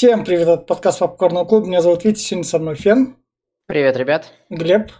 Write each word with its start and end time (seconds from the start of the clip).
Всем 0.00 0.24
привет, 0.24 0.48
это 0.48 0.62
подкаст 0.62 1.00
Попкорного 1.00 1.44
клуба. 1.44 1.66
Меня 1.66 1.82
зовут 1.82 2.04
Витя, 2.04 2.20
сегодня 2.20 2.48
со 2.48 2.58
мной 2.58 2.74
Фен, 2.74 3.18
Привет, 3.66 3.98
ребят. 3.98 4.32
Глеб. 4.48 4.90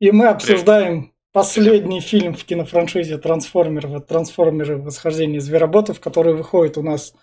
И 0.00 0.10
мы 0.10 0.26
обсуждаем 0.26 1.14
последний 1.30 2.00
фильм 2.00 2.34
в 2.34 2.44
кинофраншизе 2.44 3.18
«Трансформеры», 3.18 4.00
«Трансформеры. 4.00 4.78
Восхождение 4.78 5.40
звероботов», 5.40 6.00
который 6.00 6.34
выходит 6.34 6.76
у 6.76 6.82
нас 6.82 7.14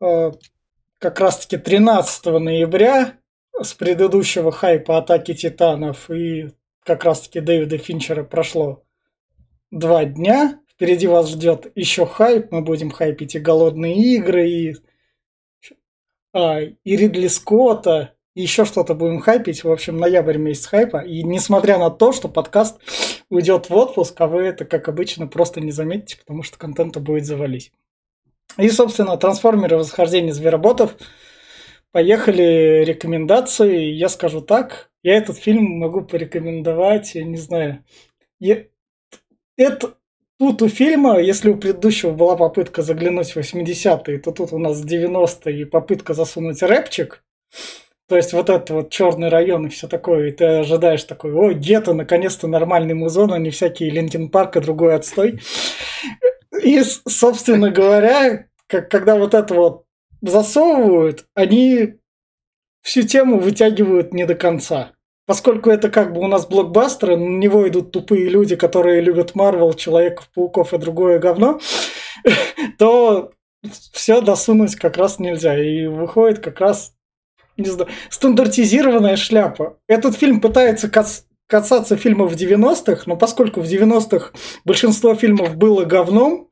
э, 0.00 0.32
как 0.96 1.20
раз-таки 1.20 1.58
13 1.58 2.24
ноября 2.24 3.18
с 3.60 3.74
предыдущего 3.74 4.50
хайпа 4.50 4.96
«Атаки 4.96 5.34
Титанов» 5.34 6.10
и 6.10 6.54
как 6.86 7.04
раз-таки 7.04 7.40
Дэвида 7.40 7.76
Финчера 7.76 8.24
прошло 8.24 8.82
два 9.70 10.06
дня. 10.06 10.61
Впереди 10.82 11.06
вас 11.06 11.30
ждет 11.30 11.70
еще 11.76 12.06
хайп. 12.06 12.50
Мы 12.50 12.60
будем 12.60 12.90
хайпить 12.90 13.36
и 13.36 13.38
«Голодные 13.38 13.94
игры», 14.16 14.50
и, 14.50 14.74
а, 16.32 16.58
и 16.60 16.96
Ридли 16.96 17.28
Скотта, 17.28 18.14
и 18.34 18.42
еще 18.42 18.64
что-то 18.64 18.94
будем 18.94 19.20
хайпить. 19.20 19.62
В 19.62 19.70
общем, 19.70 19.98
ноябрь 19.98 20.38
месяц 20.38 20.66
хайпа. 20.66 20.96
И 20.96 21.22
несмотря 21.22 21.78
на 21.78 21.88
то, 21.88 22.10
что 22.10 22.28
подкаст 22.28 22.80
уйдет 23.30 23.70
в 23.70 23.76
отпуск, 23.76 24.20
а 24.20 24.26
вы 24.26 24.40
это, 24.40 24.64
как 24.64 24.88
обычно, 24.88 25.28
просто 25.28 25.60
не 25.60 25.70
заметите, 25.70 26.18
потому 26.18 26.42
что 26.42 26.58
контента 26.58 26.98
будет 26.98 27.26
завались. 27.26 27.70
И, 28.58 28.68
собственно, 28.68 29.16
трансформеры 29.16 29.76
восхождение 29.76 30.32
звероботов. 30.32 30.96
Поехали 31.92 32.82
рекомендации. 32.84 33.84
Я 33.84 34.08
скажу 34.08 34.40
так. 34.40 34.90
Я 35.04 35.16
этот 35.16 35.36
фильм 35.36 35.62
могу 35.78 36.00
порекомендовать, 36.00 37.14
я 37.14 37.22
не 37.22 37.36
знаю. 37.36 37.84
Я... 38.40 38.64
Это, 39.56 39.94
тут 40.42 40.62
у 40.62 40.68
фильма, 40.68 41.20
если 41.20 41.50
у 41.50 41.56
предыдущего 41.56 42.10
была 42.10 42.36
попытка 42.36 42.82
заглянуть 42.82 43.30
в 43.30 43.36
80-е, 43.36 44.18
то 44.18 44.32
тут 44.32 44.52
у 44.52 44.58
нас 44.58 44.84
90-е 44.84 45.60
и 45.60 45.64
попытка 45.64 46.14
засунуть 46.14 46.62
рэпчик. 46.62 47.22
То 48.08 48.16
есть 48.16 48.32
вот 48.32 48.50
это 48.50 48.74
вот 48.74 48.90
черный 48.90 49.28
район 49.28 49.66
и 49.66 49.68
все 49.68 49.86
такое, 49.86 50.28
и 50.28 50.32
ты 50.32 50.44
ожидаешь 50.44 51.04
такой, 51.04 51.32
ой, 51.32 51.54
гетто, 51.54 51.92
наконец-то 51.92 52.48
нормальный 52.48 52.94
музон, 52.94 53.32
а 53.32 53.38
не 53.38 53.50
всякие 53.50 53.90
Linkin 53.90 54.30
Park 54.30 54.56
и 54.56 54.60
другой 54.60 54.96
отстой. 54.96 55.40
И, 56.60 56.82
собственно 56.82 57.70
говоря, 57.70 58.46
как, 58.66 58.90
когда 58.90 59.14
вот 59.14 59.34
это 59.34 59.54
вот 59.54 59.84
засовывают, 60.22 61.24
они 61.34 61.94
всю 62.80 63.02
тему 63.02 63.38
вытягивают 63.38 64.12
не 64.12 64.26
до 64.26 64.34
конца. 64.34 64.90
Поскольку 65.26 65.70
это 65.70 65.88
как 65.88 66.12
бы 66.12 66.20
у 66.20 66.26
нас 66.26 66.46
блокбастеры, 66.46 67.16
на 67.16 67.38
него 67.38 67.68
идут 67.68 67.92
тупые 67.92 68.28
люди, 68.28 68.56
которые 68.56 69.00
любят 69.00 69.34
Марвел, 69.34 69.72
Человеков-пауков 69.72 70.74
и 70.74 70.78
другое 70.78 71.18
говно, 71.18 71.60
то 72.78 73.30
все 73.92 74.20
досунуть 74.20 74.76
как 74.76 74.96
раз 74.96 75.18
нельзя. 75.18 75.56
И 75.56 75.86
выходит 75.86 76.40
как 76.40 76.60
раз 76.60 76.94
не 77.56 77.70
знаю, 77.70 77.90
стандартизированная 78.10 79.16
шляпа. 79.16 79.78
Этот 79.86 80.16
фильм 80.16 80.40
пытается 80.40 80.88
кас 80.88 81.26
касаться 81.48 81.98
фильмов 81.98 82.32
90-х, 82.32 83.02
но 83.04 83.16
поскольку 83.16 83.60
в 83.60 83.64
90-х 83.64 84.30
большинство 84.64 85.14
фильмов 85.14 85.54
было 85.56 85.84
говном, 85.84 86.48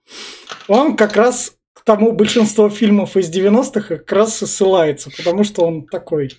он 0.69 0.95
как 0.95 1.17
раз 1.17 1.55
к 1.73 1.83
тому 1.85 2.13
большинство 2.13 2.69
фильмов 2.69 3.17
из 3.17 3.35
90-х 3.35 3.97
как 3.97 4.13
раз 4.13 4.43
и 4.43 4.47
ссылается, 4.47 5.11
потому 5.17 5.43
что 5.43 5.65
он 5.65 5.87
такой 5.87 6.33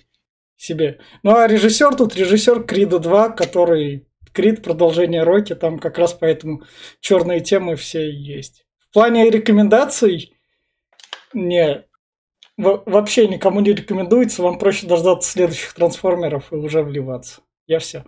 себе. 0.62 1.00
Ну 1.22 1.34
а 1.34 1.46
режиссер 1.46 1.94
тут 1.96 2.14
режиссер 2.14 2.64
Крида 2.64 2.98
2, 2.98 3.30
который 3.30 4.06
Крид 4.32 4.62
продолжение 4.62 5.24
Рокки, 5.24 5.54
там 5.54 5.78
как 5.78 5.98
раз 5.98 6.14
поэтому 6.14 6.62
черные 7.00 7.40
темы 7.40 7.76
все 7.76 8.10
есть. 8.10 8.64
В 8.78 8.92
плане 8.94 9.28
рекомендаций 9.28 10.34
не 11.34 11.84
вообще 12.56 13.28
никому 13.28 13.60
не 13.60 13.72
рекомендуется, 13.72 14.42
вам 14.42 14.58
проще 14.58 14.86
дождаться 14.86 15.30
следующих 15.30 15.74
трансформеров 15.74 16.52
и 16.52 16.56
уже 16.56 16.82
вливаться. 16.82 17.42
Я 17.66 17.78
все. 17.78 18.04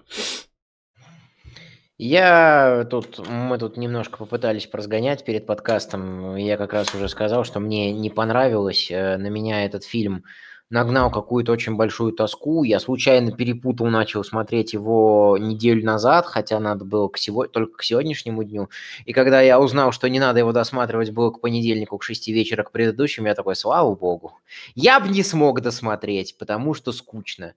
Я 1.96 2.86
тут, 2.90 3.26
мы 3.28 3.56
тут 3.56 3.76
немножко 3.76 4.18
попытались 4.18 4.66
поразгонять 4.66 5.24
перед 5.24 5.46
подкастом. 5.46 6.34
Я 6.36 6.56
как 6.56 6.72
раз 6.72 6.92
уже 6.94 7.08
сказал, 7.08 7.44
что 7.44 7.60
мне 7.60 7.92
не 7.92 8.10
понравилось. 8.10 8.90
Э, 8.90 9.16
на 9.16 9.28
меня 9.28 9.64
этот 9.64 9.84
фильм 9.84 10.24
нагнал 10.70 11.10
какую-то 11.10 11.52
очень 11.52 11.76
большую 11.76 12.12
тоску. 12.12 12.64
Я 12.64 12.80
случайно 12.80 13.32
перепутал, 13.32 13.86
начал 13.86 14.24
смотреть 14.24 14.72
его 14.72 15.36
неделю 15.38 15.84
назад, 15.84 16.26
хотя 16.26 16.58
надо 16.60 16.84
было 16.84 17.08
к 17.08 17.18
сего... 17.18 17.46
только 17.46 17.78
к 17.78 17.82
сегодняшнему 17.82 18.42
дню. 18.44 18.68
И 19.04 19.12
когда 19.12 19.40
я 19.40 19.60
узнал, 19.60 19.92
что 19.92 20.08
не 20.08 20.18
надо 20.20 20.40
его 20.40 20.52
досматривать 20.52 21.10
было 21.10 21.30
к 21.30 21.40
понедельнику, 21.40 21.98
к 21.98 22.02
6 22.02 22.28
вечера, 22.28 22.62
к 22.64 22.72
предыдущему, 22.72 23.28
я 23.28 23.34
такой, 23.34 23.56
слава 23.56 23.94
богу. 23.94 24.38
Я 24.74 25.00
бы 25.00 25.08
не 25.08 25.22
смог 25.22 25.60
досмотреть, 25.60 26.36
потому 26.38 26.74
что 26.74 26.92
скучно. 26.92 27.54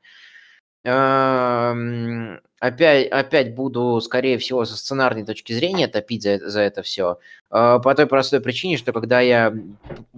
Эм, 0.89 2.39
опять, 2.61 3.09
опять 3.09 3.53
буду, 3.53 3.99
скорее 3.99 4.37
всего, 4.37 4.63
со 4.63 4.77
сценарной 4.77 5.25
точки 5.25 5.51
зрения 5.51 5.89
топить 5.89 6.23
за, 6.23 6.37
за 6.49 6.61
это 6.61 6.81
все. 6.81 7.19
Э, 7.51 7.79
по 7.83 7.93
той 7.93 8.07
простой 8.07 8.39
причине, 8.39 8.77
что 8.77 8.93
когда 8.93 9.19
я 9.19 9.53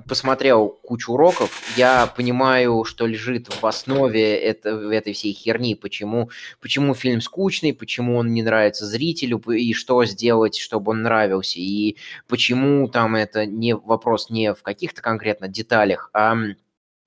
посмотрел 0.07 0.69
кучу 0.83 1.13
уроков, 1.13 1.63
я 1.75 2.05
понимаю, 2.05 2.83
что 2.83 3.07
лежит 3.07 3.51
в 3.51 3.65
основе 3.65 4.37
это, 4.37 4.69
этой 4.69 5.13
всей 5.13 5.33
херни, 5.33 5.73
почему, 5.73 6.29
почему 6.61 6.93
фильм 6.93 7.21
скучный, 7.21 7.73
почему 7.73 8.17
он 8.17 8.31
не 8.31 8.43
нравится 8.43 8.85
зрителю, 8.85 9.39
и 9.39 9.73
что 9.73 10.05
сделать, 10.05 10.55
чтобы 10.55 10.91
он 10.91 11.01
нравился, 11.01 11.59
и 11.59 11.97
почему 12.27 12.87
там 12.89 13.15
это 13.15 13.47
не 13.47 13.75
вопрос 13.75 14.29
не 14.29 14.53
в 14.53 14.61
каких-то 14.61 15.01
конкретно 15.01 15.47
деталях, 15.47 16.11
а 16.13 16.35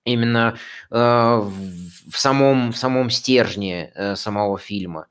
именно 0.05 0.57
э, 0.91 0.95
в, 0.97 2.17
самом, 2.17 2.73
в 2.73 2.77
самом 2.77 3.11
стержне 3.11 3.93
э, 3.95 4.17
самого 4.17 4.59
фильма. 4.59 5.07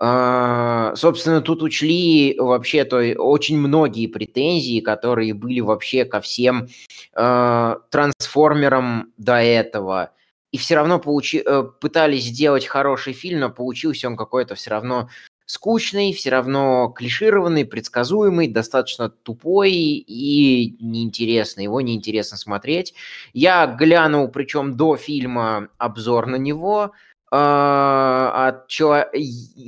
Э, 0.00 0.92
собственно, 0.96 1.40
тут 1.40 1.62
учли 1.62 2.36
вообще-то 2.38 2.96
очень 3.18 3.58
многие 3.58 4.06
претензии, 4.06 4.80
которые 4.80 5.34
были 5.34 5.60
вообще 5.60 6.04
ко 6.04 6.20
всем 6.20 6.68
э, 7.14 7.76
трансформерам 7.90 9.12
до 9.16 9.36
этого. 9.36 10.10
И 10.52 10.58
все 10.58 10.76
равно 10.76 10.98
получи, 10.98 11.42
э, 11.44 11.64
пытались 11.80 12.24
сделать 12.24 12.66
хороший 12.66 13.12
фильм, 13.12 13.40
но 13.40 13.50
получился 13.50 14.08
он 14.08 14.16
какой-то 14.16 14.54
все 14.54 14.70
равно 14.70 15.08
скучный, 15.46 16.12
все 16.12 16.30
равно 16.30 16.88
клишированный, 16.88 17.64
предсказуемый, 17.64 18.48
достаточно 18.48 19.08
тупой 19.08 19.72
и 19.72 20.76
неинтересный. 20.80 21.64
Его 21.64 21.80
неинтересно 21.80 22.36
смотреть. 22.36 22.94
Я 23.32 23.66
глянул, 23.66 24.28
причем 24.28 24.76
до 24.76 24.96
фильма, 24.96 25.68
обзор 25.78 26.26
на 26.26 26.36
него. 26.36 26.92
А, 27.30 28.48
от 28.48 28.68
чего 28.68 29.06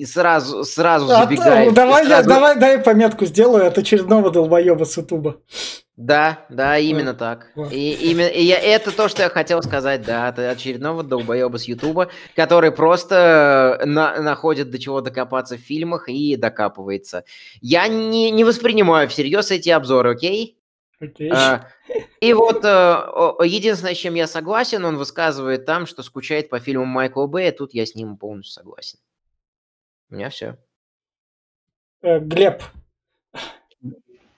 сразу 0.05 0.65
сразу 0.65 1.11
а, 1.11 1.25
забегает. 1.25 1.75
Давай, 1.75 2.05
сразу... 2.05 2.29
Я, 2.29 2.35
давай, 2.35 2.57
дай 2.57 2.79
пометку 2.79 3.27
сделаю 3.27 3.67
от 3.67 3.77
очередного 3.79 4.31
долбоеба 4.31 4.85
с 4.85 4.97
Ютуба. 4.97 5.39
Да, 5.97 6.45
да, 6.51 6.77
именно 6.79 7.13
вот. 7.13 7.19
так. 7.19 7.47
Вот. 7.55 7.73
И, 7.73 7.93
именно, 8.11 8.29
и 8.29 8.43
я, 8.43 8.59
это 8.59 8.95
то, 8.95 9.09
что 9.09 9.23
я 9.23 9.31
хотел 9.31 9.63
сказать, 9.63 10.03
да, 10.03 10.29
от 10.29 10.39
очередного 10.39 11.03
долбоеба 11.03 11.57
с 11.57 11.65
Ютуба, 11.65 12.09
который 12.35 12.71
просто 12.71 13.81
на, 13.85 14.21
находит 14.21 14.71
до 14.71 14.79
чего 14.79 15.01
докопаться 15.01 15.57
в 15.57 15.61
фильмах 15.61 16.11
и 16.11 16.37
докапывается. 16.37 17.25
Я 17.63 17.89
не, 17.89 18.31
не 18.31 18.45
воспринимаю 18.45 19.09
всерьез 19.09 19.51
эти 19.51 19.71
обзоры, 19.71 20.13
окей? 20.13 20.59
Окей. 20.99 21.31
А, 21.31 21.69
и 22.21 22.33
вот 22.33 22.65
а, 22.65 23.37
единственное, 23.45 23.95
с 23.95 23.99
чем 23.99 24.15
я 24.15 24.27
согласен, 24.27 24.85
он 24.85 24.97
высказывает 24.97 25.67
там, 25.67 25.87
что 25.87 26.03
скучает 26.03 26.49
по 26.49 26.59
фильму 26.59 26.87
Майкла 26.87 27.27
Бэя, 27.27 27.53
тут 27.53 27.75
я 27.75 27.85
с 27.85 27.95
ним 27.95 28.17
полностью 28.17 28.55
согласен. 28.55 28.99
У 30.09 30.15
меня 30.15 30.31
все. 30.31 30.57
Э, 32.03 32.19
Глеб, 32.21 32.63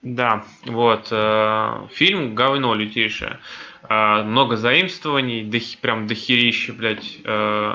да, 0.01 0.45
вот. 0.65 1.09
Э, 1.11 1.87
фильм 1.91 2.33
говно 2.33 2.73
лютейшее. 2.73 3.39
Э, 3.89 4.23
много 4.23 4.55
заимствований, 4.55 5.43
до, 5.43 5.59
прям 5.81 6.07
дохерища, 6.07 6.73
блядь. 6.73 7.17
Э, 7.25 7.73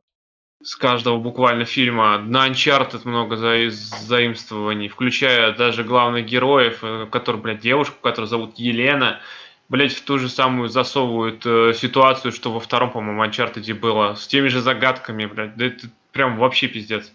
с 0.64 0.76
каждого 0.76 1.18
буквально 1.18 1.66
фильма. 1.66 2.18
На 2.18 2.48
Uncharted 2.48 3.02
много 3.04 3.36
за, 3.36 3.70
заимствований, 3.70 4.88
включая 4.88 5.52
даже 5.52 5.84
главных 5.84 6.24
героев, 6.24 6.78
э, 6.82 7.06
который, 7.10 7.40
блядь, 7.40 7.60
девушку, 7.60 7.96
которую 8.00 8.28
зовут 8.28 8.58
Елена. 8.58 9.20
Блять, 9.68 9.94
в 9.94 10.04
ту 10.04 10.18
же 10.18 10.28
самую 10.28 10.68
засовывают 10.70 11.44
э, 11.44 11.74
ситуацию, 11.74 12.32
что 12.32 12.50
во 12.50 12.60
втором, 12.60 12.90
по-моему, 12.90 13.22
Uncharted 13.24 13.72
было. 13.74 14.14
С 14.14 14.26
теми 14.26 14.48
же 14.48 14.60
загадками, 14.60 15.26
блядь. 15.26 15.54
Да 15.56 15.66
это 15.66 15.88
прям 16.12 16.38
вообще 16.38 16.66
пиздец. 16.66 17.12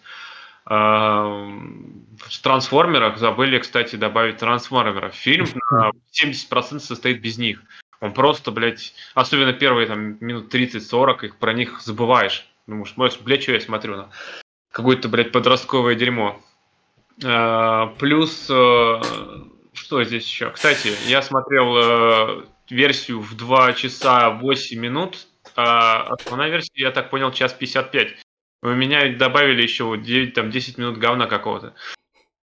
В 0.66 2.42
трансформерах 2.44 3.18
забыли, 3.18 3.57
кстати, 3.57 3.95
добавить 3.95 4.38
трансформеров. 4.38 5.16
Фильм 5.16 5.48
на 5.72 5.92
70% 6.13 6.80
состоит 6.80 7.22
без 7.22 7.40
них. 7.40 7.62
Он 8.02 8.13
просто, 8.13 8.52
блядь, 8.52 8.94
особенно 9.16 9.54
первые 9.54 9.88
там 9.88 10.18
минут 10.19 10.54
30-40, 10.54 11.25
их 11.25 11.36
про 11.38 11.54
них 11.54 11.81
забываешь. 11.81 12.48
Думаешь, 12.69 12.94
может, 12.98 13.21
блядь, 13.24 13.42
что 13.42 13.54
я 13.54 13.60
смотрю 13.60 13.95
на 13.95 14.10
какое-то, 14.71 15.10
блядь, 15.10 15.31
подростковое 15.31 15.95
дерьмо. 15.95 16.39
А, 17.25 17.88
плюс 17.98 18.48
э, 18.48 19.01
что 19.74 20.04
здесь 20.04 20.27
еще? 20.27 20.51
Кстати, 20.51 20.92
я 21.07 21.24
смотрел 21.24 21.75
э, 21.77 22.45
версию 22.69 23.21
в 23.21 23.36
2 23.36 23.74
часа 23.74 24.30
8 24.30 24.80
минут, 24.80 25.27
а 25.56 26.04
основная 26.13 26.50
версия, 26.50 26.71
я 26.75 26.92
так 26.92 27.10
понял, 27.10 27.31
час 27.31 27.54
55. 27.54 28.18
У 28.62 28.68
меня 28.68 29.18
добавили 29.18 29.63
еще 29.63 29.98
9, 29.98 30.36
там, 30.36 30.51
10 30.51 30.77
минут 30.77 30.98
говна 30.98 31.25
какого-то, 31.25 31.74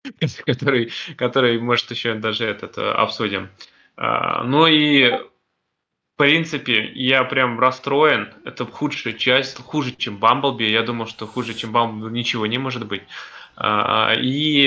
который, 0.45 0.91
который, 1.17 1.59
может, 1.59 1.91
еще 1.91 2.15
даже 2.15 2.45
этот 2.45 2.79
обсудим. 2.79 3.49
А, 3.95 4.43
ну 4.43 4.65
и 4.65 5.19
в 6.15 6.17
принципе, 6.17 6.91
я 6.95 7.25
прям 7.25 7.59
расстроен. 7.59 8.29
Это 8.45 8.65
худшая 8.65 9.13
часть, 9.13 9.61
хуже, 9.61 9.93
чем 9.97 10.15
Бамблби. 10.15 10.63
Я 10.63 10.81
думал, 10.81 11.07
что 11.07 11.27
хуже, 11.27 11.53
чем 11.53 11.73
Бамблби 11.73 12.17
ничего 12.17 12.45
не 12.45 12.57
может 12.57 12.87
быть. 12.87 13.01
А, 13.57 14.13
и 14.15 14.63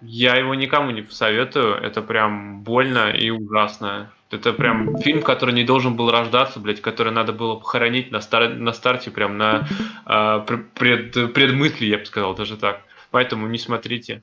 я 0.00 0.36
его 0.36 0.54
никому 0.54 0.90
не 0.90 1.02
посоветую. 1.02 1.74
Это 1.74 2.00
прям 2.00 2.62
больно 2.62 3.10
и 3.10 3.28
ужасно. 3.28 4.10
Это 4.30 4.54
прям 4.54 4.96
фильм, 5.02 5.20
который 5.20 5.54
не 5.54 5.64
должен 5.64 5.96
был 5.96 6.10
рождаться, 6.10 6.58
блядь, 6.60 6.80
который 6.80 7.12
надо 7.12 7.34
было 7.34 7.56
похоронить 7.56 8.10
на, 8.10 8.22
стар... 8.22 8.48
на 8.48 8.72
старте, 8.72 9.10
прям 9.10 9.36
на 9.36 9.68
э, 10.06 10.46
пред... 10.74 11.34
предмысле, 11.34 11.88
я 11.88 11.98
бы 11.98 12.06
сказал, 12.06 12.34
даже 12.34 12.56
так. 12.56 12.80
Поэтому 13.10 13.46
не 13.48 13.58
смотрите. 13.58 14.22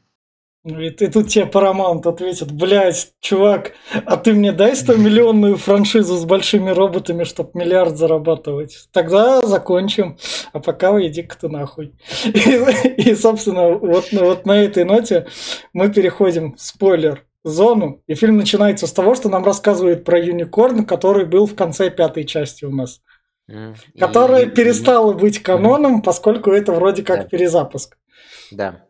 И, 0.63 0.87
и 0.87 1.07
тут 1.07 1.29
тебе 1.29 1.45
Paramount 1.45 2.07
ответит, 2.07 2.51
блядь, 2.51 3.13
чувак, 3.19 3.71
а 4.05 4.17
ты 4.17 4.33
мне 4.33 4.51
дай 4.51 4.73
100-миллионную 4.73 5.55
франшизу 5.55 6.15
с 6.17 6.25
большими 6.25 6.69
роботами, 6.69 7.23
чтобы 7.23 7.51
миллиард 7.55 7.97
зарабатывать. 7.97 8.87
Тогда 8.91 9.41
закончим, 9.41 10.17
а 10.53 10.59
пока 10.59 10.91
иди-ка 11.01 11.35
ты 11.35 11.49
нахуй. 11.49 11.95
И, 12.25 13.01
и 13.01 13.15
собственно, 13.15 13.69
вот, 13.69 14.11
вот 14.11 14.45
на 14.45 14.61
этой 14.61 14.83
ноте 14.83 15.25
мы 15.73 15.91
переходим 15.91 16.55
спойлер 16.59 17.25
зону, 17.43 18.03
и 18.05 18.13
фильм 18.13 18.37
начинается 18.37 18.85
с 18.85 18.93
того, 18.93 19.15
что 19.15 19.29
нам 19.29 19.43
рассказывают 19.43 20.03
про 20.03 20.19
Юникорн, 20.19 20.85
который 20.85 21.25
был 21.25 21.47
в 21.47 21.55
конце 21.55 21.89
пятой 21.89 22.23
части 22.23 22.65
у 22.65 22.71
нас. 22.71 23.01
Mm. 23.49 23.75
Которая 23.99 24.45
и, 24.45 24.49
перестала 24.49 25.13
быть 25.13 25.41
каноном, 25.41 26.03
поскольку 26.03 26.51
это 26.51 26.71
вроде 26.71 27.01
как 27.01 27.23
да. 27.23 27.27
перезапуск. 27.27 27.97
Да. 28.51 28.85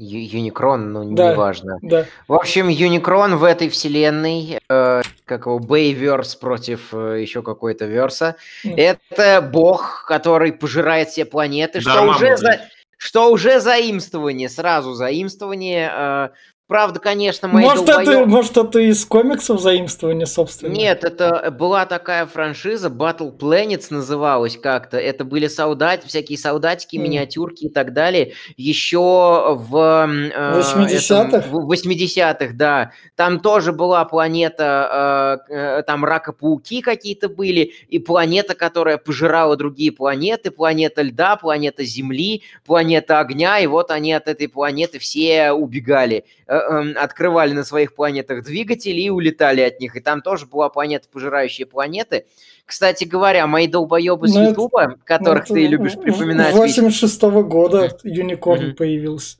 Юникрон, 0.00 0.92
ну, 0.92 1.14
да, 1.14 1.32
неважно. 1.32 1.78
Да. 1.82 2.06
В 2.26 2.34
общем, 2.34 2.68
Юникрон 2.68 3.36
в 3.36 3.44
этой 3.44 3.68
вселенной, 3.68 4.58
э, 4.68 5.02
как 5.26 5.46
его, 5.46 5.58
Бейверс 5.58 6.36
против 6.36 6.94
э, 6.94 7.20
еще 7.20 7.42
какой-то 7.42 7.84
верса, 7.84 8.36
mm. 8.64 8.76
это 8.76 9.42
бог, 9.42 10.04
который 10.06 10.52
пожирает 10.52 11.08
все 11.10 11.24
планеты, 11.26 11.80
да, 11.84 11.92
что, 11.92 12.02
уже 12.04 12.36
за, 12.38 12.60
что 12.96 13.30
уже 13.30 13.60
заимствование, 13.60 14.48
сразу 14.48 14.94
заимствование 14.94 15.92
э, 15.92 16.28
Правда, 16.70 17.00
конечно, 17.00 17.48
мои 17.48 17.64
может, 17.64 17.84
долбоёб... 17.84 18.08
это, 18.08 18.26
может, 18.26 18.56
это 18.56 18.78
из 18.78 19.04
комиксов 19.04 19.60
заимствование, 19.60 20.24
собственно? 20.24 20.72
Нет, 20.72 21.02
это 21.02 21.50
была 21.50 21.84
такая 21.84 22.26
франшиза, 22.26 22.86
Battle 22.86 23.36
Planets 23.36 23.86
называлась 23.90 24.56
как-то. 24.56 24.96
Это 24.96 25.24
были 25.24 25.48
солдат, 25.48 26.04
всякие 26.04 26.38
солдатики, 26.38 26.94
mm. 26.94 27.00
миниатюрки 27.00 27.64
и 27.64 27.68
так 27.68 27.92
далее. 27.92 28.34
Еще 28.56 29.00
в... 29.00 29.76
Э, 29.76 30.60
80-х? 30.60 31.48
В 31.50 31.72
80-х, 31.72 32.52
да. 32.54 32.92
Там 33.16 33.40
тоже 33.40 33.72
была 33.72 34.04
планета, 34.04 35.40
э, 35.48 35.52
э, 35.52 35.82
там 35.82 36.04
рака-пауки 36.04 36.82
какие-то 36.82 37.28
были, 37.28 37.72
и 37.88 37.98
планета, 37.98 38.54
которая 38.54 38.96
пожирала 38.96 39.56
другие 39.56 39.90
планеты, 39.90 40.52
планета 40.52 41.02
льда, 41.02 41.34
планета 41.34 41.82
Земли, 41.82 42.44
планета 42.64 43.18
огня, 43.18 43.58
и 43.58 43.66
вот 43.66 43.90
они 43.90 44.12
от 44.12 44.28
этой 44.28 44.46
планеты 44.46 45.00
все 45.00 45.50
убегали 45.50 46.24
э, 46.46 46.59
открывали 46.96 47.52
на 47.52 47.64
своих 47.64 47.94
планетах 47.94 48.44
двигатели 48.44 49.00
и 49.00 49.10
улетали 49.10 49.60
от 49.60 49.80
них. 49.80 49.96
И 49.96 50.00
там 50.00 50.22
тоже 50.22 50.46
была 50.46 50.68
планета, 50.68 51.08
пожирающая 51.10 51.66
планеты. 51.66 52.26
Кстати 52.64 53.04
говоря, 53.04 53.46
мои 53.46 53.66
долбоебы 53.66 54.28
с 54.28 54.34
ну, 54.34 54.50
Ютуба, 54.50 54.96
которых 55.04 55.48
ну, 55.48 55.54
ты 55.56 55.66
любишь 55.66 55.94
припоминать... 55.94 56.54
86 56.54 57.22
-го 57.22 57.42
года 57.42 57.96
Юникорн 58.04 58.76
появился. 58.76 59.38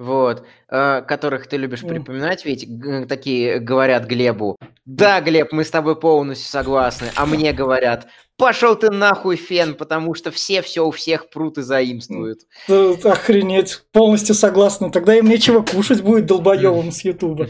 Вот, 0.00 0.46
э, 0.70 1.02
которых 1.02 1.46
ты 1.46 1.58
любишь 1.58 1.82
mm. 1.82 1.88
припоминать, 1.88 2.46
ведь 2.46 2.66
такие 3.06 3.58
говорят 3.58 4.06
Глебу. 4.06 4.56
Да, 4.86 5.20
Глеб, 5.20 5.52
мы 5.52 5.62
с 5.62 5.70
тобой 5.70 5.94
полностью 5.94 6.48
согласны. 6.48 7.08
А 7.16 7.26
мне 7.26 7.52
говорят, 7.52 8.06
Пошел 8.40 8.74
ты 8.74 8.90
нахуй, 8.90 9.36
Фен, 9.36 9.74
потому 9.74 10.14
что 10.14 10.30
все 10.30 10.62
все 10.62 10.86
у 10.86 10.90
всех 10.90 11.28
прут 11.28 11.58
и 11.58 11.62
заимствуют. 11.62 12.40
Охренеть, 12.68 13.82
полностью 13.92 14.34
согласна. 14.34 14.90
Тогда 14.90 15.14
им 15.14 15.28
нечего 15.28 15.60
кушать 15.60 16.00
будет 16.00 16.24
долбоевым 16.24 16.90
с 16.90 17.04
Ютуба. 17.04 17.48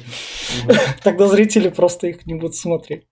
Тогда 1.05 1.29
зрители 1.29 1.69
просто 1.69 2.09
их 2.09 2.27
не 2.27 2.35
будут 2.35 2.57
смотреть. 2.57 3.05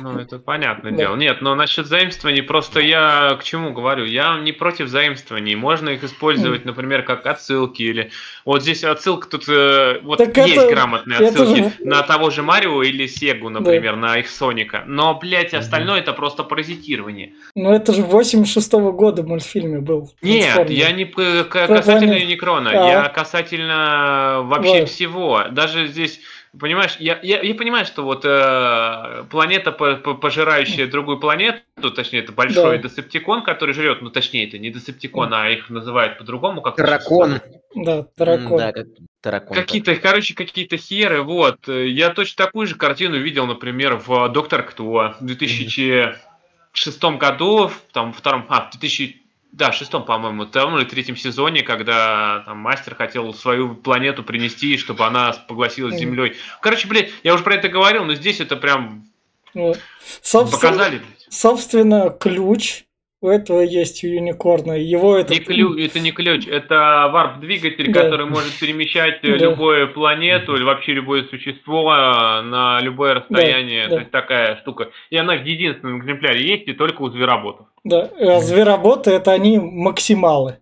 Ну, 0.00 0.18
это 0.18 0.38
понятное 0.38 0.92
дело. 0.92 1.14
Нет, 1.16 1.42
но 1.42 1.54
насчет 1.54 1.86
заимствований, 1.86 2.42
просто 2.42 2.80
я 2.80 3.36
к 3.38 3.44
чему 3.44 3.72
говорю? 3.72 4.04
Я 4.04 4.38
не 4.38 4.52
против 4.52 4.88
заимствований. 4.88 5.54
Можно 5.54 5.90
их 5.90 6.04
использовать, 6.04 6.64
например, 6.64 7.02
как 7.02 7.26
отсылки 7.26 7.82
или... 7.82 8.10
Вот 8.44 8.62
здесь 8.62 8.84
отсылка 8.84 9.28
тут... 9.28 9.48
Э, 9.48 10.00
вот 10.02 10.20
есть 10.20 10.70
грамотные 10.70 11.18
отсылки 11.18 11.72
на 11.80 12.02
того 12.02 12.30
же 12.30 12.42
Марио 12.42 12.82
или 12.82 13.06
Сегу, 13.06 13.50
например, 13.50 13.96
на 13.96 14.18
их 14.18 14.30
Соника. 14.30 14.84
Но, 14.86 15.18
блядь, 15.18 15.52
остальное 15.52 16.00
это 16.00 16.12
просто 16.12 16.42
паразитирование 16.42 17.01
цитирование. 17.02 17.32
Ну 17.54 17.72
это 17.72 17.92
же 17.92 18.02
86 18.02 18.72
-го 18.74 18.92
года 18.92 19.22
в 19.22 19.28
мультфильме 19.28 19.80
был. 19.80 20.10
Нет, 20.22 20.70
я 20.70 20.92
не 20.92 21.04
касательно 21.04 22.14
Юникрона, 22.14 22.70
а. 22.70 22.88
я 22.88 23.08
касательно 23.08 24.42
вообще 24.44 24.80
вот. 24.80 24.88
всего. 24.88 25.44
Даже 25.50 25.86
здесь 25.86 26.20
Понимаешь, 26.58 26.96
я, 26.98 27.18
я, 27.22 27.40
я 27.40 27.54
понимаю, 27.54 27.86
что 27.86 28.02
вот 28.02 28.26
э, 28.26 29.24
планета, 29.30 29.72
по, 29.72 29.96
по, 29.96 30.12
пожирающая 30.12 30.86
другую 30.86 31.18
планету, 31.18 31.90
точнее, 31.96 32.18
это 32.18 32.32
большой 32.32 32.76
да. 32.76 32.88
десептикон, 32.88 33.42
который 33.42 33.72
жрет, 33.72 34.02
ну, 34.02 34.10
точнее, 34.10 34.46
это 34.46 34.58
не 34.58 34.68
десептикон, 34.68 35.30
да. 35.30 35.44
а 35.44 35.48
их 35.48 35.70
называют 35.70 36.18
по-другому. 36.18 36.60
как 36.60 36.76
Дракон. 36.76 37.40
Да, 37.74 38.06
дракон. 38.18 38.58
Да, 38.58 38.72
как 38.72 38.86
таракон. 39.22 39.56
Какие-то, 39.56 39.96
короче, 39.96 40.34
какие-то 40.34 40.76
херы, 40.76 41.22
вот. 41.22 41.68
Я 41.68 42.10
точно 42.10 42.44
такую 42.44 42.66
же 42.66 42.74
картину 42.74 43.16
видел, 43.16 43.46
например, 43.46 43.96
в 44.04 44.28
«Доктор 44.28 44.62
Кто» 44.62 45.14
в 45.18 45.24
2000 45.24 46.31
шестом 46.72 47.18
году, 47.18 47.70
там, 47.92 48.12
втором, 48.12 48.46
а, 48.48 48.66
в 48.66 48.70
2000, 48.70 49.22
да, 49.52 49.72
шестом, 49.72 50.04
по-моему, 50.04 50.46
там 50.46 50.76
или 50.76 50.84
третьем 50.84 51.16
сезоне, 51.16 51.62
когда 51.62 52.40
там 52.46 52.58
мастер 52.58 52.94
хотел 52.94 53.34
свою 53.34 53.74
планету 53.74 54.22
принести, 54.22 54.76
чтобы 54.78 55.04
она 55.06 55.32
погласилась 55.46 55.98
землей. 55.98 56.36
Короче, 56.60 56.88
блядь, 56.88 57.10
я 57.22 57.34
уже 57.34 57.44
про 57.44 57.54
это 57.54 57.68
говорил, 57.68 58.04
но 58.04 58.14
здесь 58.14 58.40
это 58.40 58.56
прям 58.56 59.06
вот. 59.54 59.78
Собственно, 60.22 60.60
показали. 60.60 61.02
Собственно, 61.28 62.10
ключ 62.10 62.84
у 63.22 63.28
этого 63.28 63.60
есть 63.60 64.02
у 64.02 64.08
юникорна. 64.08 64.72
Его 64.72 65.16
это... 65.16 65.32
Не 65.32 65.40
ключ, 65.40 65.78
это 65.78 66.00
не 66.00 66.10
ключ, 66.10 66.46
это 66.48 67.08
варп-двигатель, 67.12 67.92
да. 67.92 68.02
который 68.02 68.26
может 68.26 68.52
перемещать 68.58 69.20
да. 69.22 69.28
любую 69.28 69.92
планету 69.94 70.56
или 70.56 70.64
вообще 70.64 70.92
любое 70.92 71.24
существо 71.24 71.84
на 71.84 72.80
любое 72.82 73.14
расстояние. 73.14 73.84
Да, 73.84 73.90
да. 73.90 73.94
То 73.94 74.00
есть 74.00 74.10
такая 74.10 74.56
штука. 74.56 74.90
И 75.10 75.16
она 75.16 75.36
в 75.36 75.44
единственном 75.44 76.00
экземпляре 76.00 76.46
есть 76.46 76.66
и 76.66 76.72
только 76.72 77.02
у 77.02 77.10
звероботов. 77.10 77.66
Да, 77.84 78.10
а 78.18 78.40
звероботы 78.40 79.12
это 79.12 79.30
они 79.30 79.58
максималы. 79.58 80.58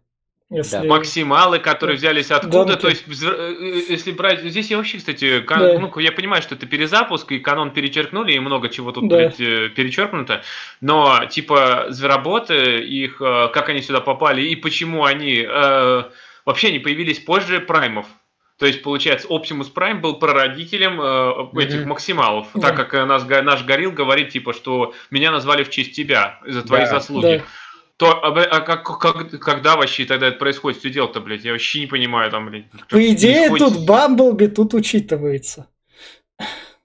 Если... 0.50 0.78
Да. 0.78 0.84
Максималы, 0.84 1.60
которые 1.60 1.96
взялись 1.96 2.32
откуда, 2.32 2.64
да, 2.64 2.72
ну, 2.72 2.76
то 2.76 2.88
есть, 2.88 3.04
э, 3.06 3.26
э, 3.26 3.82
если 3.88 4.10
брать, 4.10 4.42
здесь 4.42 4.68
я 4.68 4.78
вообще, 4.78 4.98
кстати, 4.98 5.44
да. 5.46 5.78
ну, 5.78 5.96
я 6.00 6.10
понимаю, 6.10 6.42
что 6.42 6.56
это 6.56 6.66
перезапуск, 6.66 7.30
и 7.30 7.38
канон 7.38 7.70
перечеркнули, 7.70 8.32
и 8.32 8.40
много 8.40 8.68
чего 8.68 8.90
тут, 8.90 9.08
да. 9.08 9.16
блядь, 9.16 9.40
э, 9.40 9.68
перечеркнуто, 9.68 10.42
но, 10.80 11.24
типа, 11.26 11.86
звероботы, 11.90 12.80
их, 12.80 13.18
как 13.18 13.68
они 13.68 13.80
сюда 13.80 14.00
попали, 14.00 14.42
и 14.42 14.56
почему 14.56 15.04
они 15.04 15.46
э, 15.48 16.02
вообще 16.44 16.72
не 16.72 16.80
появились 16.80 17.20
позже 17.20 17.60
праймов, 17.60 18.06
то 18.58 18.66
есть, 18.66 18.82
получается, 18.82 19.28
Optimus 19.28 19.72
Prime 19.72 20.00
был 20.00 20.18
прародителем 20.18 21.00
э, 21.00 21.62
этих 21.62 21.82
mm-hmm. 21.82 21.86
максималов, 21.86 22.48
mm-hmm. 22.52 22.60
так 22.60 22.76
как 22.76 22.92
наш, 23.06 23.22
наш 23.22 23.64
Горилл 23.64 23.92
говорит, 23.92 24.30
типа, 24.30 24.52
что 24.52 24.94
меня 25.12 25.30
назвали 25.30 25.62
в 25.62 25.70
честь 25.70 25.94
тебя, 25.94 26.40
за 26.44 26.62
твои 26.62 26.82
да. 26.82 26.86
заслуги. 26.86 27.38
Да 27.38 27.44
то, 28.00 28.24
а, 28.24 28.28
а 28.28 28.60
как, 28.60 28.98
как, 28.98 29.30
когда 29.40 29.76
вообще 29.76 30.06
тогда 30.06 30.28
это 30.28 30.38
происходит? 30.38 30.78
Все 30.78 30.88
дело-то, 30.88 31.20
блядь, 31.20 31.44
я 31.44 31.52
вообще 31.52 31.80
не 31.80 31.86
понимаю 31.86 32.30
там, 32.30 32.46
блядь. 32.46 32.64
По 32.88 33.06
идее, 33.06 33.50
тут 33.50 33.84
Бамблби 33.84 34.46
тут 34.46 34.72
учитывается. 34.72 35.66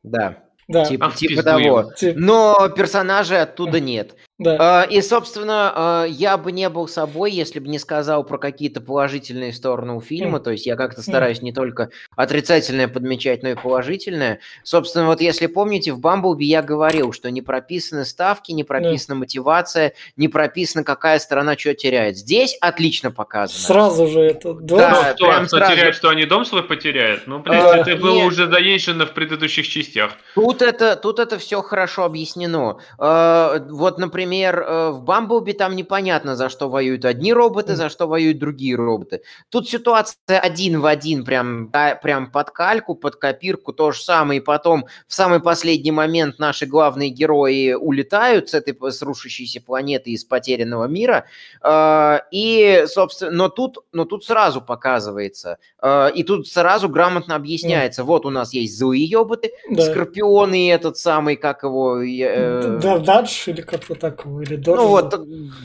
Да. 0.03 0.43
Да. 0.67 0.83
Типа, 0.83 1.05
Ах, 1.05 1.15
типа 1.15 1.41
того. 1.41 1.93
Тип... 1.95 2.17
Но 2.17 2.67
персонажей 2.67 3.41
оттуда 3.41 3.79
нет. 3.79 4.17
Да. 4.37 4.57
А, 4.59 4.83
И, 4.83 5.01
собственно, 5.01 5.71
а, 5.73 6.03
я 6.05 6.37
бы 6.37 6.51
не 6.51 6.67
был 6.67 6.89
собой, 6.89 7.31
если 7.31 7.59
бы 7.59 7.69
не 7.69 7.79
сказал 7.79 8.25
про 8.25 8.37
какие-то 8.37 8.81
положительные 8.81 9.53
стороны 9.53 9.93
у 9.93 10.01
фильма. 10.01 10.39
М. 10.39 10.43
То 10.43 10.51
есть 10.51 10.65
я 10.65 10.75
как-то 10.75 11.01
стараюсь 11.01 11.41
не 11.41 11.53
только 11.53 11.89
отрицательное 12.17 12.89
подмечать, 12.89 13.43
но 13.43 13.49
и 13.49 13.55
положительное. 13.55 14.39
Собственно, 14.63 15.05
вот 15.05 15.21
если 15.21 15.47
помните, 15.47 15.93
в 15.93 15.99
Бамблби 15.99 16.43
я 16.43 16.61
говорил, 16.61 17.13
что 17.13 17.31
не 17.31 17.41
прописаны 17.41 18.03
ставки, 18.03 18.51
не 18.51 18.65
прописана 18.65 19.15
мотивация, 19.15 19.93
не 20.17 20.27
прописано, 20.27 20.83
какая 20.83 21.19
сторона 21.19 21.57
что 21.57 21.73
теряет. 21.73 22.17
Здесь 22.17 22.57
отлично 22.59 23.11
показано. 23.11 23.57
Сразу 23.57 24.07
же 24.07 24.19
это. 24.19 24.53
Да, 24.53 24.75
Да. 24.75 25.15
Ну, 25.17 25.45
что, 25.45 25.57
сразу. 25.57 25.73
теряет, 25.75 25.95
что 25.95 26.09
они 26.09 26.25
дом 26.25 26.43
свой 26.43 26.63
потеряют? 26.63 27.23
Ну, 27.25 27.39
блин, 27.39 27.61
А, 27.63 27.77
это 27.77 27.95
было 27.95 28.15
нет. 28.15 28.27
уже 28.27 28.49
заезжено 28.49 29.05
в 29.05 29.13
предыдущих 29.13 29.65
частях. 29.65 30.11
Тут 30.33 30.61
это, 30.61 30.97
тут 30.97 31.19
это 31.19 31.37
все 31.39 31.61
хорошо 31.61 32.03
объяснено. 32.03 32.79
Э, 32.99 33.59
Вот, 33.69 33.97
например, 33.97 34.24
э, 34.33 34.89
в 34.91 35.01
Бамблби 35.03 35.53
там 35.53 35.75
непонятно, 35.75 36.35
за 36.35 36.49
что 36.49 36.69
воюют 36.69 37.05
одни 37.05 37.33
роботы, 37.33 37.75
за 37.75 37.89
что 37.89 38.07
воюют 38.07 38.39
другие 38.39 38.75
роботы. 38.75 39.21
Тут 39.49 39.69
ситуация 39.69 40.39
один 40.39 40.79
в 40.81 40.85
один, 40.85 41.23
прям, 41.25 41.69
да, 41.69 41.95
прям 41.95 42.31
под 42.31 42.51
кальку, 42.51 42.95
под 42.95 43.15
копирку, 43.15 43.73
то 43.73 43.91
же 43.91 44.01
самое. 44.01 44.39
И 44.39 44.43
потом 44.43 44.85
в 45.07 45.13
самый 45.13 45.39
последний 45.39 45.91
момент 45.91 46.39
наши 46.39 46.65
главные 46.65 47.09
герои 47.09 47.73
улетают 47.73 48.49
с 48.49 48.53
этой 48.53 48.75
с 48.91 49.01
рушащейся 49.01 49.61
планеты 49.61 50.11
из 50.11 50.23
потерянного 50.25 50.85
мира. 50.85 51.25
Э, 51.63 52.19
И, 52.31 52.85
собственно, 52.87 53.31
но 53.31 53.49
тут, 53.49 53.77
но 53.91 54.05
тут 54.05 54.25
сразу 54.25 54.61
показывается, 54.61 55.57
э, 55.81 56.11
и 56.15 56.23
тут 56.23 56.47
сразу 56.47 56.89
грамотно 56.89 57.35
объясняется. 57.35 58.03
Вот 58.03 58.25
у 58.25 58.29
нас 58.29 58.53
есть 58.53 58.77
злые 58.77 59.05
ёботы, 59.05 59.51
Да. 59.69 59.83
Скорпион 59.83 60.53
и 60.53 60.65
этот 60.67 60.97
самый, 60.97 61.35
как 61.35 61.63
его... 61.63 62.01
э, 62.01 62.79
Да, 62.81 62.97
Дадж 62.99 63.49
или 63.49 63.61
как-то 63.61 63.95
так 63.95 64.14
его, 64.23 64.41
или 64.41 64.55
Додж. 64.55 64.75
ну 64.77 64.87
вот 64.87 65.19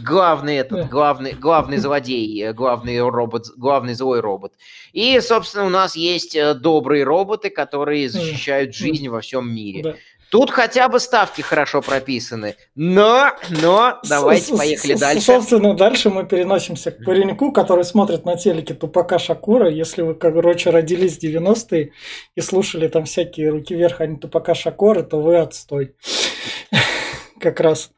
главный 0.04 0.56
этот, 0.56 0.80
Да. 0.80 0.88
главный, 0.88 1.32
главный 1.32 1.76
злодей, 1.76 2.42
э, 2.42 2.52
главный 2.52 3.00
робот, 3.00 3.46
главный 3.56 3.94
злой 3.94 4.20
робот. 4.20 4.54
И, 4.92 5.20
собственно, 5.20 5.66
у 5.66 5.70
нас 5.70 5.94
есть 5.94 6.34
э, 6.34 6.54
добрые 6.54 7.04
роботы, 7.04 7.50
которые 7.50 8.08
защищают 8.08 8.74
жизнь 8.74 9.08
во 9.08 9.20
всем 9.20 9.54
мире. 9.54 9.82
Да. 9.82 9.94
Тут 10.30 10.52
хотя 10.52 10.88
бы 10.88 11.00
ставки 11.00 11.42
хорошо 11.42 11.82
прописаны. 11.82 12.54
Но, 12.76 13.32
но, 13.48 13.98
давайте 14.08 14.56
поехали 14.56 14.94
дальше. 14.94 15.24
Собственно, 15.24 15.74
дальше 15.74 16.08
мы 16.08 16.24
переносимся 16.24 16.92
к 16.92 17.04
пареньку, 17.04 17.50
который 17.50 17.84
смотрит 17.84 18.24
на 18.24 18.36
телеке 18.36 18.74
Тупака 18.74 19.18
Шакура. 19.18 19.68
Если 19.68 20.02
вы, 20.02 20.14
короче, 20.14 20.70
родились 20.70 21.18
в 21.18 21.22
90-е 21.24 21.92
и 22.36 22.40
слушали 22.40 22.86
там 22.86 23.06
всякие 23.06 23.50
руки 23.50 23.74
вверх, 23.74 24.00
а 24.00 24.06
не 24.06 24.18
Тупака 24.18 24.54
Шакура, 24.54 25.02
то 25.02 25.20
вы 25.20 25.36
отстой. 25.36 25.96
Как 27.40 27.58
раз 27.58 27.90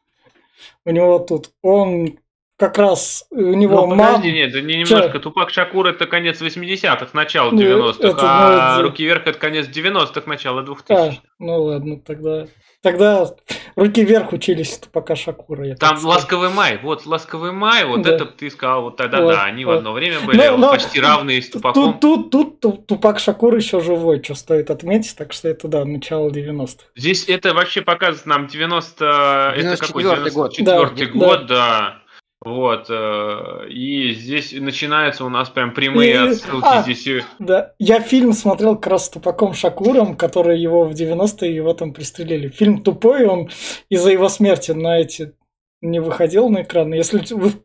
у 0.84 0.90
него 0.90 1.18
тут. 1.18 1.52
Он 1.62 2.18
как 2.62 2.78
раз, 2.78 3.26
у 3.32 3.40
него 3.54 3.80
Ну, 3.88 3.96
мам... 3.96 3.98
подожди, 3.98 4.30
нет, 4.30 4.50
это 4.50 4.60
не 4.62 4.76
немножко. 4.76 5.18
Тупак 5.18 5.50
Шакур 5.50 5.88
это 5.88 6.06
конец 6.06 6.40
80-х, 6.40 7.08
начало 7.12 7.50
Ну, 7.50 7.60
90-х, 7.60 7.96
это, 8.06 8.18
а 8.22 8.76
ну, 8.76 8.82
Руки 8.84 9.04
вверх 9.04 9.26
это 9.26 9.36
конец 9.36 9.66
90-х, 9.66 10.22
начало 10.26 10.60
А, 10.60 10.64
2000-х. 10.64 11.16
ну 11.40 11.60
ладно, 11.64 11.98
тогда... 11.98 12.46
Тогда 12.82 13.28
руки 13.76 14.04
вверх 14.04 14.32
учились 14.32 14.76
Тупака 14.78 15.14
Шакура. 15.14 15.66
я 15.66 15.76
Там 15.76 16.04
ласковый 16.04 16.50
май, 16.50 16.80
вот 16.82 17.06
ласковый 17.06 17.52
май, 17.52 17.84
вот 17.84 18.02
Да. 18.02 18.14
это 18.14 18.26
ты 18.26 18.50
сказал, 18.50 18.82
вот 18.82 18.96
тогда 18.96 19.20
Вот, 19.22 19.34
да, 19.34 19.44
они 19.44 19.64
в 19.64 19.68
вот. 19.68 19.78
одно 19.78 19.92
время 19.92 20.20
были 20.20 20.36
Ну, 20.36 20.56
но 20.56 20.70
почти 20.72 21.00
равные 21.00 21.42
с 21.42 21.48
Тупаком. 21.50 21.98
Тут, 21.98 22.00
тут, 22.00 22.30
тут, 22.30 22.60
Ту- 22.60 22.84
Тупак 22.84 23.18
Шакур 23.20 23.54
еще 23.54 23.80
живой, 23.80 24.20
что 24.22 24.34
стоит 24.34 24.70
отметить, 24.70 25.16
так 25.16 25.32
что 25.32 25.48
это, 25.48 25.68
да, 25.68 25.84
начало 25.84 26.30
90-х. 26.30 26.84
Здесь 26.96 27.28
это 27.28 27.54
вообще 27.54 27.82
показывает 27.82 28.26
нам 28.26 28.46
90... 28.48 29.54
Это 29.56 29.76
какой? 29.76 30.02
94-й 30.02 30.30
год. 30.32 30.58
94-й 30.58 31.06
Да, 31.06 31.12
год, 31.12 31.46
да. 31.46 32.01
Вот. 32.44 32.86
э, 32.90 33.68
И 33.70 34.12
здесь 34.14 34.52
начинаются 34.52 35.24
у 35.24 35.28
нас 35.28 35.48
прям 35.48 35.72
прямые 35.74 36.10
И- 36.12 36.16
отсылки. 36.16 36.66
а. 36.66 36.82
Здесь 36.82 37.24
Да, 37.38 37.74
я 37.78 38.00
фильм 38.00 38.32
смотрел 38.32 38.74
как 38.76 38.88
раз 38.88 39.06
с 39.06 39.10
Тупаком 39.10 39.54
Шакуром, 39.54 40.16
который 40.16 40.60
его 40.60 40.84
в 40.84 40.92
90-е 40.92 41.54
его 41.54 41.72
там 41.72 41.92
пристрелили. 41.92 42.48
Фильм 42.48 42.82
тупой, 42.82 43.26
он 43.26 43.48
из-за 43.88 44.10
его 44.10 44.28
смерти 44.28 44.72
на 44.72 44.98
эти 44.98 45.34
не 45.80 46.00
выходил 46.00 46.48
на 46.48 46.62
экран. 46.62 46.92
Если 46.92 47.18
вы 47.34 47.50
в 47.50 47.62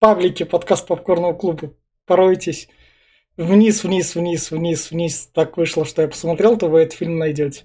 паблике 0.00 0.44
подкаст 0.46 0.86
Попкорного 0.86 1.34
клуба 1.34 1.72
поройтесь 2.06 2.68
вниз, 3.36 3.84
вниз, 3.84 4.14
вниз, 4.14 4.50
вниз, 4.50 4.90
вниз, 4.90 5.26
так 5.34 5.56
вышло, 5.56 5.84
что 5.84 6.02
я 6.02 6.08
посмотрел, 6.08 6.56
то 6.56 6.68
вы 6.68 6.80
этот 6.80 6.94
фильм 6.94 7.18
найдете. 7.18 7.64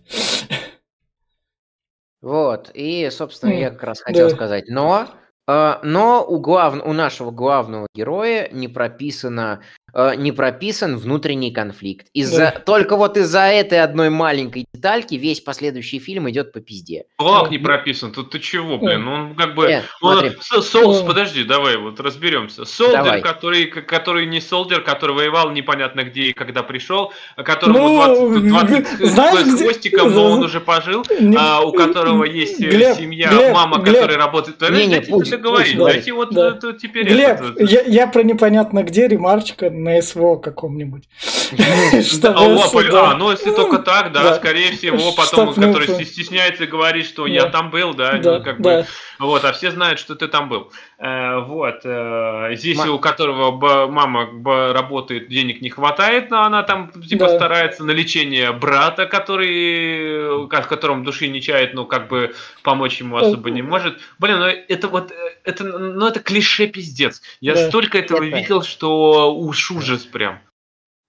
Вот, 2.21 2.69
и, 2.73 3.09
собственно, 3.11 3.51
М, 3.51 3.59
я 3.59 3.69
как 3.69 3.83
раз 3.83 4.01
хотел 4.01 4.27
да. 4.29 4.35
сказать. 4.35 4.65
Но, 4.67 5.07
но 5.81 6.23
у, 6.27 6.39
глав... 6.39 6.75
у 6.85 6.93
нашего 6.93 7.31
главного 7.31 7.87
героя 7.95 8.49
не 8.51 8.67
прописано, 8.67 9.61
не 10.15 10.31
прописан 10.31 10.97
внутренний 10.97 11.51
конфликт. 11.51 12.07
Из-за... 12.13 12.37
Да. 12.37 12.51
Только 12.65 12.95
вот 12.95 13.17
из-за 13.17 13.41
этой 13.41 13.81
одной 13.81 14.09
маленькой 14.09 14.65
детальки 14.73 15.15
весь 15.15 15.39
последующий 15.41 15.99
фильм 15.99 16.29
идет 16.29 16.51
по 16.51 16.59
пизде. 16.59 17.05
Флаг 17.17 17.51
не 17.51 17.57
Ну, 17.57 17.63
прописан. 17.65 18.11
Тут 18.11 18.31
ты 18.31 18.39
чего, 18.39 18.77
блин? 18.77 19.05
Ну, 19.05 19.11
Он 19.13 19.35
как 19.35 19.55
бы... 19.55 19.67
Нет, 19.67 19.85
Он, 20.01 20.13
смотри. 20.19 20.31
С- 20.41 20.61
Солдер, 20.69 21.01
Ну. 21.01 21.07
подожди, 21.07 21.43
давай 21.43 21.77
вот 21.77 21.99
разберемся. 21.99 22.65
Солдер, 22.65 23.03
Давай. 23.03 23.21
который, 23.21 23.65
который 23.65 24.25
не 24.25 24.41
солдер, 24.41 24.81
который 24.81 25.15
воевал 25.15 25.51
непонятно 25.51 26.03
где 26.03 26.21
и 26.23 26.33
когда 26.33 26.63
пришел, 26.63 27.11
а 27.35 27.43
которому 27.43 27.79
Ну, 27.79 28.39
20, 28.39 28.97
20 28.99 29.07
знаешь, 29.09 29.39
с 29.45 29.53
где- 29.55 29.63
хвостиком, 29.63 30.13
но 30.13 30.31
он 30.31 30.43
уже 30.43 30.59
пожил, 30.59 31.03
Не- 31.19 31.37
а, 31.39 31.61
у 31.61 31.71
которого 31.73 32.23
есть 32.23 32.61
э, 32.61 32.69
Глеб, 32.69 32.97
семья, 32.97 33.29
Глеб, 33.29 33.53
мама, 33.53 33.77
Глеб. 33.79 33.95
которая 33.95 34.17
работает. 34.17 34.57
Подожди, 34.57 34.81
Не-не, 34.83 34.95
дайте 34.97 35.11
пусть, 35.11 35.31
договорить, 35.31 35.77
пусть, 35.77 35.93
дайте 35.93 36.13
вот 36.13 36.29
да. 36.33 36.49
э, 36.49 36.59
тут 36.59 36.77
теперь 36.77 37.07
Глеб, 37.07 37.29
это, 37.41 37.43
вот. 37.59 37.69
я, 37.69 37.81
я 37.81 38.07
про 38.07 38.23
непонятно 38.23 38.83
где 38.83 39.07
ремарочка 39.07 39.69
на 39.83 40.01
СВО 40.01 40.35
каком-нибудь. 40.37 41.03
А, 42.23 42.35
а, 42.35 43.15
ну 43.15 43.31
если 43.31 43.51
только 43.51 43.79
так, 43.83 44.11
да, 44.11 44.35
скорее 44.35 44.71
всего, 44.73 45.11
потом, 45.13 45.53
который 45.53 46.05
стесняется 46.05 46.67
говорить, 46.67 47.05
что 47.07 47.23
Да. 47.23 47.29
я 47.29 47.45
там 47.45 47.71
был, 47.71 47.93
да, 47.95 48.17
Да, 48.17 48.39
как 48.39 48.61
да. 48.61 48.81
бы, 48.81 48.85
вот, 49.19 49.43
а 49.45 49.51
все 49.51 49.71
знают, 49.71 49.99
что 49.99 50.15
ты 50.15 50.27
там 50.27 50.47
был. 50.49 50.71
Э, 50.99 51.39
вот, 51.39 51.81
э, 51.83 52.51
здесь 52.55 52.85
у 52.85 52.99
которого 52.99 53.87
мама 53.87 54.29
работает, 54.73 55.27
денег 55.29 55.61
не 55.61 55.69
хватает, 55.69 56.29
но 56.29 56.43
она 56.43 56.63
там, 56.63 56.91
типа, 56.91 57.29
старается 57.29 57.83
на 57.83 57.91
лечение 57.91 58.51
брата, 58.51 59.05
который, 59.07 60.47
ко- 60.49 60.61
в 60.61 60.67
котором 60.67 61.03
души 61.03 61.27
не 61.29 61.41
чает, 61.41 61.73
ну, 61.73 61.85
как 61.85 62.07
бы, 62.09 62.33
помочь 62.63 62.99
ему 62.99 63.17
особо 63.17 63.49
не 63.49 63.61
может. 63.61 63.97
Блин, 64.19 64.39
ну, 64.39 64.45
это 64.45 64.87
вот, 64.87 65.11
э, 65.11 65.15
это, 65.43 65.63
ну, 65.63 66.05
это 66.07 66.19
клише 66.19 66.67
пиздец. 66.67 67.21
Я 67.41 67.55
столько 67.55 67.97
этого 67.97 68.23
Это- 68.25 68.37
видел, 68.37 68.61
что 68.63 69.33
уж 69.35 69.68
ужас 69.71 70.03
прям. 70.05 70.39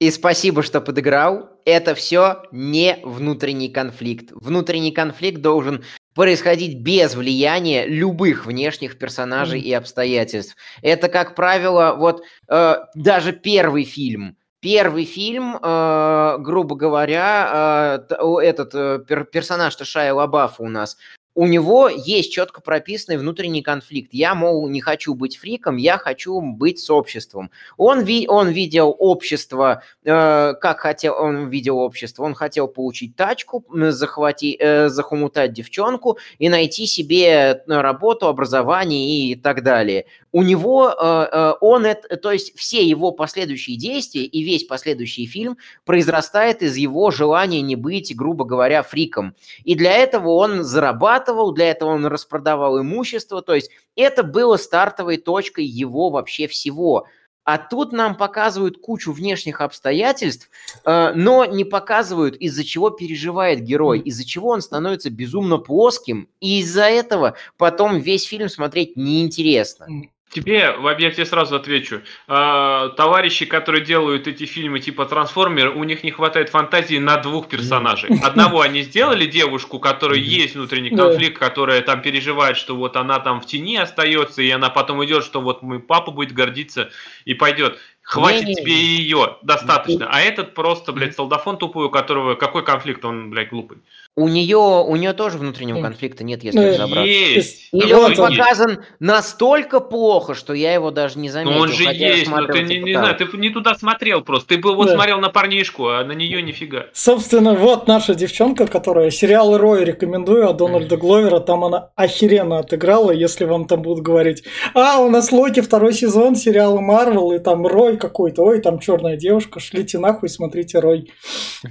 И 0.00 0.10
спасибо, 0.10 0.62
что 0.62 0.80
подыграл. 0.80 1.50
Это 1.66 1.94
все 1.94 2.42
не 2.52 2.98
внутренний 3.04 3.68
конфликт. 3.68 4.30
Внутренний 4.32 4.92
конфликт 4.92 5.42
должен 5.42 5.84
происходить 6.14 6.78
без 6.80 7.14
влияния 7.14 7.86
любых 7.86 8.46
внешних 8.46 8.98
персонажей 8.98 9.60
Мгм. 9.60 9.68
и 9.68 9.72
обстоятельств. 9.72 10.56
Это, 10.82 11.08
как 11.08 11.34
правило, 11.34 11.94
вот 11.98 12.22
э, 12.48 12.74
даже 12.94 13.32
первый 13.32 13.84
фильм. 13.84 14.36
Первый 14.60 15.04
фильм, 15.04 15.56
э, 15.56 16.36
грубо 16.38 16.76
говоря, 16.76 18.00
э, 18.10 18.40
этот 18.42 18.74
э, 18.74 19.04
пер- 19.06 19.24
персонаж 19.24 19.76
Шая 19.76 20.12
Лабафа 20.14 20.62
у 20.62 20.68
нас, 20.68 20.96
у 21.34 21.46
него 21.46 21.88
есть 21.88 22.32
четко 22.32 22.60
прописанный 22.60 23.18
внутренний 23.18 23.62
конфликт. 23.62 24.12
Я, 24.12 24.34
мол, 24.34 24.68
не 24.68 24.80
хочу 24.80 25.14
быть 25.14 25.36
фриком, 25.36 25.76
я 25.76 25.96
хочу 25.98 26.40
быть 26.40 26.78
с 26.78 26.90
обществом. 26.90 27.50
Он, 27.76 28.02
ви- 28.02 28.26
он 28.28 28.48
видел 28.48 28.94
общество, 28.98 29.82
э, 30.04 30.54
как 30.54 30.80
хотел, 30.80 31.14
он 31.18 31.48
видел 31.48 31.78
общество, 31.78 32.24
он 32.24 32.34
хотел 32.34 32.68
получить 32.68 33.16
тачку, 33.16 33.64
захвати, 33.72 34.56
э, 34.58 34.88
захомутать 34.88 35.52
девчонку 35.52 36.18
и 36.38 36.48
найти 36.48 36.86
себе 36.86 37.26
э, 37.28 37.56
работу, 37.66 38.26
образование 38.26 39.30
и 39.30 39.34
так 39.36 39.62
далее. 39.62 40.06
У 40.32 40.42
него, 40.42 40.90
э, 40.90 41.28
э, 41.32 41.54
он, 41.60 41.86
это, 41.86 42.16
то 42.16 42.30
есть 42.30 42.56
все 42.56 42.84
его 42.84 43.10
последующие 43.10 43.76
действия 43.76 44.24
и 44.24 44.42
весь 44.42 44.64
последующий 44.64 45.26
фильм 45.26 45.58
произрастает 45.84 46.62
из 46.62 46.76
его 46.76 47.10
желания 47.10 47.62
не 47.62 47.74
быть, 47.76 48.14
грубо 48.16 48.44
говоря, 48.44 48.82
фриком. 48.82 49.34
И 49.64 49.74
для 49.74 49.92
этого 49.92 50.30
он 50.30 50.62
зарабатывал, 50.62 51.52
для 51.52 51.70
этого 51.70 51.90
он 51.90 52.06
распродавал 52.06 52.80
имущество, 52.80 53.42
то 53.42 53.54
есть 53.54 53.70
это 53.96 54.22
было 54.22 54.56
стартовой 54.56 55.16
точкой 55.16 55.64
его 55.64 56.10
вообще 56.10 56.46
всего. 56.46 57.06
А 57.42 57.58
тут 57.58 57.92
нам 57.92 58.16
показывают 58.16 58.78
кучу 58.80 59.12
внешних 59.12 59.60
обстоятельств, 59.60 60.50
э, 60.84 61.12
но 61.14 61.44
не 61.44 61.64
показывают, 61.64 62.36
из-за 62.36 62.62
чего 62.62 62.90
переживает 62.90 63.62
герой, 63.62 63.98
из-за 63.98 64.24
чего 64.24 64.50
он 64.50 64.60
становится 64.60 65.10
безумно 65.10 65.58
плоским, 65.58 66.28
и 66.38 66.60
из-за 66.60 66.84
этого 66.84 67.34
потом 67.56 67.98
весь 67.98 68.24
фильм 68.24 68.48
смотреть 68.48 68.96
неинтересно. 68.96 69.88
Тебе, 70.30 70.76
я 70.98 71.10
тебе 71.10 71.26
сразу 71.26 71.56
отвечу. 71.56 72.02
А, 72.28 72.90
товарищи, 72.90 73.46
которые 73.46 73.84
делают 73.84 74.28
эти 74.28 74.44
фильмы 74.44 74.78
типа 74.78 75.06
Трансформер, 75.06 75.76
у 75.76 75.82
них 75.82 76.04
не 76.04 76.12
хватает 76.12 76.50
фантазии 76.50 76.98
на 76.98 77.16
двух 77.16 77.48
персонажей. 77.48 78.10
Одного 78.22 78.60
они 78.60 78.82
сделали 78.82 79.26
девушку, 79.26 79.80
которая 79.80 80.20
есть 80.20 80.54
внутренний 80.54 80.90
конфликт, 80.90 81.36
которая 81.38 81.80
там 81.80 82.00
переживает, 82.00 82.56
что 82.56 82.76
вот 82.76 82.96
она 82.96 83.18
там 83.18 83.40
в 83.40 83.46
тени 83.46 83.76
остается, 83.76 84.40
и 84.40 84.50
она 84.50 84.70
потом 84.70 85.04
идет, 85.04 85.24
что 85.24 85.40
вот 85.40 85.62
мой 85.62 85.80
папа 85.80 86.12
будет 86.12 86.32
гордиться 86.32 86.90
и 87.24 87.34
пойдет. 87.34 87.78
Хватит 88.02 88.46
не, 88.46 88.54
тебе 88.54 88.72
не, 88.72 88.82
ее, 88.82 89.36
достаточно. 89.42 90.08
А 90.10 90.20
этот 90.20 90.54
просто, 90.54 90.92
блядь, 90.92 91.14
солдафон 91.14 91.58
тупой, 91.58 91.86
у 91.86 91.90
которого 91.90 92.34
какой 92.34 92.64
конфликт, 92.64 93.04
он, 93.04 93.30
блядь, 93.30 93.50
глупый. 93.50 93.78
У 94.16 94.26
нее, 94.28 94.58
у 94.58 94.96
нее 94.96 95.12
тоже 95.12 95.38
внутреннего 95.38 95.80
конфликта 95.80 96.24
нет, 96.24 96.42
если 96.42 96.58
ну, 96.58 96.68
разобраться. 96.68 97.04
Есть. 97.04 97.68
Или 97.72 97.92
он 97.92 98.14
показан 98.16 98.70
есть. 98.70 98.80
настолько 98.98 99.78
плохо, 99.78 100.34
что 100.34 100.52
я 100.52 100.74
его 100.74 100.90
даже 100.90 101.18
не 101.18 101.30
заметил. 101.30 101.52
Но 101.52 101.62
он 101.62 101.68
же 101.70 101.84
есть, 101.84 102.28
но 102.28 102.44
ты 102.46 102.62
не, 102.62 102.80
не 102.80 102.94
знаю, 102.94 103.16
ты 103.16 103.28
не 103.36 103.50
туда 103.50 103.74
смотрел 103.76 104.22
просто. 104.22 104.48
Ты 104.48 104.58
бы 104.58 104.74
вот 104.74 104.88
да. 104.88 104.94
смотрел 104.94 105.20
на 105.20 105.30
парнишку, 105.30 105.88
а 105.88 106.04
на 106.04 106.12
нее 106.12 106.42
нифига. 106.42 106.86
Собственно, 106.92 107.54
вот 107.54 107.86
наша 107.86 108.16
девчонка, 108.16 108.66
которая 108.66 109.10
сериал 109.10 109.56
Рой 109.56 109.84
рекомендую, 109.84 110.50
а 110.50 110.54
Дональда 110.54 110.96
Гловера, 110.96 111.38
там 111.38 111.64
она 111.64 111.90
охеренно 111.94 112.58
отыграла, 112.58 113.12
если 113.12 113.44
вам 113.44 113.66
там 113.66 113.80
будут 113.80 114.02
говорить, 114.02 114.42
а, 114.74 114.98
у 114.98 115.08
нас 115.08 115.30
Локи 115.30 115.60
второй 115.60 115.94
сезон 115.94 116.34
сериала 116.34 116.80
Марвел, 116.80 117.30
и 117.30 117.38
там 117.38 117.64
Рой 117.64 117.96
какой-то, 117.96 118.42
ой, 118.42 118.60
там 118.60 118.80
черная 118.80 119.16
девушка, 119.16 119.60
шлите 119.60 119.98
нахуй, 119.98 120.28
смотрите 120.28 120.80
Рой. 120.80 121.12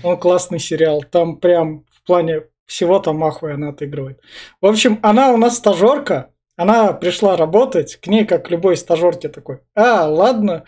Он 0.04 0.18
классный 0.18 0.60
сериал, 0.60 1.04
там 1.04 1.38
прям 1.38 1.84
плане 2.10 2.44
всего 2.66 3.00
там 3.00 3.18
махуя 3.18 3.54
она 3.54 3.70
отыгрывает. 3.70 4.20
В 4.62 4.66
общем, 4.66 5.00
она 5.04 5.32
у 5.32 5.38
нас 5.38 5.58
стажерка, 5.58 6.32
она 6.56 6.92
пришла 6.94 7.38
работать, 7.38 7.96
к 7.98 8.08
ней, 8.08 8.26
как 8.26 8.48
к 8.48 8.50
любой 8.50 8.78
стажерке, 8.78 9.30
такой, 9.30 9.60
а, 9.76 10.08
ладно, 10.08 10.66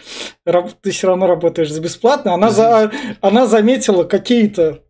ты 0.82 0.92
все 0.92 1.08
равно 1.08 1.28
работаешь 1.28 1.72
за 1.72 1.82
бесплатно. 1.82 2.34
Она, 2.34 2.50
за, 2.50 2.92
она 3.22 3.46
заметила 3.48 4.04
какие-то 4.04 4.84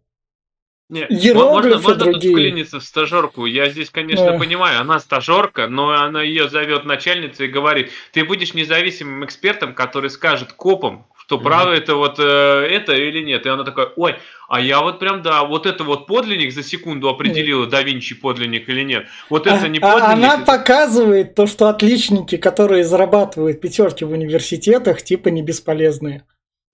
нет, 0.92 1.10
можно, 1.36 1.78
можно 1.78 1.96
другие. 1.96 2.22
тут 2.22 2.32
вклиниться 2.32 2.80
в 2.82 2.84
стажерку. 2.84 3.46
Я 3.46 3.70
здесь, 3.70 3.90
конечно, 3.90 4.34
да. 4.34 4.38
понимаю, 4.38 4.82
она 4.82 5.00
стажерка, 5.00 5.68
но 5.68 5.92
она 5.92 6.22
ее 6.22 6.50
зовет 6.50 6.84
начальница 6.84 7.46
и 7.46 7.48
говорит, 7.48 7.92
ты 8.12 8.26
будешь 8.26 8.54
независимым 8.54 9.24
экспертом, 9.24 9.74
который 9.74 10.10
скажет 10.10 10.52
копам, 10.52 11.08
что 11.32 11.38
mm-hmm. 11.38 11.44
право 11.44 11.72
это 11.72 11.96
вот 11.96 12.20
э, 12.20 12.24
это 12.24 12.94
или 12.94 13.24
нет. 13.24 13.46
И 13.46 13.50
она 13.50 13.64
такая, 13.64 13.88
ой, 13.96 14.16
а 14.50 14.60
я 14.60 14.82
вот 14.82 15.00
прям, 15.00 15.22
да, 15.22 15.46
вот 15.46 15.66
это 15.66 15.86
вот 15.86 16.06
подлинник 16.06 16.52
за 16.52 16.62
секунду 16.62 17.08
определила, 17.08 17.66
да 17.68 17.82
Винчи 17.84 18.16
подлинник 18.16 18.68
или 18.68 18.84
нет. 18.84 19.06
Вот 19.30 19.48
это 19.48 19.64
а, 19.64 19.68
не 19.70 19.80
подлинник. 19.80 20.04
А 20.04 20.12
она 20.12 20.34
это... 20.36 20.46
показывает 20.46 21.34
то, 21.36 21.48
что 21.48 21.70
отличники, 21.70 22.36
которые 22.36 22.84
зарабатывают 22.84 23.62
пятерки 23.62 24.04
в 24.04 24.12
университетах, 24.12 25.04
типа 25.04 25.30
не 25.30 25.42
бесполезные. 25.42 26.26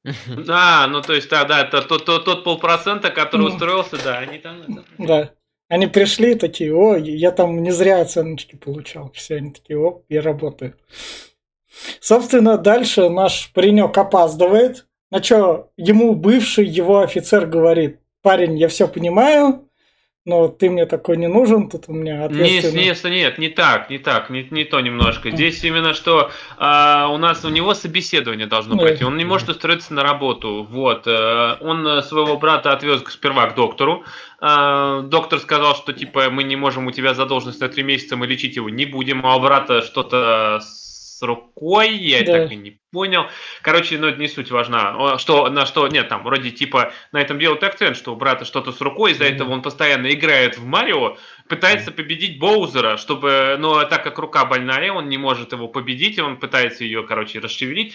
А, 0.50 0.88
ну 0.88 1.02
то 1.02 1.14
есть, 1.14 1.30
да, 1.30 1.44
да, 1.44 1.62
это 1.62 1.84
тот, 1.84 2.06
тот, 2.06 2.26
тот 2.26 2.44
полпроцента, 2.44 3.12
который 3.12 3.48
устроился, 3.48 3.98
да, 4.04 4.18
они 4.18 4.40
там... 4.40 4.56
Да. 4.98 5.34
Они 5.70 5.86
пришли 5.86 6.34
такие, 6.34 6.74
о, 6.74 6.96
я 6.96 7.32
там 7.32 7.62
не 7.62 7.72
зря 7.72 8.02
оценочки 8.02 8.56
получал. 8.56 9.12
Все, 9.12 9.36
они 9.36 9.52
такие, 9.52 9.78
о, 9.78 10.02
я 10.08 10.22
работаю. 10.22 10.76
Собственно, 12.00 12.58
дальше 12.58 13.10
наш 13.10 13.52
паренек 13.54 13.98
опаздывает. 13.98 14.86
На 15.10 15.24
что 15.24 15.70
ему 15.78 16.16
бывший 16.16 16.66
его 16.66 17.00
офицер 17.00 17.46
говорит, 17.46 18.00
парень, 18.22 18.58
я 18.58 18.68
все 18.68 18.88
понимаю, 18.88 19.68
но 20.28 20.50
ты 20.50 20.70
мне 20.70 20.86
такой 20.86 21.16
не 21.16 21.30
нужен, 21.30 21.70
тут 21.70 21.86
у 21.88 21.94
меня 21.94 22.26
ответственность. 22.26 22.76
Нет, 22.76 23.04
нет, 23.06 23.12
нет, 23.14 23.38
не 23.38 23.48
так, 23.48 23.90
не 23.90 23.98
так, 23.98 24.30
не, 24.30 24.46
не 24.52 24.66
то 24.66 24.82
немножко. 24.82 25.32
Здесь 25.32 25.64
именно 25.64 25.94
что 25.94 26.30
а, 26.58 27.08
у 27.10 27.18
нас 27.18 27.46
у 27.46 27.50
него 27.50 27.74
собеседование 27.74 28.46
должно 28.46 28.76
да. 28.76 28.82
пройти, 28.82 29.06
он 29.06 29.16
не 29.16 29.24
может 29.24 29.48
устроиться 29.48 29.94
на 29.94 30.04
работу. 30.04 30.68
Вот, 30.70 31.04
а, 31.08 31.58
он 31.62 32.04
своего 32.04 32.38
брата 32.38 32.74
отвез 32.74 33.02
сперва 33.08 33.48
к 33.48 33.56
доктору. 33.56 34.04
А, 34.42 35.04
доктор 35.04 35.40
сказал, 35.40 35.76
что 35.76 35.94
типа 35.94 36.30
мы 36.30 36.44
не 36.44 36.58
можем 36.58 36.88
у 36.88 36.92
тебя 36.92 37.14
задолженность 37.14 37.62
на 37.62 37.70
три 37.70 37.84
месяца, 37.84 38.18
мы 38.18 38.28
лечить 38.28 38.58
его 38.58 38.70
не 38.70 38.86
будем, 38.86 39.26
а 39.26 39.38
у 39.38 39.40
брата 39.40 39.82
что-то 39.82 40.60
с 40.62 40.87
рукой, 41.22 41.94
я 41.96 42.24
да. 42.24 42.44
так 42.44 42.52
и 42.52 42.56
не 42.56 42.80
понял. 42.92 43.28
Короче, 43.62 43.98
ну 43.98 44.08
это 44.08 44.20
не 44.20 44.28
суть 44.28 44.52
важна. 44.52 45.18
Что, 45.18 45.50
на 45.50 45.66
что, 45.66 45.88
нет, 45.88 46.10
там 46.10 46.24
вроде 46.24 46.52
типа 46.52 46.94
на 47.12 47.22
этом 47.22 47.40
делают 47.40 47.64
акцент, 47.64 47.98
что 47.98 48.14
у 48.14 48.16
брата 48.16 48.46
что-то 48.46 48.72
с 48.72 48.82
рукой, 48.82 49.12
из-за 49.12 49.26
mm-hmm. 49.26 49.36
этого 49.36 49.52
он 49.52 49.62
постоянно 49.62 50.12
играет 50.12 50.58
в 50.58 50.66
Марио, 50.66 51.18
пытается 51.48 51.92
mm-hmm. 51.92 51.96
победить 51.96 52.40
Боузера, 52.40 52.98
чтобы, 52.98 53.58
но 53.60 53.84
так 53.86 54.04
как 54.04 54.18
рука 54.20 54.46
больная, 54.46 54.92
он 54.92 55.10
не 55.10 55.18
может 55.18 55.52
его 55.52 55.68
победить, 55.68 56.18
и 56.18 56.22
он 56.22 56.38
пытается 56.38 56.84
ее, 56.84 57.04
короче, 57.04 57.40
расшевелить, 57.40 57.94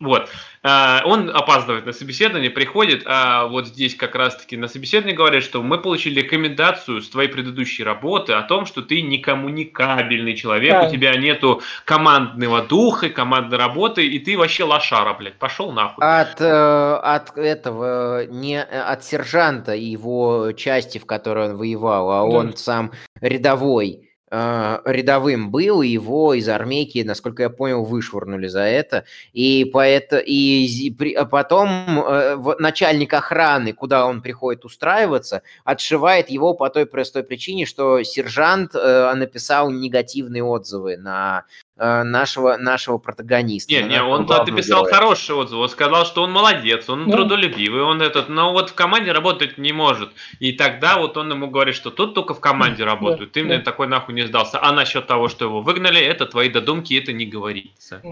вот. 0.00 0.28
А, 0.62 1.02
он 1.04 1.28
опаздывает 1.30 1.84
на 1.84 1.92
собеседование, 1.92 2.50
приходит, 2.50 3.02
а 3.04 3.46
вот 3.46 3.66
здесь 3.66 3.96
как 3.96 4.14
раз-таки 4.14 4.56
на 4.56 4.68
собеседовании 4.68 5.16
говорят, 5.16 5.42
что 5.42 5.60
мы 5.60 5.78
получили 5.78 6.20
рекомендацию 6.20 7.02
с 7.02 7.08
твоей 7.08 7.28
предыдущей 7.28 7.82
работы 7.82 8.32
о 8.34 8.42
том, 8.42 8.64
что 8.64 8.82
ты 8.82 9.02
не 9.02 9.18
коммуникабельный 9.18 10.36
человек, 10.36 10.72
да. 10.72 10.86
у 10.86 10.90
тебя 10.90 11.16
нету 11.16 11.62
командного 11.84 12.62
духа, 12.62 13.08
командной 13.08 13.58
работы, 13.58 14.06
и 14.06 14.20
ты 14.20 14.38
вообще 14.38 14.62
лошара, 14.62 15.14
блядь, 15.14 15.36
пошел 15.36 15.72
нахуй. 15.72 16.04
От, 16.04 16.40
э, 16.40 16.94
от 17.02 17.36
этого, 17.36 18.24
не 18.26 18.62
от 18.62 19.04
сержанта 19.04 19.74
и 19.74 19.84
его 19.84 20.52
части, 20.52 20.98
в 20.98 21.06
которой 21.06 21.50
он 21.50 21.56
воевал, 21.56 22.10
а 22.10 22.30
да. 22.30 22.36
он 22.36 22.56
сам 22.56 22.92
рядовой 23.20 24.02
э, 24.04 24.07
рядовым 24.30 25.50
был, 25.50 25.82
и 25.82 25.88
его 25.88 26.34
из 26.34 26.48
армейки, 26.48 27.02
насколько 27.02 27.44
я 27.44 27.50
понял, 27.50 27.84
вышвырнули 27.84 28.46
за 28.48 28.60
это. 28.60 29.04
И, 29.32 29.64
поэто, 29.64 30.18
и 30.18 30.90
при, 30.90 31.14
а 31.14 31.24
потом 31.24 32.00
э, 32.00 32.36
начальник 32.58 33.14
охраны, 33.14 33.72
куда 33.72 34.06
он 34.06 34.22
приходит 34.22 34.64
устраиваться, 34.64 35.42
отшивает 35.64 36.30
его 36.30 36.54
по 36.54 36.68
той 36.70 36.86
простой 36.86 37.22
причине, 37.22 37.66
что 37.66 38.02
сержант 38.02 38.74
э, 38.74 39.14
написал 39.14 39.70
негативные 39.70 40.42
отзывы 40.44 40.96
на 40.96 41.44
нашего, 41.78 42.56
нашего 42.56 42.98
протагониста. 42.98 43.72
Не, 43.72 43.82
не, 43.82 44.02
он 44.02 44.26
написал 44.26 44.82
героя. 44.82 44.94
хороший 44.94 45.36
отзыв, 45.36 45.58
он 45.58 45.68
сказал, 45.68 46.04
что 46.04 46.22
он 46.22 46.32
молодец, 46.32 46.88
он 46.88 47.08
да. 47.08 47.16
трудолюбивый, 47.16 47.82
он 47.82 48.02
этот, 48.02 48.28
но 48.28 48.52
вот 48.52 48.70
в 48.70 48.74
команде 48.74 49.12
работать 49.12 49.58
не 49.58 49.72
может. 49.72 50.10
И 50.40 50.52
тогда 50.52 50.98
вот 50.98 51.16
он 51.16 51.30
ему 51.30 51.48
говорит, 51.48 51.74
что 51.74 51.90
тут 51.90 52.14
только 52.14 52.34
в 52.34 52.40
команде 52.40 52.84
работают, 52.84 53.32
ты 53.32 53.42
да. 53.42 53.46
мне 53.46 53.58
такой 53.58 53.86
нахуй 53.86 54.14
не 54.14 54.22
сдался. 54.22 54.58
А 54.60 54.72
насчет 54.72 55.06
того, 55.06 55.28
что 55.28 55.44
его 55.44 55.62
выгнали, 55.62 56.00
это 56.00 56.26
твои 56.26 56.48
додумки, 56.48 56.98
это 56.98 57.12
не 57.12 57.26
говорится. 57.26 58.02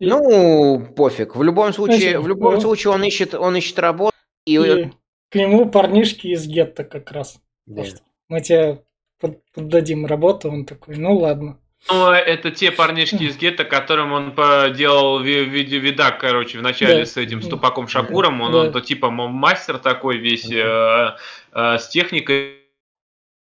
Ну, 0.00 0.86
пофиг. 0.96 1.36
В 1.36 1.42
любом 1.42 1.72
случае, 1.72 2.18
в 2.18 2.26
любом 2.26 2.60
случае 2.60 2.92
он 2.92 3.04
ищет, 3.04 3.34
он 3.34 3.56
ищет 3.56 3.78
работу. 3.78 4.16
И... 4.46 4.56
и 4.56 4.90
к 5.30 5.36
нему 5.36 5.68
парнишки 5.68 6.28
из 6.28 6.46
гетто 6.46 6.84
как 6.84 7.10
раз. 7.12 7.40
Да. 7.66 7.82
Мы 8.28 8.40
тебе 8.40 8.82
поддадим 9.54 10.06
работу, 10.06 10.50
он 10.50 10.64
такой, 10.64 10.96
ну 10.96 11.16
ладно. 11.16 11.58
Ну, 11.90 12.10
это 12.10 12.50
те 12.50 12.70
парнишки 12.70 13.24
из 13.24 13.36
гетто, 13.36 13.64
которым 13.64 14.12
он 14.12 14.34
делал 14.74 15.20
видео 15.20 15.78
видак, 15.78 16.18
короче, 16.18 16.58
в 16.58 16.62
начале 16.62 17.00
да. 17.00 17.06
с 17.06 17.16
этим 17.16 17.42
ступаком 17.42 17.88
Шакуром. 17.88 18.40
Он, 18.40 18.52
да. 18.52 18.58
он 18.60 18.72
то 18.72 18.80
типа 18.80 19.10
мастер 19.10 19.78
такой 19.78 20.16
весь 20.16 20.50
э, 20.50 21.16
э, 21.52 21.78
с 21.78 21.88
техникой. 21.88 22.60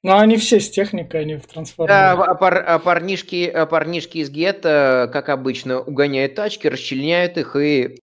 Ну, 0.02 0.16
они 0.16 0.38
все 0.38 0.58
с 0.58 0.70
техникой, 0.70 1.20
они 1.20 1.36
в 1.36 1.46
трансформере. 1.46 1.92
Да, 1.92 2.12
а, 2.12 2.34
пар, 2.34 2.64
а 2.66 2.78
парнишки, 2.78 3.46
а 3.46 3.66
парнишки 3.66 4.18
из 4.18 4.30
гетто, 4.30 5.10
как 5.12 5.28
обычно, 5.28 5.80
угоняют 5.80 6.34
тачки, 6.34 6.66
расчленяют 6.66 7.36
их 7.36 7.54
и 7.56 8.00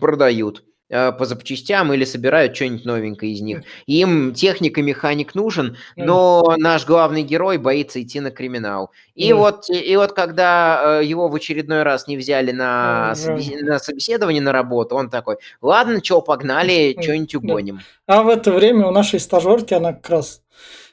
продают. 0.00 0.64
Э, 0.92 1.12
по 1.12 1.24
запчастям 1.24 1.92
или 1.92 2.04
собирают 2.04 2.56
что-нибудь 2.56 2.84
новенькое 2.84 3.32
из 3.32 3.40
них. 3.40 3.62
Им 3.86 4.34
техник 4.34 4.76
и 4.76 4.82
механик 4.82 5.36
нужен, 5.36 5.76
но 5.94 6.56
наш 6.58 6.84
главный 6.84 7.22
герой 7.22 7.58
боится 7.58 8.02
идти 8.02 8.18
на 8.18 8.32
криминал. 8.32 8.90
И, 9.14 9.32
вот, 9.32 9.70
и 9.70 9.96
вот 9.96 10.14
когда 10.14 11.00
э, 11.00 11.04
его 11.04 11.28
в 11.28 11.34
очередной 11.36 11.84
раз 11.84 12.08
не 12.08 12.16
взяли 12.16 12.50
на, 12.50 13.14
на 13.62 13.78
собеседование 13.78 14.42
на 14.42 14.50
работу, 14.50 14.96
он 14.96 15.10
такой, 15.10 15.36
ладно, 15.62 16.02
что, 16.02 16.22
погнали, 16.22 16.96
что-нибудь 17.00 17.34
угоним. 17.36 17.80
А 18.06 18.24
в 18.24 18.28
это 18.28 18.50
время 18.50 18.88
у 18.88 18.90
нашей 18.90 19.20
стажерки 19.20 19.72
она 19.72 19.92
как 19.92 20.10
раз 20.10 20.42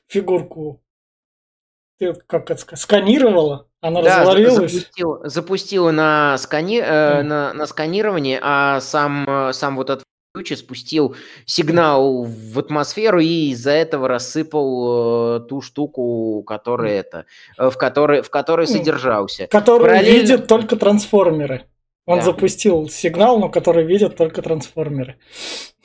фигурку 0.06 0.80
как 2.28 2.52
это 2.52 2.62
сказать, 2.62 2.80
сканировала, 2.80 3.67
она 3.82 4.02
да. 4.02 4.26
Запустила, 4.26 5.30
запустила 5.30 5.92
на, 5.92 6.38
скани, 6.38 6.80
э, 6.80 7.22
на, 7.22 7.54
на 7.54 7.68
сканирование, 7.68 8.40
а 8.42 8.82
сам, 8.82 9.26
э, 9.28 9.54
сам 9.54 9.76
вот 9.76 9.90
этот 9.90 10.04
ключ 10.34 10.58
спустил 10.58 11.16
сигнал 11.46 12.24
в 12.24 12.60
атмосферу 12.60 13.20
и 13.20 13.50
из-за 13.52 13.72
этого 13.72 14.08
рассыпал 14.08 15.38
э, 15.38 15.48
ту 15.48 15.62
штуку, 15.62 16.44
которая 16.46 17.00
это, 17.00 17.26
э, 17.58 17.70
в 17.70 17.78
которой, 17.78 18.22
в 18.22 18.30
которой 18.30 18.68
содержался. 18.68 19.48
Который 19.48 19.82
Параллельно... 19.82 20.22
видят 20.22 20.48
только 20.48 20.76
трансформеры. 20.76 21.66
Он 22.08 22.20
Да. 22.20 22.24
запустил 22.24 22.88
сигнал, 22.90 23.38
но 23.38 23.50
который 23.50 23.86
видят 23.86 24.16
только 24.16 24.42
трансформеры. 24.42 25.18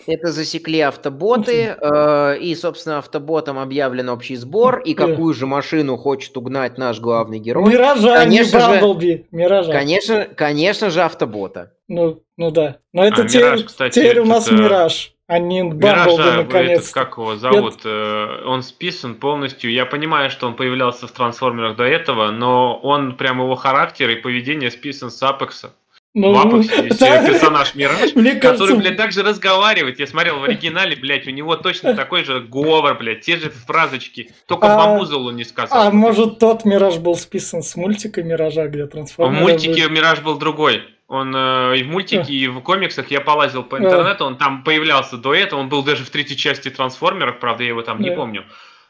Это 0.07 0.33
засекли 0.33 0.81
автоботы, 0.81 1.77
э, 1.81 2.39
и, 2.39 2.55
собственно, 2.55 2.99
автоботам 2.99 3.59
объявлен 3.59 4.09
общий 4.09 4.37
сбор, 4.37 4.81
и 4.81 4.95
какую 4.95 5.35
же 5.35 5.47
машину 5.47 5.97
хочет 5.97 6.37
угнать 6.37 6.79
наш 6.79 7.01
главный 7.01 7.39
герой? 7.41 7.69
Миража, 7.69 8.15
а 8.15 8.25
не 8.25 8.39
Конечно 8.39 8.61
же- 8.61 8.67
Бамблби. 8.81 9.27
Миража. 9.33 9.73
Конечно, 9.73 10.25
конечно 10.37 10.91
же, 10.91 11.03
автобота. 11.03 11.73
Ну, 11.89 12.23
ну 12.37 12.51
да. 12.53 12.77
Но 12.93 13.05
это 13.05 13.23
А, 13.23 13.29
теперь, 13.29 13.45
Мираж, 13.45 13.65
кстати, 13.65 13.95
теперь 13.99 14.21
у 14.21 14.25
нас 14.25 14.47
это- 14.47 14.57
Мираж, 14.57 15.13
а 15.27 15.39
не 15.41 15.63
Бамблби 15.63 15.87
Миража, 15.87 16.11
этот, 16.23 16.37
наконец. 16.47 16.91
как 16.91 17.19
его 17.19 17.37
зовут, 17.37 17.81
э, 17.85 18.45
он 18.47 18.63
списан 18.63 19.17
полностью. 19.17 19.73
Я 19.73 19.87
понимаю, 19.87 20.31
что 20.31 20.47
он 20.47 20.55
появлялся 20.55 21.07
в 21.09 21.13
трансформерах 21.13 21.77
до 21.77 21.85
этого, 21.85 22.31
но 22.31 22.77
он 22.83 23.17
прям 23.17 23.41
его 23.41 23.55
характер 23.57 24.09
и 24.11 24.17
поведение 24.17 24.71
списан 24.71 25.11
с 25.11 25.23
Апекса. 25.23 25.75
Ну, 26.15 26.35
В 26.35 26.39
Апексе 26.47 26.85
есть 26.85 27.01
да. 27.01 27.27
персонаж 27.27 27.75
Мираж, 27.75 28.13
Мне 28.15 28.35
который, 28.35 28.41
кажется, 28.59 28.77
блядь, 28.77 28.97
так 28.99 29.13
же 29.13 29.23
разговаривает. 29.23 29.99
Я 29.99 30.07
смотрел 30.07 30.41
в 30.41 30.45
оригинале, 30.45 30.95
блядь, 30.95 31.27
у 31.27 31.31
него 31.31 31.57
точно 31.57 31.95
такой 31.97 32.25
же 32.25 32.41
говор, 32.41 32.99
блядь, 32.99 33.23
те 33.23 33.39
же 33.39 33.49
фразочки, 33.49 34.31
только 34.47 34.75
А- 34.75 34.77
бамбузелу 34.77 35.31
не 35.31 35.45
сказал. 35.45 35.87
а 35.87 35.91
может 35.91 36.39
тот 36.39 36.67
Мираж 36.67 36.99
был 36.99 37.17
списан 37.17 37.63
с 37.63 37.77
мультика 37.77 38.23
Миража, 38.23 38.69
где 38.69 38.85
В 38.85 38.89
трансформеры 38.89 39.41
мультике 39.43 39.85
были? 39.89 39.97
Мираж 39.99 40.21
был 40.21 40.37
другой. 40.39 40.83
Он 41.09 41.35
э, 41.35 41.77
и 41.79 41.83
в 41.83 41.89
мультике, 41.89 42.33
и 42.33 42.47
в 42.49 42.61
комиксах 42.61 43.11
я 43.11 43.21
полазил 43.21 43.63
по 43.63 43.77
интернету, 43.79 44.25
он 44.25 44.37
там 44.37 44.65
появлялся 44.65 45.17
до 45.17 45.35
этого, 45.35 45.61
он 45.61 45.69
был 45.69 45.83
даже 45.83 46.05
в 46.05 46.11
третьей 46.11 46.37
части 46.37 46.69
трансформеров, 46.71 47.39
правда, 47.39 47.63
я 47.65 47.71
его 47.71 47.83
там 47.83 48.01
не 48.01 48.11
Да. 48.11 48.17
помню. 48.17 48.45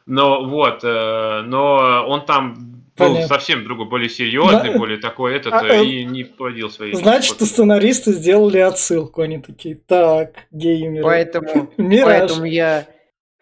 Но 0.06 0.44
вот, 0.44 0.80
э, 0.85 1.42
но 1.46 2.04
он 2.08 2.24
там 2.24 2.82
был 2.96 3.07
Понятно. 3.07 3.26
совсем 3.28 3.64
другой, 3.64 3.88
более 3.88 4.09
серьезный, 4.11 4.72
Да. 4.72 4.78
более 4.78 4.98
такой 4.98 5.35
этот, 5.37 5.52
А, 5.55 5.64
э, 5.66 5.81
э, 5.81 5.85
и 5.85 6.05
не 6.05 6.24
плодил 6.24 6.70
свои. 6.70 6.92
Значит, 6.92 7.40
вот. 7.40 7.48
сценаристы 7.48 8.12
сделали 8.12 8.59
отсылку. 8.59 9.22
Они 9.22 9.38
такие, 9.38 9.76
так, 9.76 10.35
геймеры. 10.50 11.02
Поэтому, 11.02 11.70
поэтому 11.78 12.44
я 12.44 12.87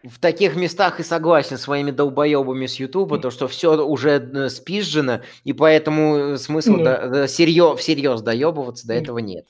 в 0.03 0.19
таких 0.19 0.55
местах 0.55 0.99
и 0.99 1.03
согласен 1.03 1.57
с 1.57 1.61
своими 1.61 1.91
долбоебами 1.91 2.65
с 2.65 2.75
Ютуба, 2.79 3.19
то, 3.19 3.29
что 3.29 3.47
все 3.47 3.75
уже 3.85 4.11
э, 4.33 4.49
спизжено, 4.49 5.21
и 5.43 5.53
поэтому 5.53 6.37
смысла 6.37 6.77
Ну. 6.77 6.83
до- 6.83 7.07
до 7.09 7.23
серьё- 7.27 7.75
всерьез 7.75 8.21
доебываться 8.21 8.87
до 8.87 8.93
Ну. 8.95 8.99
этого 9.01 9.17
нет. 9.19 9.45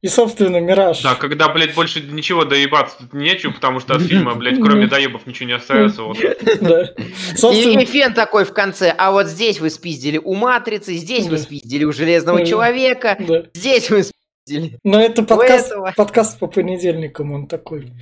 И, 0.00 0.08
собственно, 0.08 0.60
Мираж. 0.60 1.02
Да, 1.02 1.14
когда, 1.14 1.48
блядь, 1.50 1.74
больше 1.74 2.00
ничего 2.00 2.44
доебаться 2.46 2.96
тут 3.00 3.12
нечего, 3.12 3.52
потому 3.52 3.80
что 3.80 3.94
от 3.96 4.02
фильма, 4.02 4.34
блядь, 4.34 4.58
кроме 4.60 4.86
доебов 4.86 5.26
ничего 5.26 5.46
не 5.48 5.52
остается. 5.54 6.02
Вот. 6.04 6.16
Да. 6.60 6.84
И, 6.96 7.36
Собственно, 7.36 7.80
и 7.80 7.84
фен 7.84 8.14
такой 8.14 8.44
в 8.46 8.54
конце, 8.54 8.94
а 8.96 9.10
вот 9.10 9.26
здесь 9.26 9.60
вы 9.60 9.68
спиздили 9.68 10.16
у 10.16 10.34
Матрицы, 10.34 10.94
здесь 10.94 11.26
вы 11.26 11.36
Да. 11.36 11.42
спиздили 11.42 11.84
у 11.84 11.92
Железного 11.92 12.38
Да. 12.38 12.46
Человека, 12.46 13.16
да. 13.20 13.44
здесь 13.52 13.90
вы 13.90 14.04
спиздили. 14.04 14.78
Но 14.84 15.00
это 15.02 15.22
подкаст, 15.22 15.66
этого- 15.72 15.92
подкаст 15.94 16.38
по 16.38 16.46
понедельникам, 16.46 17.32
он 17.32 17.46
такой. 17.46 17.92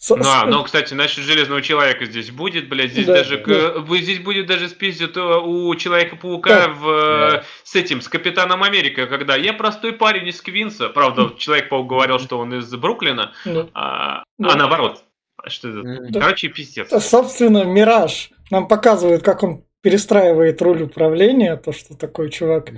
Со- 0.00 0.14
Да, 0.14 0.22
с- 0.22 0.46
но, 0.46 0.62
кстати, 0.62 0.94
насчет 0.94 1.24
Железного 1.24 1.60
Человека 1.60 2.04
здесь 2.06 2.30
будет, 2.30 2.68
блядь, 2.68 2.92
здесь 2.92 3.06
Да, 3.06 3.14
даже, 3.14 3.38
да. 3.38 3.42
к- 3.82 3.96
здесь 3.96 4.20
будет 4.20 4.46
даже 4.46 4.68
спиздят 4.68 5.16
э, 5.16 5.20
у 5.20 5.74
Человека-паука 5.74 6.50
Да. 6.50 6.68
в, 6.68 6.88
э, 6.88 7.30
Да. 7.32 7.44
с 7.64 7.74
этим, 7.74 8.00
с 8.00 8.08
Капитаном 8.08 8.62
Америка, 8.62 9.06
когда 9.08 9.34
я 9.34 9.52
простой 9.52 9.92
парень 9.92 10.28
из 10.28 10.40
Квинса, 10.40 10.88
правда, 10.88 11.32
Человек-паук 11.36 11.88
говорил, 11.88 12.20
что 12.20 12.38
он 12.38 12.54
из 12.54 12.72
Бруклина, 12.76 13.32
да. 13.44 13.66
а, 13.74 14.22
Да. 14.38 14.52
а 14.52 14.56
наоборот. 14.56 15.02
Что 15.48 15.68
это? 15.68 15.82
Да. 16.10 16.20
Короче, 16.20 16.48
пиздец. 16.48 16.90
Собственно, 17.04 17.64
Мираж 17.64 18.30
нам 18.52 18.68
показывает, 18.68 19.22
как 19.24 19.42
он 19.42 19.64
перестраивает 19.82 20.60
руль 20.62 20.82
управления, 20.82 21.56
то, 21.56 21.72
что 21.72 21.96
такой 21.96 22.30
чувак, 22.30 22.70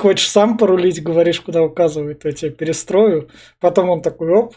хочешь 0.00 0.28
сам 0.28 0.56
порулить, 0.58 1.02
говоришь, 1.02 1.40
куда 1.40 1.62
указывает, 1.62 2.24
я 2.24 2.32
тебя 2.32 2.50
перестрою. 2.50 3.28
Потом 3.60 3.90
он 3.90 4.02
такой, 4.02 4.30
оп, 4.30 4.54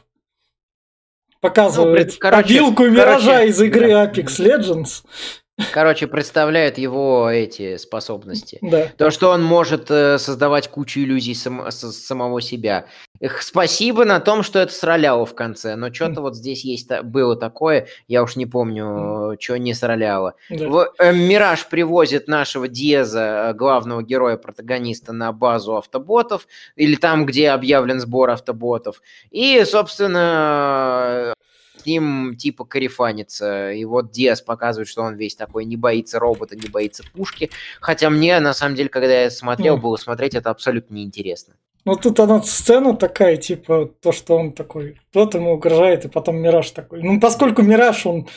показывает 1.41 2.11
Ну, 2.13 2.17
короче- 2.19 2.45
обилку 2.45 2.83
Миража 2.85 3.31
короче, 3.31 3.49
из 3.49 3.61
игры 3.61 3.89
да. 3.89 4.05
Apex 4.05 4.25
Legends. 4.39 5.03
Короче, 5.73 6.07
представляет 6.07 6.77
его 6.77 7.29
эти 7.29 7.77
способности. 7.77 8.59
Да. 8.61 8.87
То, 8.97 9.11
что 9.11 9.29
он 9.31 9.43
может 9.43 9.91
э, 9.91 10.17
создавать 10.17 10.67
кучу 10.69 11.01
иллюзий 11.01 11.35
сам- 11.35 11.69
самого 11.71 12.41
себя. 12.41 12.85
Эх, 13.19 13.41
спасибо 13.41 14.05
на 14.05 14.19
том, 14.19 14.43
что 14.43 14.59
это 14.59 14.73
сраляло 14.73 15.25
в 15.25 15.35
конце. 15.35 15.75
Но 15.75 15.93
что-то 15.93 16.21
вот 16.21 16.35
здесь 16.35 16.63
есть 16.63 16.89
было 17.03 17.35
такое, 17.35 17.87
я 18.07 18.23
уж 18.23 18.35
не 18.37 18.45
помню, 18.45 19.35
что 19.39 19.57
не 19.57 19.73
сраляло. 19.73 20.35
да. 20.49 20.69
В, 20.69 20.93
э, 20.97 21.11
Мираж 21.13 21.67
привозит 21.67 22.27
нашего 22.27 22.67
Диеза, 22.67 23.49
э, 23.49 23.53
главного 23.53 24.01
героя-протагониста, 24.01 25.11
на 25.11 25.31
базу 25.33 25.75
автоботов, 25.77 26.47
или 26.75 26.95
там, 26.95 27.25
где 27.25 27.49
объявлен 27.49 27.99
сбор 27.99 28.29
автоботов. 28.29 29.01
И, 29.31 29.63
собственно, 29.65 31.33
с 31.79 31.85
ним 31.85 32.35
типа 32.37 32.65
карифанится. 32.65 33.71
И 33.71 33.85
вот 33.85 34.11
Диас 34.11 34.41
показывает, 34.41 34.87
что 34.87 35.01
он 35.01 35.15
весь 35.15 35.35
такой, 35.35 35.65
не 35.65 35.75
боится 35.75 36.19
робота, 36.19 36.55
не 36.55 36.67
боится 36.67 37.03
пушки. 37.13 37.49
Хотя 37.79 38.09
мне, 38.09 38.39
на 38.39 38.53
самом 38.53 38.75
деле, 38.75 38.89
когда 38.89 39.23
я 39.23 39.29
смотрел, 39.29 39.75
Ну. 39.75 39.81
было 39.81 39.97
смотреть 39.97 40.35
это 40.35 40.49
абсолютно 40.49 40.95
неинтересно. 40.95 41.53
Ну 41.85 41.95
тут 41.95 42.19
она 42.19 42.41
сцена 42.43 42.95
такая, 42.95 43.37
типа, 43.37 43.89
то, 44.01 44.11
что 44.11 44.35
он 44.37 44.51
такой, 44.51 44.99
тот 45.11 45.33
ему 45.33 45.53
угрожает, 45.53 46.05
и 46.05 46.09
потом 46.09 46.37
Мираж 46.37 46.69
такой. 46.71 47.01
Ну, 47.01 47.19
поскольку 47.19 47.61
Мираж, 47.61 48.05
он, 48.05 48.27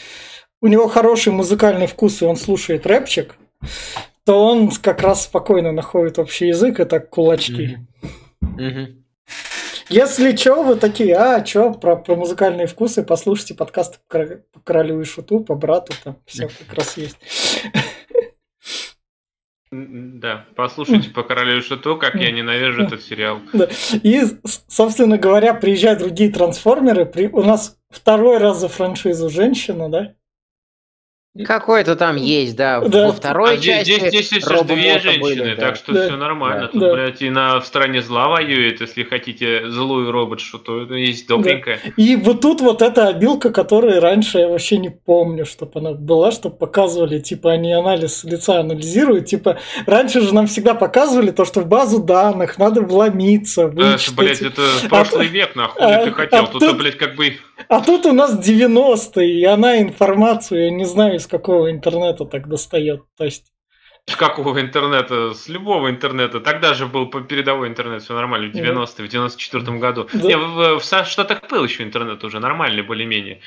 у 0.61 0.69
него 0.69 0.89
хороший 0.89 1.33
музыкальный 1.33 1.87
вкус, 1.87 2.23
и 2.23 2.25
он 2.25 2.37
слушает 2.37 2.87
рэпчик, 2.87 3.35
то 4.25 4.45
он 4.45 4.71
как 4.71 5.03
раз 5.03 5.25
спокойно 5.25 5.73
находит 5.73 6.19
общий 6.19 6.47
язык, 6.49 6.79
и 6.81 6.85
так 6.85 7.11
кулачки. 7.11 7.79
Мгм. 8.41 9.02
Если 9.93 10.33
чё, 10.33 10.63
вы 10.63 10.77
такие, 10.77 11.15
а, 11.17 11.43
чё, 11.43 11.75
про, 11.75 11.97
про 11.97 12.17
музыкальные 12.17 12.67
вкусы, 12.67 13.03
послушайте 13.03 13.55
подкасты 13.55 13.99
по, 14.09 14.61
королю 14.61 15.01
и 15.03 15.05
шуту, 15.05 15.41
по 15.41 15.55
брату, 15.55 15.93
там 16.03 16.17
все 16.25 16.49
как 16.49 16.79
раз 16.79 16.97
есть. 16.97 17.17
М, 19.71 20.19
Да, 20.21 20.47
послушайте 20.55 21.11
по 21.11 21.23
Королю 21.23 21.59
и 21.59 21.61
Шуту, 21.63 21.97
как 21.97 22.15
я 22.17 22.31
ненавижу 22.31 22.83
этот 22.85 23.03
сериал. 23.03 23.41
Да. 23.55 23.69
И, 24.03 24.21
собственно 24.69 25.17
говоря, 25.17 25.55
приезжают 25.55 26.01
другие 26.01 26.31
трансформеры. 26.31 27.07
При... 27.07 27.29
У 27.29 27.43
нас 27.43 27.79
второй 27.89 28.37
раз 28.39 28.61
за 28.61 28.69
франшизу 28.69 29.31
женщина, 29.31 29.89
да? 29.89 30.15
Какой-то 31.47 31.97
там 31.97 32.17
есть, 32.17 32.57
да. 32.57 32.81
Да. 32.81 33.07
Во 33.07 33.13
второй 33.15 33.55
А 33.55 33.57
здесь, 33.57 33.87
части 33.87 33.93
здесь, 33.95 34.09
здесь 34.11 34.33
есть 34.33 34.47
аж 34.47 34.53
Робомота 34.53 34.75
две 34.75 34.93
были, 35.19 35.35
женщины, 35.39 35.57
да. 35.57 35.63
так 35.63 35.77
что 35.77 35.93
Да. 35.95 36.05
все 36.07 36.17
нормально. 36.17 36.61
Да. 36.61 36.67
Тут, 36.69 36.81
Да. 36.83 36.93
блядь, 36.95 37.23
и 37.23 37.31
на 37.31 37.59
в 37.59 37.67
стране 37.67 38.03
зла 38.03 38.29
воюет, 38.29 38.83
если 38.83 39.03
хотите 39.03 39.71
злую 39.71 40.13
робот, 40.13 40.41
что 40.41 40.59
то 40.59 40.95
есть 40.95 41.27
добренькая. 41.29 41.81
И 41.97 42.17
вот 42.17 42.43
тут 42.43 42.61
вот 42.61 42.83
эта 42.83 43.09
обилка, 43.09 43.49
которую 43.51 43.99
раньше 44.03 44.41
я 44.41 44.49
вообще 44.49 44.77
не 44.77 44.91
помню, 44.91 45.47
чтобы 45.47 45.81
она 45.81 45.93
была, 45.93 46.33
чтобы 46.33 46.55
показывали, 46.57 47.19
типа, 47.19 47.53
они 47.53 47.73
анализ 47.73 48.25
лица 48.25 48.61
анализируют. 48.61 49.25
Типа, 49.25 49.57
раньше 49.87 50.21
же 50.21 50.35
нам 50.35 50.47
всегда 50.47 50.75
показывали 50.75 51.31
то, 51.31 51.47
что 51.47 51.63
в 51.63 51.67
базу 51.67 52.03
данных 52.03 52.59
надо 52.59 52.83
вломиться, 52.83 53.69
Да, 53.69 53.83
это, 53.83 53.93
вычитать. 53.93 54.17
блядь, 54.17 54.43
это 54.43 54.63
прошлый 54.91 55.29
век, 55.29 55.57
нахуй, 55.57 55.83
а- 55.83 56.05
ты 56.05 56.13
хотел. 56.13 56.45
а 56.45 56.47
Тут, 56.49 56.61
тут- 56.61 56.77
блядь, 56.77 56.99
как 56.99 57.17
бы... 57.17 57.33
А 57.69 57.81
тут 57.81 58.05
у 58.07 58.13
нас 58.13 58.37
90-е, 58.39 59.41
и 59.41 59.45
она 59.45 59.81
информацию, 59.81 60.65
я 60.65 60.71
не 60.71 60.85
знаю, 60.85 61.21
из 61.23 61.27
какого 61.27 61.71
интернета 61.71 62.25
так 62.25 62.49
достает. 62.49 63.03
То 63.17 63.25
есть, 63.25 63.53
С 64.07 64.17
какого 64.17 64.61
интернета? 64.61 65.33
С 65.33 65.49
любого 65.49 65.89
интернета. 65.89 66.41
Тогда 66.41 66.75
же 66.75 66.87
был 66.87 67.07
по- 67.11 67.21
передовой 67.21 67.69
интернет, 67.69 68.03
все 68.03 68.15
нормально, 68.15 68.49
в 68.49 68.53
Да. 68.53 68.59
90-е, 68.61 69.07
в 69.07 69.09
94 69.09 69.79
году. 69.79 70.09
Да. 70.13 70.19
Не, 70.29 70.37
в, 70.37 70.81
в 70.81 71.05
Штатах 71.07 71.43
был 71.49 71.63
еще 71.65 71.85
интернет 71.85 72.25
уже 72.25 72.41
нормальный, 72.41 72.83
более-менее. 72.83 73.41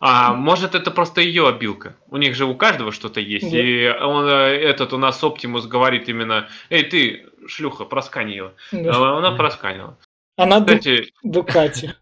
А 0.00 0.34
может 0.34 0.74
это 0.74 0.90
просто 0.90 1.20
ее 1.20 1.48
обилка? 1.48 1.94
У 2.08 2.16
них 2.18 2.34
же 2.34 2.44
у 2.44 2.54
каждого 2.56 2.92
что-то 2.92 3.20
есть. 3.20 3.50
Да. 3.50 3.58
И 3.58 3.88
он, 3.88 4.26
э, 4.26 4.56
этот 4.70 4.92
у 4.92 4.98
нас 4.98 5.22
Оптимус 5.24 5.66
говорит 5.66 6.08
именно, 6.08 6.48
эй, 6.70 6.82
ты, 6.84 7.26
шлюха, 7.46 7.84
проскани 7.86 8.34
его. 8.34 8.52
да. 8.72 8.90
А 8.94 9.18
Она 9.18 9.32
просканила. 9.32 9.96
она 10.36 10.60
Кстати, 10.60 11.12
Дукати. 11.22 11.94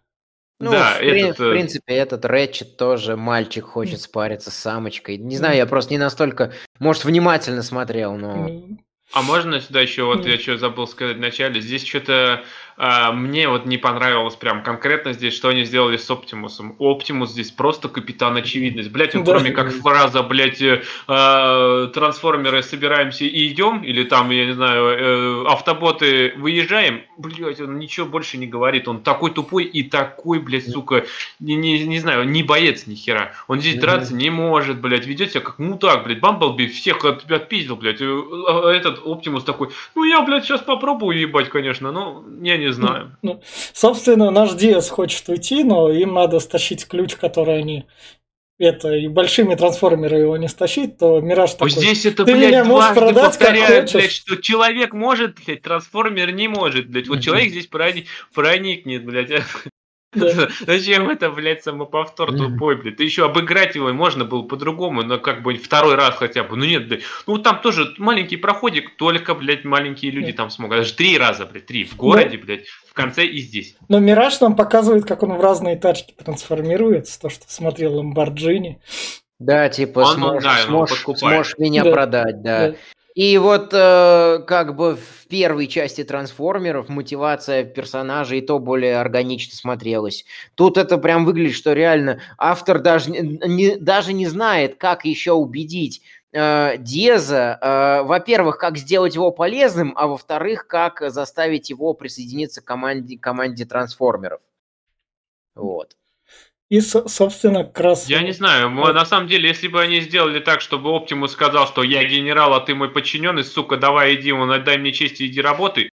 Ну, 0.61 0.71
Да, 0.71 0.95
в, 0.99 1.01
этот, 1.01 1.39
в 1.39 1.43
э, 1.43 1.51
принципе, 1.51 1.93
этот 1.95 2.23
Рэтчет 2.23 2.77
тоже 2.77 3.17
мальчик 3.17 3.65
хочет 3.65 3.99
спариться 3.99 4.51
с 4.51 4.55
самочкой. 4.55 5.17
Не 5.17 5.35
знаю, 5.37 5.57
я 5.57 5.65
просто 5.65 5.91
не 5.91 5.97
настолько, 5.97 6.53
может, 6.79 7.03
внимательно 7.03 7.63
смотрел, 7.63 8.15
но... 8.15 8.63
А 9.13 9.21
можно 9.23 9.59
сюда 9.59 9.81
еще, 9.81 10.05
вот 10.05 10.25
я 10.25 10.37
что 10.37 10.57
забыл 10.57 10.87
сказать 10.87 11.17
вначале, 11.17 11.59
здесь 11.59 11.85
что-то 11.85 12.43
мне 13.13 13.47
вот 13.47 13.65
не 13.65 13.77
понравилось 13.77 14.35
прям 14.35 14.63
конкретно 14.63 15.13
здесь, 15.13 15.33
что 15.33 15.49
они 15.49 15.63
сделали 15.65 15.97
с 15.97 16.09
Оптимусом. 16.09 16.75
Оптимус 16.79 17.31
здесь 17.31 17.51
просто 17.51 17.89
капитан 17.89 18.35
очевидность. 18.37 18.91
Блять, 18.91 19.15
он 19.15 19.23
Да. 19.23 19.33
кроме 19.33 19.51
как 19.51 19.71
фраза, 19.71 20.23
блять, 20.23 20.61
трансформеры 21.07 22.63
собираемся 22.63 23.25
и 23.25 23.47
идем, 23.47 23.83
или 23.83 24.03
там, 24.03 24.29
я 24.31 24.45
не 24.45 24.53
знаю, 24.53 24.85
э, 24.85 25.45
автоботы 25.47 26.33
выезжаем, 26.37 27.03
блять, 27.17 27.61
он 27.61 27.79
ничего 27.79 28.05
больше 28.05 28.37
не 28.37 28.47
говорит. 28.47 28.87
Он 28.87 29.01
такой 29.01 29.31
тупой 29.31 29.65
и 29.65 29.83
такой, 29.83 30.39
блядь, 30.39 30.69
сука, 30.69 31.05
не, 31.39 31.55
не, 31.55 31.85
не 31.85 31.99
знаю, 31.99 32.27
не 32.27 32.43
боец 32.43 32.87
ни 32.87 32.95
хера. 32.95 33.33
Он 33.47 33.59
здесь 33.59 33.79
драться 33.79 34.13
не 34.13 34.29
может, 34.29 34.79
блядь, 34.79 35.05
ведет 35.05 35.31
себя 35.31 35.41
как 35.41 35.59
мутак, 35.59 36.03
блядь. 36.03 36.19
Бамблби 36.19 36.67
всех 36.67 37.03
от, 37.05 37.29
отпиздил, 37.31 37.75
блядь. 37.75 38.01
Э, 38.01 38.21
а 38.47 38.71
Этот 38.71 39.01
Оптимус 39.05 39.43
такой, 39.43 39.69
ну 39.95 40.03
я, 40.03 40.21
блядь, 40.21 40.45
сейчас 40.45 40.61
попробую 40.61 41.19
ебать, 41.19 41.49
конечно, 41.49 41.91
но 41.91 42.23
я 42.41 42.57
не 42.57 42.70
знаю. 42.73 43.17
Ну, 43.21 43.41
собственно, 43.73 44.31
наш 44.31 44.53
Диас 44.53 44.89
хочет 44.89 45.27
уйти, 45.29 45.63
но 45.63 45.89
им 45.89 46.13
надо 46.13 46.39
стащить 46.39 46.87
ключ, 46.87 47.15
который 47.15 47.59
они 47.59 47.85
это, 48.59 48.93
и 48.93 49.07
большими 49.07 49.55
трансформерами 49.55 50.19
его 50.21 50.37
не 50.37 50.47
стащить, 50.47 50.99
то 50.99 51.19
Мираж 51.19 51.53
такой, 51.53 51.71
здесь 51.71 52.05
это, 52.05 52.25
ты 52.25 52.35
блядь, 52.35 52.51
меня 52.51 52.63
можешь 52.63 52.93
продать, 52.93 53.15
как 53.15 53.25
повторяют, 53.39 53.85
хочешь. 53.91 53.93
блядь, 53.93 54.11
что 54.11 54.35
человек 54.37 54.93
может, 54.93 55.39
блядь, 55.43 55.63
трансформер 55.63 56.31
не 56.31 56.47
может, 56.47 56.87
блядь. 56.87 57.07
Вот 57.07 57.15
Мгм. 57.15 57.21
человек 57.23 57.49
здесь 57.49 57.67
прони- 57.67 58.05
проникнет, 58.35 59.03
блядь. 59.03 59.31
Зачем 60.13 61.09
это, 61.09 61.29
блядь, 61.29 61.63
самоповтор 61.63 62.35
тупой, 62.35 62.75
блядь? 62.75 62.97
Ты 62.97 63.03
еще 63.03 63.25
обыграть 63.25 63.75
его 63.75 63.93
можно 63.93 64.25
было 64.25 64.41
по-другому, 64.43 65.03
но 65.03 65.19
как 65.19 65.41
бы 65.41 65.55
второй 65.55 65.95
раз 65.95 66.15
хотя 66.15 66.43
бы. 66.43 66.57
Ну 66.57 66.65
нет, 66.65 66.87
блядь. 66.87 67.01
Ну 67.27 67.37
там 67.37 67.61
тоже 67.61 67.93
маленький 67.97 68.35
проходик, 68.37 68.95
только, 68.97 69.33
блядь, 69.35 69.63
маленькие 69.63 70.11
люди 70.11 70.33
там 70.33 70.49
смогут. 70.49 70.77
Даже 70.77 70.93
три 70.93 71.17
раза, 71.17 71.45
блядь, 71.45 71.65
три. 71.65 71.85
В 71.85 71.95
городе, 71.95 72.37
блядь, 72.37 72.65
в 72.89 72.93
конце 72.93 73.25
и 73.25 73.39
здесь. 73.39 73.75
Но 73.87 73.99
Мираж 73.99 74.39
нам 74.41 74.55
показывает, 74.55 75.05
как 75.05 75.23
он 75.23 75.33
в 75.33 75.41
разные 75.41 75.77
тачки 75.77 76.13
трансформируется, 76.13 77.19
то, 77.19 77.29
что 77.29 77.45
смотрел 77.47 77.95
Ламборджини. 77.95 78.81
Да, 79.39 79.69
типа, 79.69 79.99
Он, 79.99 80.19
ну, 80.19 80.27
сможешь, 80.27 80.43
да, 80.43 80.51
он 80.51 80.67
сможешь- 80.67 81.03
подкупает. 81.03 81.35
сможешь 81.35 81.57
меня 81.57 81.83
Да. 81.83 81.91
продать, 81.91 82.41
да. 82.43 82.67
Да. 82.69 82.75
И 83.13 83.37
вот 83.37 83.73
э, 83.73 84.39
как 84.47 84.75
бы 84.75 84.95
в 84.95 85.27
первой 85.27 85.67
части 85.67 86.03
трансформеров 86.03 86.87
мотивация 86.87 87.65
персонажа 87.65 88.35
и 88.35 88.41
то 88.41 88.57
более 88.57 88.99
органично 88.99 89.53
смотрелась. 89.55 90.25
Тут 90.55 90.77
это 90.77 90.97
прям 90.97 91.25
выглядит, 91.25 91.55
что 91.55 91.73
реально 91.73 92.21
автор 92.37 92.79
даже 92.79 93.11
не, 93.11 93.75
даже 93.75 94.13
не 94.13 94.27
знает, 94.27 94.75
как 94.75 95.03
еще 95.03 95.33
убедить 95.33 96.01
э, 96.31 96.77
Деза, 96.77 97.57
э, 97.61 98.03
во-первых, 98.03 98.57
как 98.57 98.77
сделать 98.77 99.15
его 99.15 99.31
полезным, 99.31 99.93
а 99.97 100.07
во-вторых, 100.07 100.67
как 100.67 101.03
заставить 101.11 101.69
его 101.69 101.93
присоединиться 101.93 102.61
к 102.61 102.65
команде, 102.65 103.17
команде 103.17 103.65
трансформеров. 103.65 104.39
Вот. 105.55 105.95
И, 106.71 106.79
со- 106.79 107.05
собственно, 107.09 107.65
как 107.65 107.79
раз... 107.81 108.09
Я 108.09 108.21
не 108.21 108.31
знаю, 108.31 108.67
м- 108.67 108.77
Вот. 108.77 108.93
на 108.95 109.05
самом 109.05 109.27
деле, 109.27 109.49
если 109.49 109.67
бы 109.67 109.81
они 109.81 109.99
сделали 109.99 110.39
так, 110.39 110.61
чтобы 110.61 110.89
Оптимус 110.89 111.33
сказал, 111.33 111.67
что 111.67 111.83
я 111.83 112.05
генерал, 112.05 112.53
а 112.53 112.61
ты 112.61 112.73
мой 112.73 112.89
подчиненный, 112.89 113.43
сука, 113.43 113.75
давай 113.75 114.15
иди, 114.15 114.31
он 114.31 114.49
отдай 114.51 114.77
мне 114.77 114.93
честь 114.93 115.19
и 115.19 115.27
иди 115.27 115.41
работай, 115.41 115.89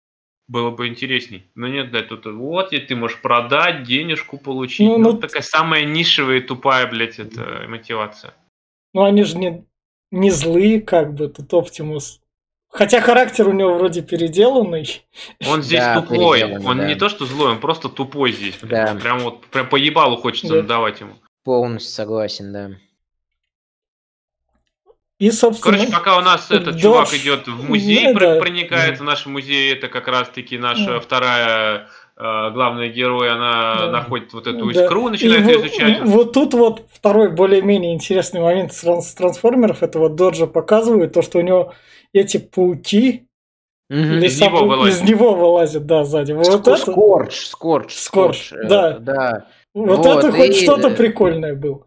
было 0.47 0.71
бы 0.71 0.87
интересней. 0.87 1.43
Но 1.57 1.67
нет, 1.67 1.91
да, 1.91 2.03
тут 2.03 2.27
вот 2.27 2.73
и 2.73 2.79
ты 2.79 2.95
можешь 2.95 3.21
продать, 3.21 3.83
денежку 3.83 4.39
получить. 4.39 4.87
Ну, 4.87 4.99
Ну, 4.99 5.13
ну, 5.15 5.19
такая 5.19 5.43
самая 5.43 5.85
нишевая 5.85 6.37
и 6.39 6.41
тупая, 6.43 6.87
блядь, 6.87 7.19
это 7.19 7.65
мотивация. 7.69 8.33
Ну, 8.95 9.03
они 9.03 9.25
же 9.25 9.37
не, 9.37 9.65
не 10.13 10.31
злые, 10.31 10.81
как 10.81 11.13
бы, 11.15 11.27
тут 11.29 11.53
Оптимус. 11.55 12.21
Хотя 12.71 13.01
характер 13.01 13.49
у 13.49 13.53
него 13.53 13.75
вроде 13.75 14.03
переделанный. 14.03 15.03
Он 15.49 15.63
здесь 15.63 15.81
Да, 15.81 16.01
тупой. 16.01 16.43
Он 16.57 16.79
да. 16.79 16.87
не 16.87 16.95
то, 16.95 17.09
что 17.09 17.25
злой, 17.25 17.53
он 17.53 17.61
просто 17.61 17.89
тупой 17.89 18.33
здесь. 18.33 18.59
Да. 18.63 18.95
Прям 19.01 19.21
вот 19.21 19.47
прям 19.47 19.69
по 19.69 19.77
ебалу 19.77 20.17
хочется 20.17 20.49
Да. 20.55 20.63
надавать 20.63 21.01
ему. 21.01 21.15
Полностью 21.45 21.91
согласен, 21.93 22.53
да. 22.53 22.71
И, 25.19 25.31
собственно... 25.33 25.77
Короче, 25.77 25.93
пока 25.93 26.17
у 26.19 26.21
нас 26.21 26.49
этот 26.51 26.75
да, 26.75 26.81
чувак 26.81 27.13
идет 27.15 27.49
в 27.49 27.65
музей, 27.69 28.05
да, 28.07 28.13
про- 28.13 28.35
да. 28.35 28.41
проникает 28.41 29.01
в 29.01 29.03
наш 29.03 29.27
музей, 29.27 29.73
это 29.73 29.89
как 29.89 30.07
раз-таки 30.07 30.59
наша 30.59 30.85
Да. 30.95 31.01
вторая 31.01 31.89
э, 32.21 32.51
главная 32.53 32.89
герой, 32.89 33.31
она 33.31 33.75
Да. 33.77 33.91
находит 33.91 34.33
вот 34.33 34.47
эту 34.47 34.71
Да. 34.73 34.83
искру, 34.83 35.09
И 35.09 35.11
начинает 35.13 35.45
во- 35.45 35.51
ее 35.53 35.59
изучать. 35.67 36.01
Вот 36.05 36.33
тут 36.35 36.55
вот 36.55 36.87
второй 36.93 37.31
более-менее 37.31 37.95
интересный 37.95 38.41
момент 38.41 38.73
с 38.73 39.15
трансформеров. 39.15 39.83
Это 39.83 39.99
вот 39.99 40.15
Доджа 40.17 40.47
показывает, 40.47 41.13
то, 41.15 41.23
что 41.23 41.39
у 41.39 41.43
него 41.43 41.75
эти 42.13 42.39
пауки 42.39 43.25
Мгм. 43.91 44.19
Из 44.23 44.39
него 44.39 44.67
вылазят. 44.67 45.03
из 45.03 45.09
него 45.09 45.35
вылазят, 45.35 45.87
да, 45.87 46.05
сзади. 46.05 46.33
Вот 46.33 46.47
Ск- 46.47 46.61
это, 46.61 46.77
Скорч, 46.77 47.47
Скорч, 47.47 47.95
Скорч, 47.95 48.53
э, 48.53 48.69
да. 48.69 48.99
да. 48.99 49.47
вот 49.73 49.99
вот, 50.05 50.07
это 50.25 50.31
хоть 50.31 50.51
и- 50.51 50.63
что-то 50.63 50.91
прикольное 50.91 51.55
было. 51.55 51.87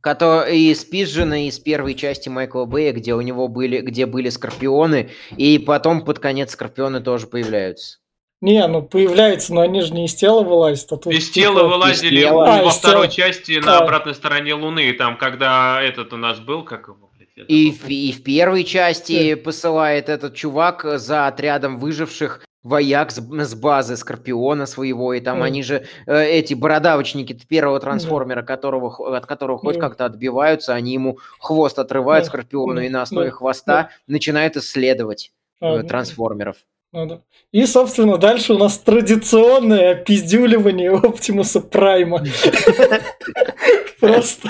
Кото- 0.00 0.44
из 0.48 0.84
Пиджина 0.84 1.46
из 1.48 1.58
первой 1.58 1.94
части 1.94 2.28
Майкла 2.28 2.64
Бэя, 2.64 2.92
где 2.92 3.14
у 3.14 3.20
него 3.20 3.48
были, 3.48 3.80
где 3.80 4.06
были 4.06 4.28
скорпионы, 4.28 5.10
и 5.36 5.58
потом 5.58 6.04
под 6.04 6.20
конец 6.20 6.52
скорпионы 6.52 7.00
тоже 7.00 7.26
появляются. 7.26 7.98
Не, 8.40 8.66
ну 8.68 8.80
появляется, 8.82 9.52
но 9.52 9.60
они 9.62 9.82
же 9.82 9.92
не 9.92 10.06
из 10.06 10.14
тела 10.14 10.42
вылазят, 10.42 10.90
а 10.92 10.96
тут 10.96 11.12
Из 11.12 11.28
типа- 11.28 11.46
тела 11.48 11.64
вылазили 11.68 12.20
тела. 12.20 12.34
во 12.36 12.54
А, 12.54 12.62
из 12.62 12.74
второй 12.76 13.08
тела. 13.08 13.28
части 13.28 13.60
на 13.62 13.78
А. 13.78 13.82
обратной 13.82 14.14
стороне 14.14 14.54
Луны, 14.54 14.90
там, 14.94 15.18
когда 15.18 15.82
этот 15.82 16.12
у 16.14 16.16
нас 16.16 16.38
был, 16.40 16.62
как 16.62 16.86
его, 16.88 17.09
И 17.48 17.70
забыл. 17.72 17.86
в, 17.86 17.88
и 17.90 18.12
в 18.12 18.22
первой 18.22 18.64
части 18.64 19.34
посылает 19.34 20.08
этот 20.08 20.34
чувак 20.34 20.84
за 20.98 21.26
отрядом 21.26 21.78
выживших 21.78 22.40
вояк 22.62 23.10
с, 23.10 23.16
с 23.20 23.54
базы 23.54 23.96
Скорпиона 23.96 24.66
своего, 24.66 25.14
и 25.14 25.20
там 25.20 25.36
Мгм. 25.38 25.44
они 25.44 25.62
же, 25.62 25.86
э, 26.06 26.24
эти 26.26 26.52
бородавочники 26.52 27.32
первого 27.48 27.80
трансформера, 27.80 28.42
которого, 28.42 28.90
х- 28.90 29.16
от 29.16 29.24
которого 29.24 29.56
хоть 29.58 29.78
как-то 29.78 30.04
отбиваются, 30.04 30.74
они 30.74 30.92
ему 30.92 31.18
хвост 31.38 31.78
отрывают 31.78 32.24
Да. 32.24 32.28
Скорпиону, 32.28 32.74
Да. 32.74 32.84
и 32.84 32.88
на 32.90 33.00
основе 33.02 33.30
Да. 33.30 33.36
хвоста 33.36 33.90
начинают 34.06 34.56
исследовать 34.58 35.32
э, 35.62 35.82
трансформеров. 35.84 36.56
Ну 36.92 37.06
да. 37.06 37.20
И, 37.52 37.64
собственно, 37.66 38.18
дальше 38.18 38.52
у 38.54 38.58
нас 38.58 38.76
традиционное 38.78 39.92
опиздюливание 39.92 40.90
Оптимуса 40.90 41.60
Прайма. 41.60 42.24
Просто. 44.00 44.48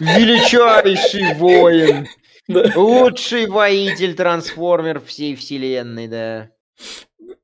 Величайший 0.00 1.34
воин! 1.34 2.06
да. 2.48 2.72
Лучший 2.74 3.46
воитель 3.46 4.14
трансформер 4.14 5.00
всей 5.00 5.34
вселенной, 5.36 6.08
да. 6.08 6.50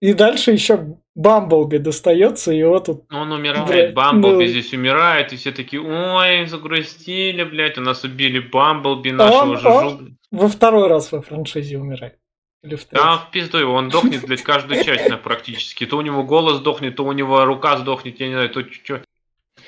И 0.01 0.13
дальше 0.13 0.53
еще 0.53 0.97
Бамблби 1.15 1.79
достается, 1.79 2.53
и 2.53 2.59
его 2.59 2.81
тут... 2.81 3.05
Он 3.13 3.33
умирает, 3.33 3.95
Бамблби 3.95 4.45
ну- 4.45 4.51
здесь 4.51 4.73
умирает, 4.73 5.33
и 5.33 5.37
все 5.37 5.53
такие, 5.53 5.81
ой, 5.81 6.47
загрустили, 6.47 7.45
блядь, 7.45 7.79
у 7.79 7.81
нас 7.81 8.05
убили 8.05 8.41
Бамблби, 8.41 9.11
А 9.11 9.15
нашего 9.15 9.41
он- 9.43 9.57
Жужу. 9.57 9.69
он- 9.69 9.97
блядь». 9.99 10.15
Во 10.31 10.49
второй 10.49 10.89
раз 10.89 11.13
во 11.13 11.23
франшизе 11.23 11.79
умирает. 11.79 12.19
Или 12.65 12.75
в 12.77 12.87
Да, 12.91 13.19
в 13.19 13.31
пизду 13.31 13.59
его, 13.59 13.75
он 13.75 13.91
дохнет, 13.91 14.27
блядь, 14.27 14.43
каждую 14.43 14.83
часть 14.83 15.09
на 15.09 15.17
практически. 15.19 15.87
То 15.87 15.99
у 15.99 16.01
него 16.01 16.23
голос 16.25 16.61
дохнет, 16.61 16.97
то 16.97 17.05
у 17.05 17.13
него 17.13 17.45
рука 17.45 17.77
сдохнет, 17.77 18.19
я 18.21 18.27
не 18.29 18.35
знаю, 18.35 18.51
то 18.51 18.65
что. 18.71 19.03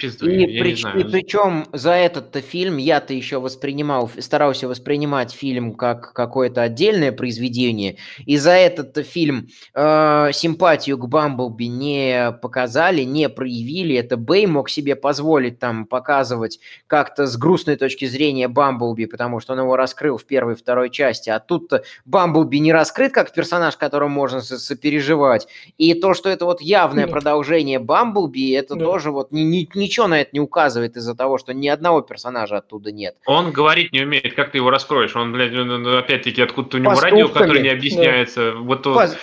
Пизду, 0.00 0.28
И, 0.28 0.40
я 0.54 0.64
не 0.64 0.74
знаю. 0.74 1.10
причем 1.10 1.66
за 1.72 1.92
этот 1.92 2.36
фильм 2.36 2.76
я-то 2.76 3.14
еще 3.14 3.38
воспринимал, 3.40 4.10
старался 4.18 4.68
воспринимать 4.68 5.32
фильм 5.32 5.74
как 5.74 6.12
какое-то 6.12 6.62
отдельное 6.62 7.12
произведение, 7.12 7.96
и 8.24 8.36
за 8.36 8.52
этот 8.52 9.06
фильм 9.06 9.48
э, 9.74 10.30
симпатию 10.32 10.98
к 10.98 11.08
Бамблби 11.08 11.64
не 11.68 12.32
показали, 12.42 13.02
не 13.02 13.28
проявили. 13.28 13.96
Это 13.96 14.16
Бэй 14.16 14.46
мог 14.46 14.68
себе 14.70 14.96
позволить 14.96 15.58
там 15.58 15.86
показывать 15.86 16.60
как-то 16.86 17.26
с 17.26 17.36
грустной 17.36 17.76
точки 17.76 18.04
зрения 18.04 18.48
Бамблби, 18.48 19.06
потому 19.06 19.40
что 19.40 19.52
он 19.54 19.60
его 19.60 19.76
раскрыл 19.76 20.18
в 20.18 20.24
первой 20.24 20.54
и 20.54 20.56
второй 20.56 20.90
части, 20.90 21.30
а 21.30 21.38
тут 21.40 21.70
Бамблби 22.04 22.58
не 22.58 22.72
раскрыт 22.72 23.12
как 23.12 23.32
персонаж, 23.32 23.76
которому 23.76 24.14
можно 24.14 24.40
со- 24.40 24.58
сопереживать. 24.58 25.46
И 25.78 25.94
то, 25.94 26.14
что 26.14 26.28
это 26.28 26.44
вот 26.44 26.60
явное 26.60 27.06
Да. 27.06 27.12
продолжение 27.12 27.78
Бамблби, 27.78 28.50
это 28.52 28.74
Да. 28.74 28.84
тоже 28.84 29.10
вот 29.10 29.32
ни- 29.32 29.68
ни- 29.74 29.85
ничего 29.86 30.06
на 30.06 30.20
это 30.20 30.30
не 30.32 30.40
указывает 30.40 30.96
из-за 30.96 31.14
того, 31.14 31.38
что 31.38 31.54
ни 31.54 31.68
одного 31.68 32.00
персонажа 32.02 32.58
оттуда 32.58 32.92
нет. 32.92 33.16
Он 33.26 33.50
говорить 33.52 33.92
не 33.92 34.02
умеет, 34.02 34.34
как 34.34 34.50
ты 34.52 34.58
его 34.58 34.70
раскроешь? 34.70 35.16
Он, 35.16 35.32
блядь, 35.32 35.52
опять-таки, 35.54 36.42
откуда-то 36.42 36.76
у 36.76 36.80
него 36.80 36.90
радио, 37.00 37.28
которое 37.28 37.62
не 37.62 37.68
объясняется. 37.68 38.52
Вот 38.52 38.82
то- 38.82 38.94
Поз- 38.94 39.16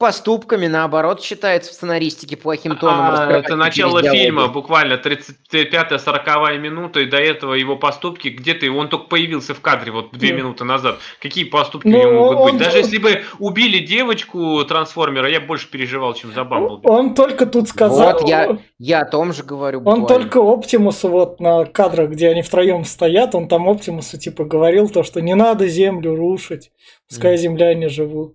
Поступками, 0.00 0.66
наоборот, 0.66 1.20
считается 1.22 1.72
в 1.72 1.74
сценаристике 1.74 2.34
плохим 2.38 2.74
тоном. 2.74 3.00
А, 3.10 3.30
это 3.32 3.54
начало 3.54 4.02
фильма, 4.02 4.48
буквально 4.48 4.94
35-40 4.94 6.56
минута, 6.56 7.00
и 7.00 7.04
до 7.04 7.18
этого 7.18 7.52
его 7.52 7.76
поступки 7.76 8.28
где-то, 8.28 8.64
он 8.72 8.88
только 8.88 9.08
появился 9.08 9.52
в 9.52 9.60
кадре 9.60 9.92
вот 9.92 10.12
две 10.12 10.30
Ну. 10.30 10.38
минуты 10.38 10.64
назад. 10.64 11.00
Какие 11.20 11.44
поступки 11.44 11.86
Ну, 11.86 11.98
у 11.98 12.02
него 12.02 12.12
могут 12.32 12.38
он- 12.38 12.52
быть? 12.52 12.62
Даже 12.64 12.78
если 12.78 12.96
бы 12.96 13.24
убили 13.38 13.78
девочку 13.84 14.64
трансформера, 14.64 15.28
я 15.28 15.38
бы 15.38 15.48
больше 15.48 15.70
переживал, 15.70 16.14
чем 16.14 16.32
за 16.32 16.44
Бамблби. 16.44 16.88
Он 16.88 17.14
только 17.14 17.44
тут 17.44 17.68
сказал... 17.68 18.14
Вот 18.14 18.26
я, 18.26 18.56
я 18.78 19.00
о 19.02 19.04
том 19.04 19.34
же 19.34 19.42
говорю. 19.42 19.80
Он 19.84 20.00
буквально. 20.00 20.06
только 20.08 20.38
Оптимусу 20.38 21.10
вот 21.10 21.40
на 21.40 21.66
кадрах, 21.66 22.08
где 22.08 22.30
они 22.30 22.40
втроем 22.40 22.86
стоят, 22.86 23.34
он 23.34 23.48
там 23.48 23.68
Оптимусу 23.68 24.16
типа 24.18 24.44
говорил 24.46 24.88
то, 24.88 25.02
что 25.02 25.20
не 25.20 25.34
надо 25.34 25.68
землю 25.68 26.16
рушить, 26.16 26.70
пускай 27.06 27.32
Мгм. 27.34 27.42
земляне 27.42 27.88
живут. 27.90 28.34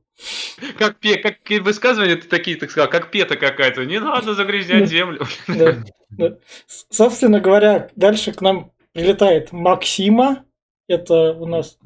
Как, 0.77 0.97
пе, 0.99 1.17
как 1.17 1.37
высказывания 1.63 2.15
ты 2.15 2.27
такие, 2.27 2.57
так 2.57 2.71
сказал, 2.71 2.89
как 2.89 3.11
пета 3.11 3.35
какая-то. 3.35 3.85
Не 3.85 3.99
надо 3.99 4.33
загрязнять 4.33 4.87
землю. 4.89 5.25
Да, 5.47 5.75
да. 6.11 6.37
С- 6.67 6.85
Собственно 6.89 7.39
говоря, 7.41 7.89
дальше 7.95 8.31
к 8.31 8.41
нам 8.41 8.71
прилетает 8.93 9.51
Максима. 9.51 10.45
Это 10.87 11.33
у 11.33 11.45
нас 11.45 11.77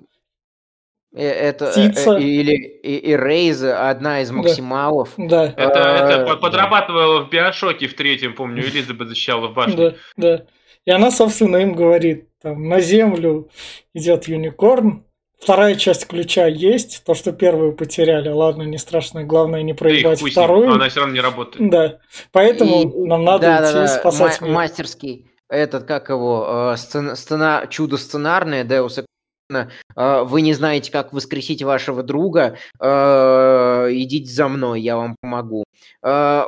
Э, 1.11 1.27
Это 1.27 1.65
э, 1.65 1.71
Птица. 1.71 2.17
или 2.17 2.53
и, 2.53 2.97
и 2.97 3.15
Рейз, 3.17 3.63
одна 3.63 4.21
из 4.21 4.29
максималов. 4.29 5.13
да, 5.17 5.45
Это, 5.45 5.61
это 5.79 6.31
А, 6.31 6.35
подрабатывала 6.37 7.21
в 7.25 7.29
Биошоке 7.31 7.87
в 7.87 7.95
третьем, 7.95 8.35
помню, 8.35 8.61
Элизабет 8.67 9.07
защищала 9.07 9.47
в 9.47 9.53
башне. 9.55 9.75
да, 9.75 9.95
да. 10.17 10.45
И 10.85 10.91
она, 10.91 11.09
собственно, 11.09 11.57
им 11.57 11.73
говорит, 11.73 12.27
там, 12.43 12.69
на 12.69 12.79
землю 12.79 13.49
идет 13.95 14.27
юникорн, 14.27 15.03
вторая 15.39 15.75
часть 15.75 16.07
ключа 16.07 16.47
есть, 16.47 17.03
то, 17.05 17.13
что 17.13 17.31
первую 17.31 17.73
потеряли, 17.73 18.29
ладно, 18.29 18.63
не 18.63 18.77
страшно, 18.77 19.23
главное 19.23 19.61
не 19.63 19.73
Да 19.73 19.77
проебать 19.79 20.21
ним, 20.21 20.31
вторую. 20.31 20.71
Она 20.73 20.89
все 20.89 20.99
равно 20.99 21.15
не 21.15 21.21
работает. 21.21 21.69
Да, 21.69 21.99
поэтому 22.31 22.81
И- 22.83 23.07
нам 23.07 23.23
надо 23.23 23.47
да, 23.47 23.55
идти 23.57 23.73
да, 23.73 23.81
да, 23.81 23.87
спасать 23.87 24.41
мир. 24.41 24.51
мастерский 24.51 25.25
этот, 25.49 25.85
как 25.85 26.09
его, 26.09 26.71
э, 26.73 26.77
сцена- 26.77 27.15
сцена- 27.15 27.65
чудо 27.69 27.97
сценарное, 27.97 28.63
Deus 28.63 29.03
э, 29.51 30.21
вы 30.23 30.41
не 30.41 30.53
знаете, 30.53 30.91
как 30.91 31.11
воскресить 31.11 31.63
вашего 31.63 32.03
друга, 32.03 32.57
э, 32.79 33.87
идите 33.91 34.31
за 34.31 34.47
мной, 34.47 34.81
я 34.81 34.95
вам 34.95 35.15
помогу. 35.21 35.63
Э, 36.03 36.43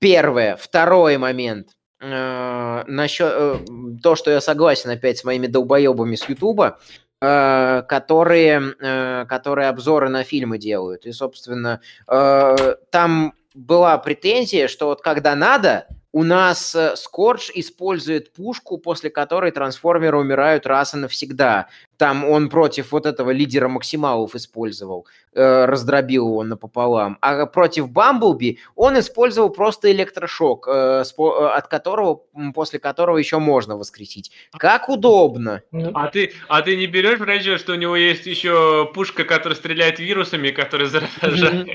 Первое. 0.00 0.56
Второй 0.56 1.16
момент. 1.16 1.68
Насчет 2.00 3.60
то, 4.02 4.16
что 4.16 4.32
я 4.32 4.40
согласен 4.40 4.90
опять 4.90 5.18
с 5.18 5.24
моими 5.24 5.46
долбоебами 5.46 6.16
с 6.16 6.28
Ютуба, 6.28 6.80
которые, 7.22 8.74
э, 8.80 9.26
которые 9.28 9.68
обзоры 9.68 10.08
на 10.08 10.24
фильмы 10.24 10.58
делают. 10.58 11.06
И, 11.06 11.12
собственно, 11.12 11.80
э, 12.08 12.74
там 12.90 13.34
была 13.54 13.96
претензия, 13.98 14.66
что 14.66 14.86
вот 14.86 15.02
когда 15.02 15.36
надо, 15.36 15.86
у 16.10 16.24
нас 16.24 16.74
э, 16.74 16.96
Скордж 16.96 17.50
использует 17.54 18.32
пушку, 18.32 18.76
после 18.78 19.08
которой 19.08 19.50
трансформеры 19.50 20.18
умирают 20.18 20.66
раз 20.66 20.94
и 20.94 20.98
навсегда. 20.98 21.68
Там 22.02 22.24
он 22.28 22.48
против 22.48 22.90
вот 22.90 23.06
этого 23.06 23.30
лидера 23.30 23.68
максималов 23.68 24.34
использовал, 24.34 25.06
э, 25.34 25.66
раздробил 25.66 26.26
его 26.26 26.42
напополам. 26.42 27.16
А 27.20 27.46
против 27.46 27.88
Бамблби 27.88 28.58
он 28.74 28.98
использовал 28.98 29.50
просто 29.50 29.92
электрошок, 29.92 30.66
э, 30.66 31.04
спо- 31.04 31.44
э, 31.44 31.56
от 31.56 31.68
которого, 31.68 32.22
после 32.54 32.80
которого 32.80 33.18
еще 33.18 33.38
можно 33.38 33.76
воскресить. 33.76 34.32
Как 34.58 34.88
удобно. 34.88 35.62
Ну, 35.70 35.92
А 35.94 36.08
ты, 36.08 36.32
а 36.48 36.62
ты 36.62 36.76
не 36.76 36.88
берешь 36.88 37.20
в 37.20 37.22
расчет, 37.22 37.60
что 37.60 37.74
у 37.74 37.76
него 37.76 37.94
есть 37.94 38.26
еще 38.26 38.90
пушка, 38.92 39.22
которая 39.22 39.56
стреляет 39.56 40.00
вирусами, 40.00 40.50
которая 40.50 40.88
заражает? 40.88 41.66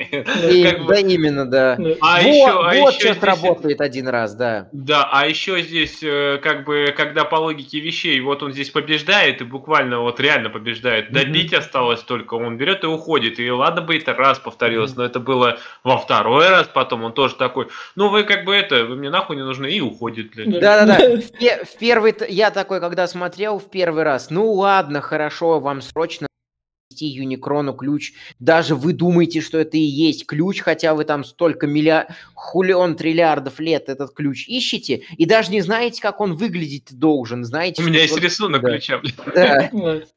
Да, 0.87 0.99
именно, 0.99 1.45
да. 1.45 1.77
да. 1.77 1.89
А 2.01 2.21
вот, 2.21 2.27
еще, 2.27 2.49
а 2.49 2.73
вот 2.81 2.89
еще 2.93 2.99
что 2.99 3.07
здесь- 3.13 3.17
сработает 3.21 3.79
один 3.79 4.09
раз, 4.09 4.35
да. 4.35 4.67
Да, 4.73 5.07
а 5.09 5.25
еще 5.25 5.61
здесь, 5.61 5.99
э, 6.03 6.37
как 6.43 6.65
бы, 6.65 6.93
когда 6.97 7.23
по 7.23 7.37
логике 7.37 7.79
вещей, 7.79 8.19
вот 8.19 8.43
он 8.43 8.51
здесь 8.51 8.71
побеждает, 8.71 9.39
и 9.39 9.45
буквально 9.45 10.01
вот 10.01 10.16
реально 10.19 10.49
побеждает. 10.49 11.11
Добить 11.11 11.53
осталось 11.53 12.01
только, 12.01 12.35
он 12.35 12.57
берет 12.57 12.83
и 12.83 12.87
уходит. 12.87 13.39
И 13.39 13.49
ладно 13.49 13.81
бы 13.81 13.97
это 13.97 14.13
раз 14.13 14.39
повторилось, 14.39 14.95
но 14.95 15.03
это 15.03 15.19
было 15.19 15.57
во 15.83 15.97
второй 15.97 16.49
раз 16.49 16.67
потом, 16.67 17.03
он 17.03 17.13
тоже 17.13 17.35
такой, 17.35 17.67
ну 17.95 18.09
вы 18.09 18.23
как 18.23 18.45
бы 18.45 18.55
это, 18.55 18.85
вы 18.85 18.95
мне 18.95 19.09
нахуй 19.09 19.35
не 19.35 19.43
нужны, 19.43 19.67
и 19.67 19.81
уходит. 19.81 20.31
Да-да-да. 20.35 21.17
В, 21.17 21.31
пе- 21.31 21.63
в 21.63 21.77
первый, 21.77 22.15
я 22.29 22.51
такой, 22.51 22.79
когда 22.79 23.07
смотрел 23.07 23.59
в 23.59 23.69
первый 23.69 24.03
раз, 24.03 24.29
ну 24.29 24.51
ладно, 24.51 25.01
хорошо, 25.01 25.59
вам 25.59 25.81
срочно 25.81 26.27
найти 26.89 27.05
Юникрону 27.07 27.73
ключ. 27.73 28.13
Даже 28.39 28.75
вы 28.75 28.93
думаете, 28.93 29.41
что 29.41 29.57
это 29.57 29.77
и 29.77 29.81
есть 29.81 30.25
ключ, 30.25 30.61
хотя 30.61 30.93
вы 30.95 31.03
там 31.05 31.23
столько 31.23 31.67
миллиард, 31.67 32.09
хулион 32.33 32.95
триллиардов 32.95 33.59
лет 33.59 33.89
этот 33.89 34.13
ключ 34.13 34.47
ищете, 34.47 35.03
и 35.17 35.25
даже 35.25 35.51
не 35.51 35.61
знаете, 35.61 36.01
как 36.01 36.21
он 36.21 36.35
выглядеть 36.35 36.97
должен. 36.97 37.43
Знаете, 37.43 37.81
У 37.83 37.85
меня 37.85 38.01
есть 38.01 38.13
вот- 38.13 38.21
рисунок 38.23 38.61
да. 38.61 38.69
ключа. 38.69 39.01
Да. 39.35 39.69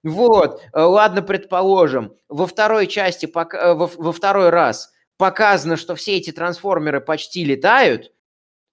Вот, 0.02 0.61
э, 0.72 0.80
ладно, 0.80 1.22
предположим, 1.22 2.12
во 2.28 2.46
второй 2.46 2.87
части, 2.87 3.26
э, 3.26 3.74
во, 3.74 3.87
во 3.96 4.12
второй 4.12 4.50
раз 4.50 4.92
показано, 5.18 5.76
что 5.76 5.94
все 5.96 6.16
эти 6.16 6.30
трансформеры 6.30 7.00
почти 7.00 7.44
летают, 7.44 8.06
э, 8.06 8.11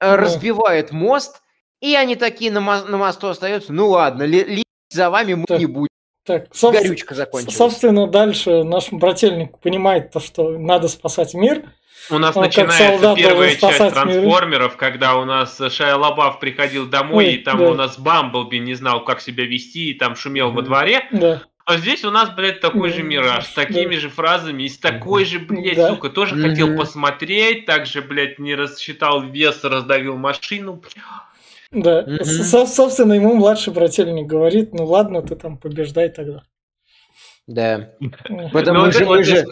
Да. 0.01 0.17
разбивают 0.17 0.91
мост, 0.91 1.41
и 1.81 1.95
они 1.95 2.15
такие 2.15 2.51
на, 2.51 2.61
мо- 2.61 2.85
на 2.85 2.97
мосту 2.97 3.27
остаются, 3.27 3.73
ну 3.73 3.89
ладно, 3.89 4.27
за 4.89 5.09
вами 5.09 5.33
мы 5.33 5.45
не 5.57 5.65
будем, 5.65 5.87
Так, 6.27 6.47
собс- 6.51 6.73
горючка 6.73 7.15
закончилась. 7.15 7.55
собственно, 7.55 8.05
дальше 8.07 8.63
наш 8.63 8.91
брательник 8.91 9.57
понимает 9.59 10.11
то, 10.11 10.19
что 10.19 10.49
надо 10.57 10.89
спасать 10.89 11.33
мир. 11.33 11.63
У 12.09 12.17
нас 12.19 12.35
Он 12.37 12.43
начинается 12.43 13.15
первая 13.15 13.47
часть 13.49 13.57
спасать 13.59 13.93
мир. 14.05 14.21
трансформеров, 14.21 14.77
когда 14.77 15.15
у 15.15 15.25
нас 15.25 15.59
Шайа 15.71 15.95
Лабаф 15.97 16.39
приходил 16.39 16.85
домой, 16.87 17.25
Ой, 17.25 17.33
и 17.33 17.37
там 17.39 17.57
да. 17.59 17.69
у 17.69 17.73
нас 17.73 17.97
Бамблби 17.97 18.57
не 18.59 18.75
знал, 18.75 19.03
как 19.03 19.19
себя 19.21 19.45
вести, 19.45 19.91
и 19.91 19.93
там 19.93 20.15
шумел 20.15 20.47
во 20.51 20.57
Мгм. 20.61 20.65
дворе. 20.65 21.05
Да. 21.11 21.41
А 21.65 21.75
здесь 21.77 22.05
у 22.05 22.11
нас, 22.11 22.29
блядь, 22.29 22.61
такой 22.61 22.91
же 22.91 23.03
мираж, 23.03 23.45
с 23.45 23.53
такими 23.53 23.95
Да. 23.95 23.99
же 24.01 24.09
фразами, 24.09 24.63
и 24.63 24.69
с 24.69 24.77
такой 24.77 25.25
же, 25.25 25.39
блядь, 25.39 25.75
Да. 25.75 25.89
сука, 25.89 26.09
тоже 26.09 26.35
Мгм. 26.35 26.49
хотел 26.49 26.77
посмотреть, 26.77 27.65
также, 27.65 28.01
блядь, 28.01 28.39
не 28.39 28.55
рассчитал 28.55 29.21
вес, 29.23 29.61
раздавил 29.65 30.15
машину. 30.15 30.81
Да. 31.71 32.05
Со- 32.23 32.65
собственно, 32.65 33.13
ему 33.13 33.33
младший 33.35 33.73
брательник 33.73 34.27
говорит, 34.27 34.73
ну 34.73 34.85
ладно, 34.85 35.21
ты 35.21 35.35
там 35.35 35.57
побеждай 35.57 36.09
тогда. 36.09 36.43
Да, 37.45 37.91
Потому 38.51 38.79
Ну, 38.79 38.85
мы, 38.87 38.91
же, 38.91 39.05
мы, 39.05 39.23
же, 39.23 39.35
это- 39.37 39.51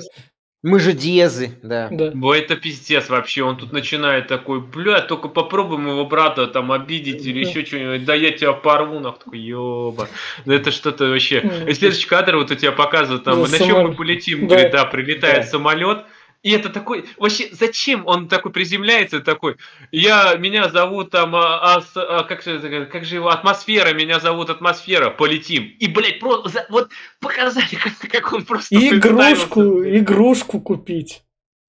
мы 0.63 0.80
же 0.80 0.91
дезы, 0.93 1.51
да. 1.63 1.88
Да. 1.91 2.12
Бо 2.13 2.36
это 2.36 2.56
пиздец 2.58 3.08
вообще, 3.10 3.43
он 3.43 3.56
тут 3.58 3.71
начинает 3.71 4.28
такой, 4.28 4.60
бля, 4.62 4.99
только 5.01 5.30
попробуем 5.30 5.88
его 5.88 6.06
брата 6.06 6.47
там 6.47 6.71
обидеть 6.73 7.25
или 7.25 7.39
еще 7.45 7.63
что-нибудь, 7.65 8.04
да 8.04 8.13
я 8.15 8.32
тебя 8.32 8.51
порву, 8.54 8.99
нахуй, 8.99 9.19
такой, 9.23 9.39
ёба. 9.39 10.10
Да 10.45 10.54
это 10.56 10.71
что-то 10.71 11.06
вообще. 11.06 11.39
И 11.67 11.73
следующий 11.73 12.08
кадр 12.08 12.36
вот 12.38 12.51
у 12.51 12.56
тебя 12.56 12.71
показывают, 12.73 13.23
там, 13.23 13.36
Да, 13.43 13.49
на 13.49 13.58
чем 13.58 13.67
самолет. 13.67 13.89
мы 13.89 13.95
полетим, 13.95 14.47
Да. 14.47 14.56
говорит, 14.56 14.71
да, 14.73 14.86
прилетает 14.86 15.43
Да. 15.43 15.49
самолет, 15.49 15.99
и 16.45 16.51
это 16.51 16.69
такой, 16.69 17.05
вообще, 17.17 17.49
зачем 17.53 18.05
он 18.05 18.27
такой 18.27 18.51
приземляется, 18.51 19.19
такой, 19.19 19.55
я, 19.91 20.36
меня 20.36 20.69
зовут 20.69 21.10
там, 21.10 21.36
а, 21.36 21.77
ас- 21.77 21.97
а, 21.97 22.23
как, 22.23 22.43
же 22.43 22.86
как 22.86 23.03
же 23.03 23.15
его, 23.15 23.29
атмосфера, 23.29 23.95
меня 23.95 24.19
зовут 24.19 24.51
атмосфера, 24.51 25.10
полетим. 25.10 25.63
И, 25.79 25.88
блядь, 25.88 26.19
просто, 26.19 26.67
вот, 26.69 26.89
показали, 27.19 27.65
как, 27.84 28.12
как 28.12 28.31
он 28.31 28.45
просто 28.45 28.75
игрушку, 28.75 29.84
игрушку 29.84 30.62
купить. 30.62 31.23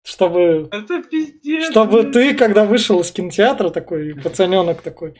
Чтобы, 0.04 0.68
Это 0.70 1.02
пиздец. 1.02 1.70
чтобы 1.70 2.02
блядь. 2.02 2.12
ты, 2.12 2.34
когда 2.34 2.66
вышел 2.66 3.00
из 3.00 3.10
кинотеатра, 3.10 3.70
такой 3.70 4.14
пацаненок 4.14 4.82
такой, 4.82 5.14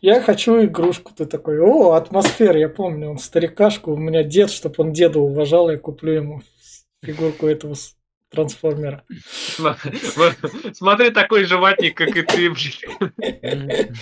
я 0.00 0.22
хочу 0.22 0.64
игрушку. 0.64 1.12
Ты 1.14 1.26
такой, 1.26 1.60
о, 1.60 1.92
атмосфера, 1.92 2.58
я 2.58 2.70
помню, 2.70 3.10
он 3.10 3.18
старикашку, 3.18 3.92
у 3.92 3.96
меня 3.98 4.22
дед, 4.22 4.50
чтобы 4.50 4.74
он 4.78 4.94
деда 4.94 5.20
уважал, 5.20 5.70
я 5.70 5.76
куплю 5.76 6.14
ему 6.14 6.42
фигурку 7.04 7.46
этого 7.46 7.76
трансформера. 8.32 9.04
Смотри, 10.72 11.10
такой 11.10 11.44
же 11.44 11.58
ватник, 11.58 11.96
как 11.96 12.16
и 12.16 12.22
ты, 12.22 12.50
блин. 12.50 13.94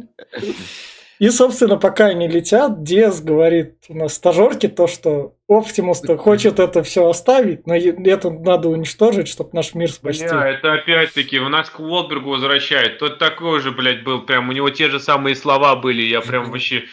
И, 1.18 1.30
собственно, 1.30 1.76
пока 1.76 2.06
они 2.06 2.28
летят, 2.28 2.82
Диас 2.82 3.22
говорит 3.22 3.76
у 3.88 3.94
нас 3.94 4.14
стажерке 4.14 4.68
то, 4.68 4.86
что 4.86 5.34
Оптимус 5.48 6.02
хочет 6.18 6.58
это 6.58 6.82
все 6.82 7.08
оставить, 7.08 7.66
но 7.66 7.74
это 7.74 8.30
надо 8.30 8.68
уничтожить, 8.68 9.28
чтобы 9.28 9.50
наш 9.52 9.74
мир 9.74 9.90
спасти. 9.90 10.24
Бля, 10.24 10.48
это 10.48 10.74
опять-таки, 10.74 11.38
у 11.38 11.48
нас 11.48 11.70
к 11.70 11.78
Уолбергу 11.80 12.30
возвращает. 12.30 12.98
Тот 12.98 13.18
такой 13.18 13.60
же, 13.60 13.70
блядь, 13.70 14.02
был, 14.02 14.22
прям 14.22 14.48
у 14.48 14.52
него 14.52 14.68
те 14.70 14.90
же 14.90 14.98
самые 15.00 15.36
слова 15.36 15.76
были, 15.76 16.02
я 16.02 16.20
прям 16.20 16.50
вообще... 16.50 16.84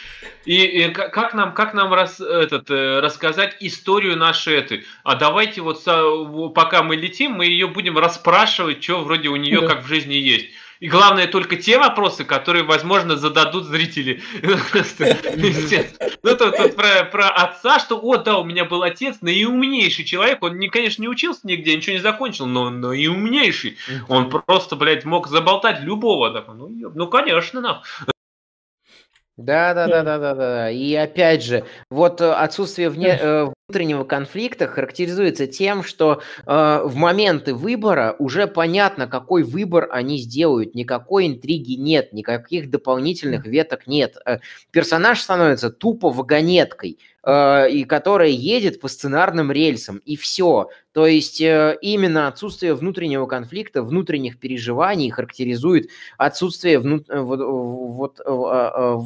И, 0.45 0.61
и 0.63 0.89
ка- 0.89 1.07
как 1.09 1.33
нам, 1.33 1.53
как 1.53 1.73
нам 1.73 1.93
рас, 1.93 2.19
этот, 2.19 2.69
э, 2.69 2.99
рассказать 2.99 3.55
историю 3.61 4.17
нашей 4.17 4.55
этой? 4.55 4.83
А 5.03 5.15
давайте 5.15 5.61
вот 5.61 5.83
пока 6.53 6.83
мы 6.83 6.95
летим, 6.97 7.31
мы 7.31 7.45
ее 7.45 7.67
будем 7.67 7.97
расспрашивать, 7.97 8.83
что 8.83 9.03
вроде 9.03 9.29
у 9.29 9.37
нее 9.37 9.61
Да. 9.61 9.67
как 9.67 9.83
в 9.83 9.87
жизни 9.87 10.15
есть. 10.15 10.47
И 10.83 10.89
главное 10.89 11.27
только 11.27 11.55
те 11.55 11.77
вопросы, 11.77 12.25
которые, 12.25 12.65
возможно, 12.65 13.15
зададут 13.15 13.63
зрители. 13.63 14.21
Ну, 16.23 16.35
тут, 16.35 16.75
про, 16.75 17.29
отца, 17.29 17.79
что, 17.79 17.97
о, 18.01 18.17
да, 18.17 18.37
у 18.37 18.43
меня 18.43 18.65
был 18.65 18.83
отец, 18.83 19.19
наиумнейший 19.21 20.03
человек. 20.03 20.43
Он, 20.43 20.59
не, 20.59 20.67
конечно, 20.67 21.01
не 21.01 21.07
учился 21.07 21.39
нигде, 21.43 21.77
ничего 21.77 21.95
не 21.95 22.01
закончил, 22.01 22.47
но, 22.47 22.69
но 22.69 22.91
и 22.91 23.07
умнейший. 23.07 23.77
Он 24.09 24.29
просто, 24.29 24.75
блядь, 24.75 25.05
мог 25.05 25.27
заболтать 25.27 25.79
любого. 25.79 26.43
Ну, 26.53 26.69
ну, 26.93 27.07
конечно, 27.07 27.61
нахуй. 27.61 27.83
Да, 29.37 29.73
да, 29.73 29.87
да, 29.87 30.03
Да. 30.03 30.19
да, 30.19 30.35
да. 30.35 30.69
И 30.71 30.93
опять 30.93 31.43
же, 31.43 31.65
вот 31.89 32.21
э, 32.21 32.31
отсутствие 32.31 32.89
вне, 32.89 33.17
э, 33.19 33.47
внутреннего 33.67 34.03
конфликта 34.03 34.67
характеризуется 34.67 35.47
тем, 35.47 35.81
что 35.83 36.21
э, 36.45 36.81
в 36.85 36.95
моменты 36.95 37.55
выбора 37.55 38.15
уже 38.19 38.45
понятно, 38.45 39.07
какой 39.07 39.41
выбор 39.41 39.87
они 39.91 40.19
сделают. 40.19 40.75
Никакой 40.75 41.25
интриги 41.27 41.73
нет, 41.73 42.13
никаких 42.13 42.69
дополнительных 42.69 43.45
веток 43.47 43.87
нет. 43.87 44.17
Э, 44.25 44.37
персонаж 44.69 45.19
становится 45.19 45.71
тупо 45.71 46.09
вагонеткой, 46.11 46.99
э, 47.23 47.71
и 47.71 47.83
которая 47.85 48.29
едет 48.29 48.79
по 48.79 48.87
сценарным 48.87 49.51
рельсам, 49.51 49.97
и 49.97 50.15
все. 50.15 50.69
То 50.93 51.07
есть 51.07 51.41
э, 51.41 51.75
именно 51.81 52.27
отсутствие 52.27 52.75
внутреннего 52.75 53.25
конфликта, 53.25 53.81
внутренних 53.81 54.39
переживаний 54.39 55.09
характеризует 55.09 55.89
отсутствие, 56.17 56.77
вну- 56.79 57.03
э, 57.09 57.19
вот, 57.19 57.39
вот, 57.39 58.19
э, 58.23 58.97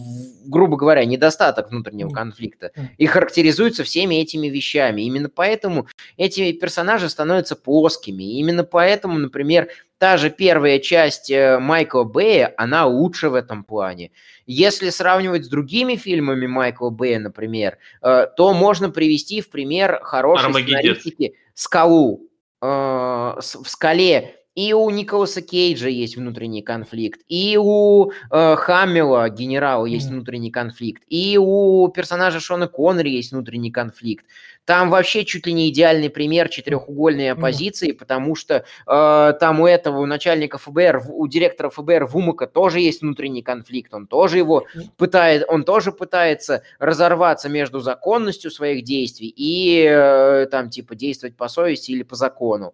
грубо 0.48 0.76
говоря, 0.76 1.06
недостаток 1.06 1.70
внутреннего 1.72 2.10
конфликта. 2.10 2.72
И 2.98 3.06
характеризуется 3.06 3.84
всеми 3.86 4.16
этими 4.16 4.48
вещами. 4.48 5.04
Именно 5.04 5.30
поэтому 5.30 5.88
эти 6.18 6.52
персонажи 6.52 7.10
становятся 7.10 7.56
плоскими. 7.56 8.38
Именно 8.38 8.66
поэтому, 8.66 9.18
например, 9.18 9.70
та 9.98 10.18
же 10.18 10.30
первая 10.30 10.80
часть 10.80 11.32
э, 11.32 11.60
Майкла 11.60 12.04
Бэя, 12.04 12.54
она 12.58 12.86
лучше 12.86 13.30
в 13.30 13.34
этом 13.34 13.64
плане. 13.64 14.12
Если 14.46 14.90
сравнивать 14.90 15.46
с 15.46 15.50
другими 15.50 15.96
фильмами 15.96 16.48
Майкла 16.48 16.90
Бэя, 16.90 17.20
например, 17.20 17.78
э, 18.02 18.28
то 18.36 18.54
можно 18.54 18.90
привести 18.90 19.42
в 19.42 19.50
пример 19.50 20.00
хорошей 20.04 20.46
Армагеддец. 20.46 20.78
сценаристики 20.80 21.34
«Скалу». 21.54 22.30
Э, 22.62 22.66
В 22.66 23.66
«Скале» 23.68 24.37
и 24.58 24.74
у 24.74 24.90
Николаса 24.90 25.44
Кейджа 25.44 25.88
есть 25.88 26.18
внутренний 26.18 26.64
конфликт, 26.64 27.22
и 27.28 27.60
у 27.62 28.10
э, 28.32 28.56
Хаммела, 28.56 29.30
генерала, 29.30 29.86
есть 29.86 30.08
Мгм. 30.08 30.16
внутренний 30.16 30.50
конфликт, 30.50 31.04
и 31.08 31.38
у 31.40 31.88
персонажа 31.90 32.40
Шона 32.40 32.68
Коннери 32.68 33.12
есть 33.12 33.32
внутренний 33.34 33.70
конфликт. 33.70 34.26
Там 34.66 34.90
вообще 34.90 35.26
чуть 35.26 35.46
ли 35.46 35.54
не 35.54 35.70
идеальный 35.70 36.10
пример 36.10 36.50
четырехугольной 36.50 37.32
оппозиции, 37.34 37.92
потому 37.92 38.34
что 38.36 38.66
э, 38.88 39.34
там 39.40 39.60
у 39.60 39.68
этого, 39.68 40.00
у 40.00 40.08
начальника 40.08 40.58
ФБР, 40.58 41.04
у 41.08 41.28
директора 41.28 41.70
ФБР 41.70 42.06
Вумака 42.06 42.48
тоже 42.48 42.80
есть 42.80 43.02
внутренний 43.04 43.44
конфликт, 43.44 43.94
он 43.94 44.08
тоже 44.08 44.40
его 44.40 44.66
Мгм. 44.74 44.86
пытает, 44.98 45.46
он 45.48 45.66
тоже 45.66 45.92
пытается 45.92 46.64
разорваться 46.80 47.48
между 47.48 47.80
законностью 47.80 48.50
своих 48.50 48.84
действий 48.84 49.32
и 49.38 49.86
э, 49.88 50.48
там 50.50 50.72
типа 50.72 50.96
действовать 50.96 51.38
по 51.38 51.48
совести 51.48 51.92
или 51.92 52.02
по 52.02 52.16
закону. 52.16 52.74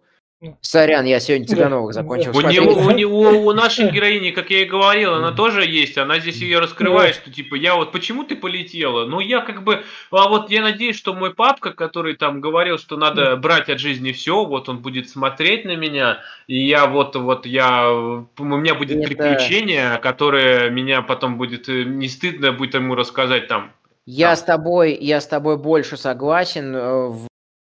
Сорян, 0.60 1.06
я 1.06 1.20
сегодня 1.20 1.46
Да, 1.46 1.54
Цыгановых 1.54 1.94
да. 1.94 2.02
закончил 2.02 2.30
У 2.30 2.34
смотреть. 2.34 2.60
него, 2.60 2.72
у 2.74 2.90
него, 2.94 3.20
у 3.46 3.52
нашей 3.52 3.90
героини, 3.90 4.30
как 4.30 4.50
я 4.50 4.62
и 4.62 4.64
говорил, 4.66 5.14
она 5.14 5.32
тоже 5.32 5.64
есть. 5.64 5.96
Она 5.96 6.18
здесь 6.18 6.36
ее 6.36 6.58
раскрывает, 6.58 7.14
что 7.14 7.30
типа 7.30 7.54
я 7.54 7.76
вот 7.76 7.92
почему 7.92 8.24
ты 8.24 8.36
полетела? 8.36 9.06
Ну 9.06 9.20
я 9.20 9.40
как 9.40 9.64
бы, 9.64 9.82
а 10.10 10.28
вот 10.28 10.50
я 10.50 10.60
надеюсь, 10.62 10.96
что 10.96 11.14
мой 11.14 11.34
папка, 11.34 11.72
который 11.72 12.14
там 12.14 12.40
говорил, 12.40 12.78
что 12.78 12.96
надо 12.96 13.36
брать 13.36 13.68
от 13.70 13.78
жизни 13.80 14.12
все, 14.12 14.44
вот 14.44 14.68
он 14.68 14.78
будет 14.78 15.08
смотреть 15.08 15.64
на 15.64 15.76
меня, 15.76 16.18
и 16.46 16.58
я 16.66 16.86
вот 16.86 17.16
вот 17.16 17.46
я 17.46 17.90
у 17.90 18.26
меня 18.44 18.74
будет 18.74 18.98
Это- 18.98 19.06
приключение, 19.08 19.98
которое 19.98 20.68
меня 20.68 21.00
потом 21.02 21.38
будет 21.38 21.68
э, 21.68 21.84
не 21.84 22.08
стыдно 22.08 22.52
будет 22.52 22.74
ему 22.74 22.94
рассказать 22.94 23.48
там. 23.48 23.72
Я 24.06 24.30
Да. 24.30 24.36
с 24.36 24.42
тобой, 24.42 24.94
я 25.00 25.20
с 25.22 25.26
тобой 25.26 25.56
больше 25.56 25.96
согласен 25.96 26.74
э, 26.76 27.06
в 27.08 27.26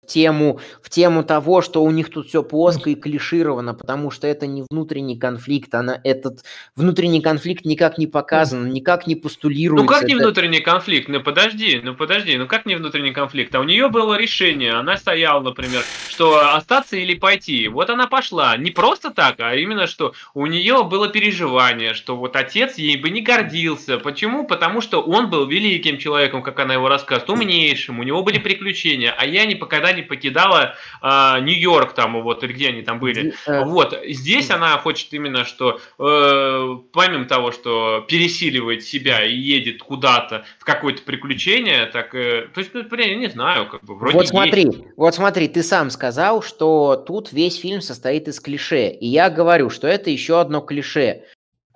тему, 0.07 0.61
в 0.83 0.91
тему 0.91 1.25
того, 1.25 1.63
что 1.63 1.83
у 1.83 1.91
них 1.91 2.11
тут 2.11 2.29
все 2.29 2.43
плоско 2.43 2.91
и 2.91 2.95
клишировано, 2.95 3.75
потому 3.75 4.11
что 4.11 4.27
это 4.27 4.47
не 4.47 4.65
внутренний 4.71 5.19
конфликт, 5.19 5.75
она 5.75 6.01
этот 6.05 6.45
внутренний 6.77 7.21
конфликт 7.21 7.65
никак 7.65 7.99
не 7.99 8.07
показан, 8.07 8.71
никак 8.71 9.07
не 9.07 9.17
постулируется. 9.17 9.85
Ну 9.85 9.89
как 9.89 10.05
не 10.05 10.15
это- 10.15 10.25
внутренний 10.25 10.61
конфликт? 10.61 11.09
Ну 11.09 11.21
подожди, 11.21 11.81
ну 11.83 11.95
подожди, 11.95 12.37
ну 12.37 12.47
как 12.47 12.67
не 12.67 12.77
внутренний 12.77 13.13
конфликт? 13.13 13.55
А 13.55 13.61
у 13.61 13.65
нее 13.65 13.89
было 13.89 14.17
решение, 14.17 14.73
она 14.73 14.97
стояла, 14.97 15.41
например, 15.41 15.83
что 16.09 16.55
остаться 16.55 16.97
или 16.97 17.15
пойти. 17.15 17.69
Вот 17.69 17.91
она 17.91 18.07
пошла, 18.07 18.57
не 18.57 18.71
просто 18.71 19.11
так, 19.11 19.37
а 19.39 19.55
именно 19.55 19.87
что 19.87 20.13
у 20.35 20.47
нее 20.47 20.85
было 20.85 21.09
переживание, 21.09 21.95
что 21.95 22.17
вот 22.17 22.37
отец 22.37 22.79
ей 22.79 22.97
бы 22.97 23.11
не 23.11 23.21
гордился. 23.21 23.99
Почему? 23.99 24.47
Потому 24.47 24.81
что 24.81 25.01
он 25.01 25.31
был 25.31 25.47
великим 25.47 25.99
человеком, 25.99 26.43
как 26.43 26.59
она 26.61 26.75
его 26.75 26.89
рассказывает, 26.89 27.31
умнейшим, 27.31 28.01
у 28.01 28.03
него 28.03 28.23
были 28.23 28.39
приключения, 28.39 29.15
а 29.17 29.27
я 29.27 29.47
никогда 29.47 29.93
не 29.95 30.03
покидала 30.03 30.75
а, 31.01 31.41
Нью-Йорк 31.41 31.95
там, 31.95 32.23
вот 32.23 32.43
или 32.45 32.53
где 32.53 32.69
они 32.69 32.83
там 32.83 32.99
были. 33.01 33.35
Э, 33.47 33.65
Вот, 33.65 33.99
здесь 34.07 34.51
она 34.51 34.77
хочет 34.79 35.13
именно, 35.13 35.45
что 35.45 35.81
э, 35.99 36.79
помимо 36.93 37.25
того, 37.25 37.53
что 37.53 38.05
пересиливает 38.09 38.85
себя 38.85 39.25
и 39.25 39.35
едет 39.35 39.83
куда-то 39.83 40.45
в 40.59 40.65
какое-то 40.65 41.03
приключение, 41.03 41.87
так, 41.87 42.15
э, 42.15 42.49
то 42.53 42.61
есть, 42.61 42.75
ну, 42.75 42.83
блин, 42.85 43.11
я 43.11 43.17
не 43.17 43.29
знаю, 43.29 43.69
как 43.69 43.83
бы, 43.85 43.97
вроде 43.97 44.15
Вот 44.15 44.23
есть. 44.23 44.31
смотри, 44.31 44.67
вот 44.97 45.15
смотри, 45.15 45.49
ты 45.49 45.63
сам 45.63 45.91
сказал, 45.91 46.43
что 46.43 46.97
тут 46.97 47.33
весь 47.33 47.59
фильм 47.59 47.81
состоит 47.81 48.29
из 48.29 48.41
клише, 48.41 48.89
и 48.89 49.07
я 49.07 49.31
говорю, 49.31 49.71
что 49.71 49.87
это 49.87 50.11
еще 50.11 50.41
одно 50.41 50.61
клише. 50.61 51.23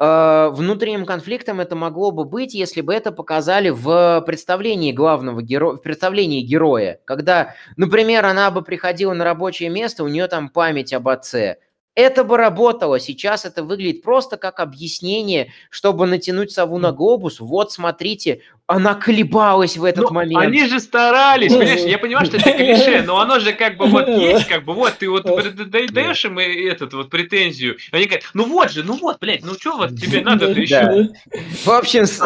Э, 0.00 0.50
Внутренним 0.52 1.04
конфликтом 1.06 1.60
это 1.60 1.74
могло 1.74 2.10
бы 2.12 2.24
быть, 2.24 2.54
если 2.54 2.80
бы 2.80 2.94
это 2.94 3.10
показали 3.10 3.70
в 3.70 4.22
представлении 4.26 4.92
главного 4.92 5.42
героя, 5.42 5.76
в 5.76 5.82
представлении 5.82 6.40
героя, 6.42 7.00
когда, 7.04 7.54
например, 7.76 8.24
она 8.24 8.50
бы 8.50 8.62
приходила 8.62 9.12
на 9.12 9.24
рабочее 9.24 9.70
место, 9.70 10.04
у 10.04 10.08
нее 10.08 10.28
там 10.28 10.50
память 10.50 10.92
об 10.92 11.08
отце. 11.08 11.58
Это 11.98 12.22
бы 12.22 12.36
работало. 12.36 13.00
Сейчас 13.00 13.44
это 13.44 13.64
выглядит 13.64 14.02
просто 14.02 14.36
как 14.36 14.60
объяснение, 14.60 15.50
чтобы 15.68 16.06
натянуть 16.06 16.52
сову 16.52 16.78
на 16.78 16.92
глобус. 16.92 17.40
Вот, 17.40 17.72
смотрите, 17.72 18.42
она 18.68 18.94
колебалась 18.94 19.76
в 19.76 19.82
этот 19.82 20.04
Ну, 20.04 20.10
момент. 20.12 20.40
Они 20.40 20.64
же 20.68 20.78
старались, 20.78 21.52
понимаешь, 21.52 21.80
я 21.80 21.98
понимаю, 21.98 22.26
что 22.26 22.36
это 22.36 22.52
клише, 22.52 23.02
но 23.04 23.18
оно 23.18 23.40
же 23.40 23.52
как 23.52 23.76
бы 23.78 23.86
вот 23.86 24.06
есть, 24.06 24.46
как 24.46 24.64
бы 24.64 24.74
вот, 24.74 24.92
ты 25.00 25.10
вот 25.10 25.24
даешь 25.24 26.24
им 26.24 26.38
и 26.38 26.44
этот 26.68 26.94
вот 26.94 27.10
претензию, 27.10 27.78
они 27.90 28.04
говорят, 28.04 28.26
ну 28.32 28.44
вот 28.44 28.70
же, 28.70 28.84
ну 28.84 28.96
вот, 28.96 29.18
блядь, 29.18 29.44
ну 29.44 29.54
что 29.54 29.76
вот 29.76 29.90
тебе 29.96 30.20
надо-то 30.20 30.54
Да, 30.54 30.60
еще? 30.60 31.08
В 31.64 31.68
общем, 31.70 32.06
с, 32.06 32.18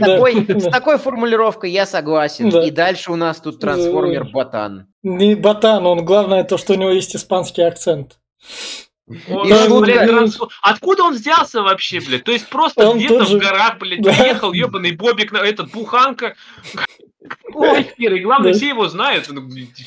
такой, 0.00 0.40
Да. 0.46 0.60
с 0.60 0.68
такой 0.68 0.98
формулировкой 0.98 1.70
я 1.70 1.86
согласен. 1.86 2.50
Да. 2.50 2.66
И 2.66 2.72
дальше 2.72 3.12
у 3.12 3.16
нас 3.16 3.38
тут 3.40 3.60
трансформер 3.60 4.24
Ботан. 4.24 4.88
Не 5.04 5.36
ботан, 5.36 5.86
он 5.86 6.04
главное 6.04 6.42
то, 6.42 6.58
что 6.58 6.72
у 6.72 6.76
него 6.76 6.90
есть 6.90 7.14
испанский 7.14 7.62
акцент. 7.62 8.16
Он, 9.28 9.44
И 9.46 9.50
блядь, 9.50 9.66
шутка. 9.66 10.04
трансфо- 10.04 10.48
Откуда 10.62 11.02
он 11.02 11.14
взялся 11.14 11.62
вообще, 11.62 12.00
блядь? 12.00 12.22
То 12.22 12.30
есть 12.30 12.48
просто 12.48 12.88
Он 12.88 12.96
где-то 12.98 13.18
тоже- 13.18 13.38
в 13.38 13.40
горах, 13.40 13.78
блядь, 13.78 14.02
Да. 14.02 14.12
приехал 14.12 14.52
ебаный 14.52 14.92
Бобик, 14.92 15.32
на 15.32 15.38
этот 15.38 15.72
буханка. 15.72 16.36
Ой, 17.52 17.84
Кира, 17.98 18.16
и 18.16 18.20
главное, 18.20 18.52
Да. 18.52 18.56
все 18.58 18.68
его 18.68 18.88
знают. 18.88 19.28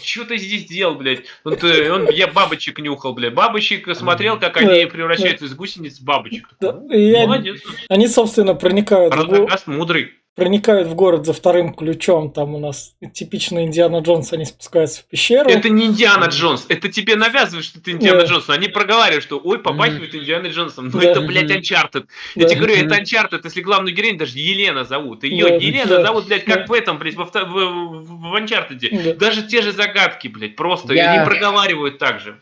Что 0.04 0.26
ты 0.26 0.38
здесь 0.38 0.66
делал, 0.66 0.95
блядь? 0.95 1.22
Он, 1.45 1.56
ты- 1.56 1.91
он- 1.91 2.10
я 2.10 2.28
бабочек 2.28 2.80
нюхал, 2.80 3.14
блядь. 3.14 3.34
Бабочек 3.34 3.95
смотрел, 3.95 4.38
как 4.39 4.58
они 4.58 4.84
Да. 4.84 4.89
превращаются 4.89 5.45
из 5.45 5.54
гусениц 5.56 5.99
в 5.99 6.04
бабочек. 6.04 6.49
Да, 6.60 6.72
они, 6.89 7.14
Молодец. 7.26 7.62
они, 7.88 8.08
собственно, 8.10 8.56
проникают 8.56 9.16
Радогаст 9.16 9.68
мудрый. 9.68 10.12
Проникают 10.36 10.88
в 10.88 10.95
город 10.95 11.25
за 11.25 11.34
вторым 11.34 11.73
ключом. 11.73 12.31
Там 12.31 12.55
у 12.55 12.59
нас 12.59 12.95
типично 13.13 13.63
Индиана 13.65 13.97
Джонс, 13.99 14.34
они 14.34 14.45
спускаются 14.45 15.01
в 15.01 15.05
пещеру. 15.05 15.49
Это 15.49 15.69
не 15.69 15.86
Индиана 15.86 16.25
Джонс. 16.25 16.65
Это 16.69 16.89
тебе 16.89 17.15
навязывают, 17.15 17.65
что 17.65 17.79
ты 17.81 17.91
Индиана 17.91 18.21
Да. 18.21 18.25
Джонс. 18.25 18.49
Они 18.49 18.67
проговаривают, 18.67 19.23
что 19.23 19.39
ой, 19.43 19.59
попахивает 19.59 20.15
Индиана 20.15 20.47
Джонсом. 20.47 20.89
Ну 20.89 20.99
Да. 20.99 21.07
это, 21.09 21.21
блядь. 21.21 21.51
Uncharted. 21.51 22.05
Да. 22.05 22.07
Я 22.36 22.47
тебе 22.47 22.57
говорю, 22.61 22.75
это. 22.75 22.95
Uncharted, 22.95 23.41
если 23.43 23.61
главную 23.61 23.95
героиню 23.95 24.17
даже 24.19 24.39
Елена 24.39 24.86
зовут. 24.86 25.23
Ее 25.23 25.49
Да, 25.49 25.55
Елена 25.55 25.88
да, 25.97 26.01
зовут, 26.05 26.27
блядь, 26.27 26.45
как 26.45 26.59
да. 26.61 26.65
в 26.65 26.73
этом, 26.73 26.97
блядь, 26.97 27.15
в, 27.15 27.23
в, 27.25 27.31
в 27.31 28.36
Uncharted. 28.36 29.03
Да. 29.03 29.13
Даже 29.15 29.43
те 29.47 29.61
же 29.61 29.71
загадки, 29.71 30.27
блядь, 30.27 30.55
просто 30.55 30.93
Я- 30.93 31.11
они 31.13 31.25
проговаривают 31.25 31.99
так 31.99 32.19
же. 32.19 32.39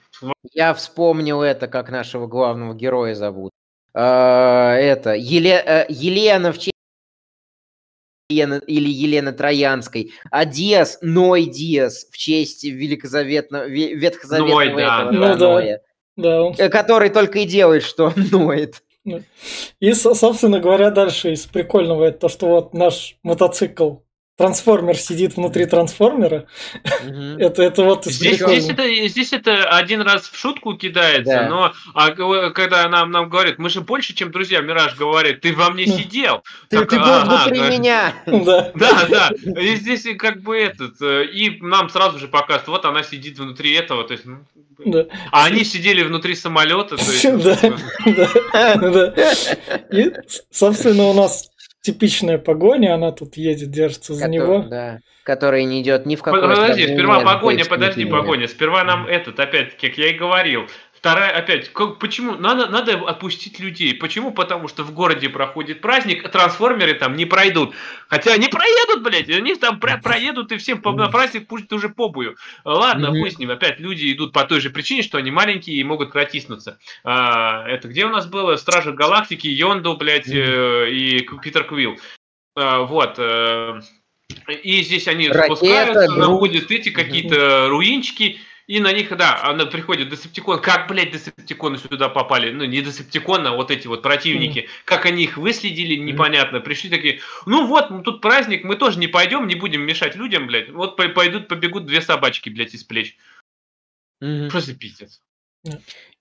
Я 0.53 0.73
вспомнил 0.73 1.41
это, 1.41 1.67
как 1.67 1.89
нашего 1.89 2.27
главного 2.27 2.73
героя 2.73 3.15
зовут. 3.15 3.51
А, 3.93 4.75
Это 4.75 5.13
Еле- 5.15 5.63
э, 5.65 5.85
Елена 5.89 6.53
в 6.53 6.57
честь 6.57 6.71
или 8.67 8.89
Елена 8.89 9.31
Троянской, 9.33 10.11
а 10.31 10.45
Диас 10.45 10.97
Ной 11.01 11.45
Диас 11.45 12.07
в 12.11 12.17
честь 12.17 12.63
великозаветного, 12.63 13.67
ве- 13.69 13.93
ветхозаветного 13.93 14.63
Ной, 14.63 14.73
да. 14.75 14.97
этого, 14.99 15.11
Ну 15.11 15.21
да, 15.21 15.35
да. 15.35 15.47
Ноя, 15.47 15.81
Да, 16.17 16.43
он- 16.43 16.55
э, 16.57 16.69
который 16.69 17.09
только 17.09 17.39
и 17.39 17.45
делает, 17.45 17.83
что 17.83 18.13
ноет. 18.31 18.81
И, 19.79 19.93
со- 19.93 20.13
собственно 20.13 20.59
говоря, 20.59 20.91
дальше 20.91 21.33
из 21.33 21.45
прикольного 21.47 22.05
это 22.05 22.19
то, 22.19 22.29
что 22.29 22.47
вот 22.47 22.73
наш 22.73 23.15
мотоцикл 23.23 23.95
Трансформер 24.37 24.97
сидит 24.97 25.35
внутри 25.35 25.65
трансформера. 25.65 26.45
Это, 27.37 27.61
это 27.63 27.83
вот 27.83 28.05
Здесь, 28.05 28.41
это, 28.41 29.07
здесь 29.07 29.33
это 29.33 29.65
один 29.65 30.01
раз 30.01 30.23
в 30.29 30.37
шутку 30.37 30.73
кидается, 30.75 31.33
Да. 31.33 31.49
но 31.49 31.73
а, 31.93 32.11
когда 32.51 32.87
нам, 32.89 33.11
нам 33.11 33.29
говорят, 33.29 33.59
мы 33.59 33.69
же 33.69 33.81
больше, 33.81 34.13
чем 34.15 34.31
друзья, 34.31 34.61
Мираж 34.61 34.95
говорит, 34.95 35.41
ты 35.41 35.53
во 35.53 35.69
мне 35.69 35.85
сидел. 35.85 36.43
Ты, 36.69 36.79
Так, 36.79 36.89
ты 36.89 36.99
был 36.99 37.19
внутри 37.21 37.59
да. 37.59 37.69
меня. 37.69 38.15
Да. 38.25 38.71
Да, 38.73 39.05
да. 39.09 39.29
И 39.61 39.75
здесь 39.75 40.05
и 40.05 40.13
как 40.15 40.41
бы 40.41 40.57
этот. 40.57 40.99
э, 41.01 41.25
И 41.25 41.61
нам 41.61 41.89
сразу 41.89 42.17
же 42.17 42.27
показывают, 42.27 42.67
вот 42.67 42.85
она 42.85 43.03
сидит 43.03 43.37
внутри 43.37 43.73
этого. 43.73 44.03
То 44.05 44.13
есть, 44.13 44.25
ну. 44.25 44.37
Да. 44.83 45.05
А 45.31 45.45
они 45.45 45.63
сидели 45.63 46.01
внутри 46.03 46.33
самолета. 46.35 46.97
То 46.97 47.03
есть, 47.11 47.23
ну, 47.25 47.37
Да. 47.37 48.31
Да. 48.91 49.33
И, 49.91 50.11
собственно, 50.51 51.03
у 51.03 51.13
нас 51.13 51.50
типичная 51.81 52.37
погоня, 52.37 52.93
она 52.95 53.11
тут 53.11 53.37
едет, 53.37 53.69
держится 53.69 54.13
за 54.13 54.25
Кото- 54.25 54.31
него. 54.31 54.59
Да. 54.69 54.99
Который 55.23 55.65
не 55.65 55.81
идет 55.81 56.05
ни 56.05 56.15
в 56.15 56.23
какое 56.23 56.41
Подожди, 56.41 56.83
сперва 56.87 57.19
погоня, 57.21 57.65
подожди, 57.65 58.05
погоня. 58.05 58.47
Сперва 58.47 58.83
нам 58.83 59.05
этот, 59.05 59.39
опять-таки, 59.39 59.89
как 59.89 59.97
я 59.97 60.09
и 60.09 60.13
говорил. 60.13 60.67
Вторая, 61.01 61.31
опять, 61.31 61.73
как- 61.73 61.97
почему? 61.97 62.35
Надо, 62.35 62.67
надо 62.67 62.93
отпустить 63.09 63.59
людей. 63.59 63.95
Почему? 63.95 64.31
Потому 64.31 64.67
что 64.67 64.83
в 64.83 64.93
городе 64.93 65.29
проходит 65.29 65.81
праздник, 65.81 66.23
а 66.23 66.29
трансформеры 66.29 66.93
там 66.93 67.15
не 67.15 67.25
пройдут. 67.25 67.73
Хотя 68.07 68.33
они 68.33 68.47
проедут, 68.49 69.01
блядь, 69.01 69.27
они 69.27 69.55
там 69.55 69.79
про- 69.79 69.97
проедут 69.97 70.51
и 70.51 70.57
всем 70.57 70.79
по, 70.79 70.91
на 70.91 71.09
праздник 71.09 71.47
пусть 71.47 71.73
уже 71.73 71.89
побую. 71.89 72.35
Ладно, 72.63 73.09
Мгм. 73.09 73.19
хуй 73.19 73.31
с 73.31 73.39
ним. 73.39 73.49
Опять 73.49 73.79
люди 73.79 74.13
идут 74.13 74.31
по 74.31 74.43
той 74.43 74.59
же 74.61 74.69
причине, 74.69 75.01
что 75.01 75.17
они 75.17 75.31
маленькие 75.31 75.77
и 75.77 75.83
могут 75.83 76.11
протиснуться. 76.11 76.77
А, 77.03 77.67
это 77.67 77.87
где 77.87 78.05
у 78.05 78.09
нас 78.09 78.27
было? 78.27 78.55
Стражи 78.57 78.91
Галактики, 78.91 79.47
Йонду, 79.47 79.97
блядь, 79.97 80.29
э, 80.29 80.91
и 80.91 81.21
К- 81.21 81.41
Питер 81.41 81.63
Квилл. 81.63 81.97
А, 82.55 82.81
вот. 82.81 83.15
э, 83.17 83.81
и 84.61 84.83
здесь 84.83 85.07
они 85.07 85.29
Ракета, 85.29 85.55
спускаются, 85.55 86.15
находят 86.15 86.69
эти 86.69 86.89
какие-то 86.89 87.69
руинчики, 87.69 88.39
и 88.71 88.79
на 88.79 88.93
них, 88.93 89.09
да, 89.17 89.43
она 89.43 89.65
приходит 89.65 90.07
Десептикон. 90.07 90.61
Как, 90.61 90.87
блядь, 90.87 91.11
Десептиконы 91.11 91.77
сюда 91.77 92.07
попали? 92.07 92.53
Ну, 92.53 92.63
не 92.63 92.81
Десептиконы, 92.81 93.49
а 93.49 93.55
вот 93.57 93.69
эти 93.69 93.85
вот 93.85 94.01
противники. 94.01 94.59
Mm. 94.59 94.67
Как 94.85 95.05
они 95.05 95.23
их 95.23 95.35
выследили, 95.35 95.97
непонятно. 95.97 96.61
Пришли 96.61 96.89
такие, 96.89 97.19
ну 97.45 97.67
вот, 97.67 97.89
тут 98.05 98.21
праздник, 98.21 98.63
мы 98.63 98.77
тоже 98.77 98.97
не 98.97 99.07
пойдем, 99.07 99.45
не 99.45 99.55
будем 99.55 99.81
мешать 99.81 100.15
людям, 100.15 100.47
блядь. 100.47 100.69
Вот 100.69 100.95
пойдут, 100.95 101.49
побегут 101.49 101.85
две 101.85 101.99
собачки, 101.99 102.49
блядь, 102.49 102.73
из 102.73 102.85
плеч. 102.85 103.17
Mm-hmm. 104.23 104.49
Просто 104.49 104.73
пиздец. 104.73 105.19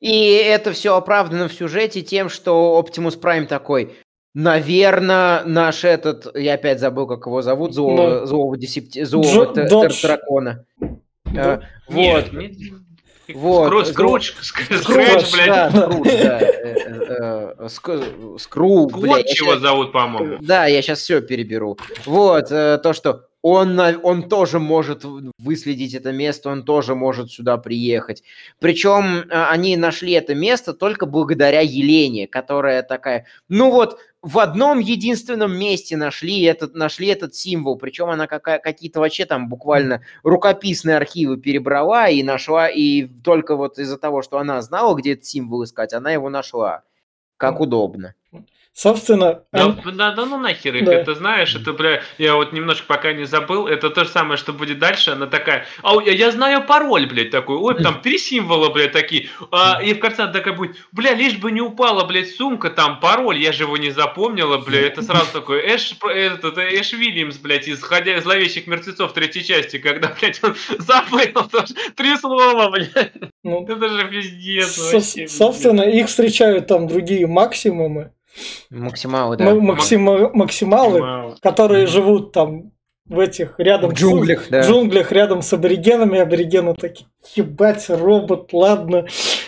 И 0.01 0.31
это 0.33 0.73
все 0.73 0.97
оправдано 0.97 1.47
в 1.47 1.53
сюжете 1.53 2.03
тем, 2.03 2.29
что 2.29 2.85
Optimus 2.85 3.17
Prime 3.21 3.47
такой, 3.47 3.95
наверное, 4.35 5.45
наш 5.45 5.85
этот, 5.85 6.37
я 6.37 6.55
опять 6.55 6.81
забыл, 6.81 7.07
как 7.07 7.27
его 7.27 7.43
зовут, 7.43 7.75
злого, 7.75 8.27
злого, 8.27 8.59
десепти, 8.59 9.05
злого 9.05 9.55
дракона. 9.55 10.67
А, 11.37 11.61
вот. 11.89 12.31
Вот. 13.35 13.87
Скрудж, 13.87 14.33
Скрудж, 14.41 15.33
блядь. 15.33 15.71
Скрудж, 15.71 16.05
да. 16.05 16.41
Э, 16.41 16.75
э, 17.09 17.55
э, 17.59 17.69
Скрудж, 18.39 18.93
блядь. 18.95 19.39
его 19.39 19.59
зовут, 19.59 19.93
по-моему. 19.93 20.39
Да, 20.41 20.67
я 20.67 20.83
сейчас 20.83 21.01
все 21.01 21.21
переберу. 21.21 21.79
Вот, 22.07 22.49
то, 22.49 22.93
что 22.93 23.30
он, 23.43 23.81
он 24.03 24.29
тоже 24.29 24.59
может 24.59 25.05
выследить 25.39 25.95
это 25.95 26.13
место, 26.13 26.51
он 26.51 26.65
тоже 26.65 26.95
может 26.95 27.31
сюда 27.31 27.57
приехать. 27.57 28.23
Причем 28.59 29.25
они 29.31 29.77
нашли 29.77 30.13
это 30.13 30.35
место 30.35 30.75
только 30.75 31.07
благодаря 31.07 31.61
Елене, 31.61 32.27
которая 32.27 32.83
такая, 32.83 33.27
ну 33.49 33.71
вот, 33.71 33.99
в 34.23 34.39
одном 34.39 34.81
единственном 34.81 35.59
месте 35.59 35.97
нашли 35.97 36.43
этот, 36.43 36.75
нашли 36.75 37.07
этот 37.07 37.35
символ, 37.35 37.77
причем 37.79 38.11
она 38.11 38.27
какая, 38.27 38.59
какие-то 38.59 39.01
вообще 39.01 39.25
там 39.25 39.49
буквально 39.49 40.03
рукописные 40.23 40.97
архивы 40.99 41.39
перебрала 41.39 42.09
и 42.09 42.23
нашла, 42.23 42.69
и 42.69 43.07
только 43.07 43.57
вот 43.57 43.79
из-за 43.79 43.97
того, 43.97 44.21
что 44.21 44.39
она 44.39 44.61
знала, 44.61 44.95
где 44.95 45.15
этот 45.15 45.25
символ 45.25 45.65
искать, 45.65 45.95
она 45.95 46.11
его 46.11 46.29
нашла. 46.29 46.83
Как 47.39 47.61
удобно. 47.61 48.15
Собственно... 48.73 49.43
Да, 49.53 49.67
он... 49.67 49.97
да, 49.97 50.13
да 50.13 50.25
ну 50.25 50.39
нахер 50.39 50.77
их, 50.77 50.85
да. 50.85 50.95
это 50.95 51.15
знаешь, 51.15 51.55
это, 51.55 51.73
бля, 51.73 52.03
я 52.19 52.37
вот 52.37 52.53
немножко 52.53 52.87
пока 52.87 53.13
не 53.13 53.25
забыл, 53.25 53.67
это 53.67 53.91
то 53.91 54.05
же 54.05 54.11
самое, 54.11 54.39
что 54.39 54.53
будет 54.53 54.79
дальше, 54.79 55.11
она 55.11 55.27
такая, 55.27 55.67
а 55.83 56.01
я, 56.03 56.13
я 56.13 56.31
знаю 56.31 56.65
пароль, 56.65 57.07
блядь, 57.07 57.31
такой, 57.31 57.57
ой, 57.57 57.83
там 57.83 58.01
три 58.01 58.17
символа, 58.17 58.71
блядь, 58.71 58.93
такие, 58.93 59.29
а, 59.51 59.83
и 59.83 59.93
в 59.93 59.99
конце 59.99 60.23
она 60.23 60.33
такая 60.33 60.55
будет, 60.55 60.77
бля, 60.93 61.15
лишь 61.15 61.37
бы 61.37 61.51
не 61.51 61.61
упала, 61.61 62.07
блядь, 62.07 62.31
сумка, 62.31 62.71
там 62.71 63.01
пароль, 63.01 63.39
я 63.39 63.53
же 63.53 63.65
его 63.65 63.77
не 63.77 63.91
запомнила, 63.91 64.59
бля, 64.59 64.87
это 64.87 65.03
сразу 65.03 65.27
такой, 65.33 65.61
Эш, 65.67 65.97
этот, 66.03 66.57
Эш 66.57 66.93
Вильямс, 66.93 67.39
блядь, 67.39 67.69
из 67.69 67.83
«Ходя 67.83 68.17
из 68.17 68.23
зловещих 68.23 68.67
мертвецов» 68.67 69.13
третьей 69.13 69.45
части, 69.45 69.79
когда, 69.79 70.15
блядь, 70.19 70.43
он 70.43 70.55
забыл 70.79 71.49
тоже, 71.51 71.75
три 71.97 72.17
слова, 72.17 72.71
блядь, 72.71 73.13
ну, 73.43 73.67
это 73.67 73.89
же 73.89 74.09
пиздец 74.09 74.93
вообще. 74.93 75.29
Собственно, 75.29 75.83
их 75.83 76.07
встречают 76.07 76.67
там 76.69 76.87
другие 76.87 77.27
максимумы, 77.27 78.13
Максималы, 78.71 79.37
да. 79.37 79.55
Максима, 79.55 80.31
максималы, 80.33 81.01
Максимал. 81.01 81.37
которые 81.41 81.85
mm-hmm. 81.85 81.89
живут 81.89 82.33
там 82.33 82.73
в 83.07 83.19
этих 83.19 83.55
рядом 83.59 83.91
в 83.91 83.95
джунглях, 83.95 84.45
с, 84.45 84.49
да. 84.49 84.61
джунглях 84.63 85.11
рядом 85.11 85.43
с 85.43 85.53
аборигенами. 85.53 86.21
Аборигены 86.21 86.75
такие, 86.75 87.07
ебать, 87.35 87.91
робот, 87.91 88.53
ладно, 88.53 89.07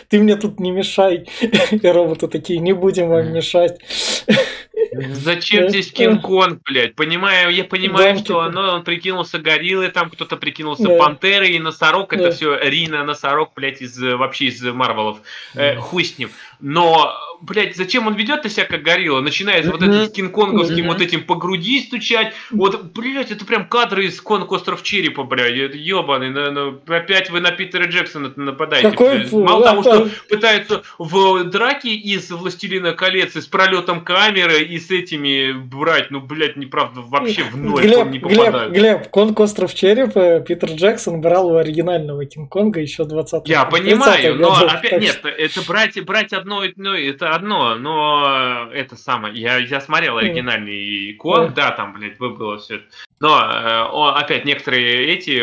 ты 0.08 0.18
мне 0.18 0.36
тут 0.36 0.58
не 0.58 0.72
мешай. 0.72 1.28
И 1.70 1.86
роботы 1.86 2.26
такие, 2.26 2.58
не 2.58 2.72
будем 2.72 3.08
вам 3.08 3.32
мешать. 3.32 3.78
Зачем 4.92 5.68
здесь 5.68 5.92
Кинг-Конг, 5.92 6.62
блядь? 6.64 6.94
Понимаю, 6.94 7.50
я 7.50 7.64
понимаю, 7.64 8.18
что 8.18 8.40
оно, 8.40 8.74
он 8.74 8.84
прикинулся 8.84 9.38
гориллой, 9.38 9.90
там 9.90 10.10
кто-то 10.10 10.36
прикинулся 10.36 10.88
пантерой, 10.88 11.52
и 11.52 11.58
носорог, 11.58 12.12
это 12.12 12.30
все 12.30 12.58
Рина, 12.58 13.04
носорог, 13.04 13.52
блядь, 13.54 13.82
из 13.82 13.98
вообще 13.98 14.46
из 14.46 14.62
Марвелов. 14.62 15.18
Э, 15.54 15.76
хуй 15.76 16.04
с 16.04 16.18
ним. 16.18 16.30
Но 16.60 17.12
блядь, 17.42 17.76
зачем 17.76 18.06
он 18.06 18.14
ведет 18.14 18.50
себя 18.50 18.64
как 18.64 18.82
горилла? 18.82 19.20
Начинает 19.20 19.66
вот 19.66 19.82
этим 19.82 20.12
кинг-конговским 20.12 20.86
вот 20.86 21.00
этим 21.00 21.24
по 21.24 21.34
груди 21.34 21.80
стучать. 21.80 22.34
Вот, 22.50 22.92
блядь, 22.92 23.30
это 23.30 23.44
прям 23.44 23.66
кадры 23.66 24.06
из 24.06 24.20
Конг 24.20 24.50
Остров 24.52 24.82
Черепа, 24.82 25.24
блядь. 25.24 25.56
Это 25.56 25.76
ебаный. 25.76 26.30
На, 26.30 26.50
на, 26.50 26.96
опять 26.96 27.30
вы 27.30 27.40
на 27.40 27.50
Питера 27.50 27.86
Джексона 27.86 28.32
нападаете. 28.36 28.90
Какой 28.90 29.28
Мало 29.30 29.64
того, 29.64 29.82
что 29.82 30.10
пытаются 30.28 30.82
в 30.98 31.44
драке 31.44 31.94
из 31.94 32.30
Властелина 32.30 32.92
колец, 32.92 33.36
и 33.36 33.40
с 33.40 33.46
пролетом 33.46 34.02
камеры, 34.02 34.61
и 34.62 34.78
с 34.78 34.90
этими 34.90 35.52
брать, 35.52 36.10
ну, 36.10 36.20
блядь, 36.20 36.56
неправда, 36.56 37.00
вообще 37.02 37.44
в 37.44 37.56
ноль 37.56 37.82
Глеб, 37.82 38.08
не 38.08 38.18
попадают. 38.18 38.72
Глеб, 38.72 39.00
Глеб, 39.00 39.10
Конг 39.10 39.40
Остров 39.40 39.74
Черепа 39.74 40.40
Питер 40.40 40.70
Джексон 40.70 41.20
брал 41.20 41.48
у 41.48 41.56
оригинального 41.56 42.24
Кинг-Конга 42.24 42.80
еще 42.80 43.04
20 43.04 43.48
Я 43.48 43.64
понимаю, 43.64 44.36
но 44.36 44.52
опять, 44.54 45.00
нет, 45.00 45.20
это 45.24 45.62
брать, 45.66 46.02
брать 46.04 46.32
одно, 46.32 46.62
ну, 46.76 46.94
это 46.94 47.30
одно, 47.30 47.74
но 47.76 48.68
это 48.72 48.96
самое, 48.96 49.34
я, 49.40 49.58
я 49.58 49.80
смотрел 49.80 50.18
оригинальный 50.18 51.14
Конг, 51.14 51.54
да, 51.54 51.70
там, 51.72 51.92
блядь, 51.92 52.18
было 52.18 52.58
все 52.58 52.76
это. 52.76 52.84
Но, 53.20 53.38
э, 53.38 54.20
опять, 54.20 54.44
некоторые 54.44 55.14
эти 55.14 55.42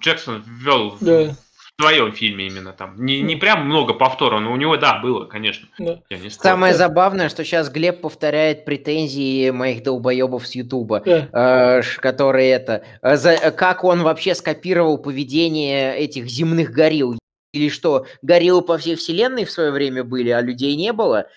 Джексон 0.00 0.44
ввел 0.46 0.96
да. 1.00 1.34
В 1.78 1.82
своем 1.82 2.12
фильме 2.12 2.48
именно 2.48 2.72
там. 2.72 2.94
Не, 2.96 3.20
не 3.20 3.36
прям 3.36 3.66
много 3.66 3.94
повторов, 3.94 4.40
но 4.40 4.52
у 4.52 4.56
него, 4.56 4.76
да, 4.76 4.98
было, 4.98 5.26
конечно. 5.26 5.68
Да. 5.78 6.00
Самое 6.28 6.74
забавное, 6.74 7.28
что 7.28 7.44
сейчас 7.44 7.70
Глеб 7.70 8.00
повторяет 8.00 8.64
претензии 8.64 9.50
моих 9.50 9.84
долбоебов 9.84 10.44
с 10.44 10.56
Ютуба, 10.56 11.02
да. 11.06 11.78
э, 11.78 11.82
которые 12.00 12.50
это... 12.50 12.82
Э, 13.00 13.16
за, 13.16 13.36
как 13.52 13.84
он 13.84 14.02
вообще 14.02 14.34
скопировал 14.34 14.98
поведение 14.98 15.96
этих 15.96 16.26
земных 16.26 16.72
горилл. 16.72 17.16
Или 17.52 17.68
что, 17.68 18.06
гориллы 18.22 18.62
по 18.62 18.76
всей 18.76 18.96
вселенной 18.96 19.44
в 19.44 19.50
свое 19.50 19.70
время 19.70 20.02
были, 20.02 20.30
а 20.30 20.40
людей 20.40 20.74
не 20.74 20.92
было? 20.92 21.28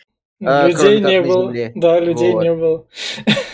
А, 0.43 0.67
людей 0.67 0.99
не 0.99 1.21
было. 1.21 1.53
Да, 1.75 1.99
людей 1.99 2.31
вот. 2.31 2.43
не 2.43 2.53
было. 2.53 2.85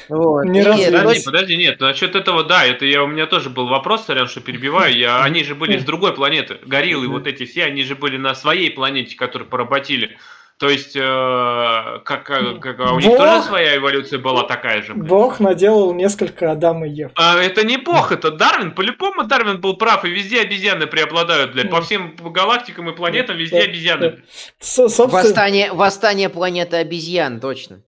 Вот. 0.10 0.44
Не 0.46 0.64
раз... 0.64 0.82
Подожди, 0.86 1.24
подожди, 1.26 1.58
нет, 1.58 1.80
насчет 1.82 2.16
этого, 2.16 2.46
да, 2.46 2.66
это 2.66 2.86
я, 2.86 3.04
у 3.04 3.08
меня 3.08 3.26
тоже 3.26 3.50
был 3.50 3.68
вопрос, 3.68 4.06
сорян, 4.06 4.28
что 4.28 4.40
перебиваю, 4.40 4.98
я, 4.98 5.22
они 5.22 5.44
же 5.44 5.54
были 5.54 5.78
с 5.78 5.84
другой 5.84 6.14
планеты, 6.14 6.60
гориллы 6.66 7.10
вот 7.10 7.28
эти 7.28 7.46
все, 7.46 7.66
они 7.66 7.84
же 7.84 7.96
были 7.96 8.16
на 8.16 8.34
своей 8.34 8.72
планете, 8.72 9.18
которые 9.18 9.50
поработили. 9.50 10.18
То 10.60 10.70
есть, 10.70 10.96
э, 10.96 11.00
как, 11.00 12.24
как 12.26 12.80
а 12.80 12.94
у 12.94 13.00
них 13.00 13.10
Бог, 13.10 13.18
тоже 13.18 13.44
своя 13.44 13.78
эволюция 13.78 14.18
была 14.18 14.42
такая 14.44 14.82
же. 14.82 14.96
Бог 14.96 15.40
наделал 15.40 15.94
несколько 15.94 16.52
Адам 16.52 16.84
и 16.84 16.90
Ев. 16.90 17.12
А, 17.16 17.38
это 17.38 17.64
не 17.64 17.78
Бог, 17.78 18.12
это 18.12 18.32
Дарвин. 18.32 18.74
По-любому 18.74 19.24
Дарвин 19.26 19.62
был 19.62 19.78
прав, 19.78 20.04
и 20.04 20.10
везде 20.10 20.42
обезьяны 20.42 20.88
преобладают, 20.88 21.54
блядь. 21.54 21.70
По 21.70 21.82
всем 21.82 22.16
галактикам 22.16 22.90
и 22.90 22.96
планетам 22.96 23.38
везде 23.38 23.60
обезьяны. 23.60 24.24
Восстание, 24.60 25.72
восстание 25.74 26.30
планеты 26.30 26.78
обезьян, 26.78 27.40
точно. 27.40 27.84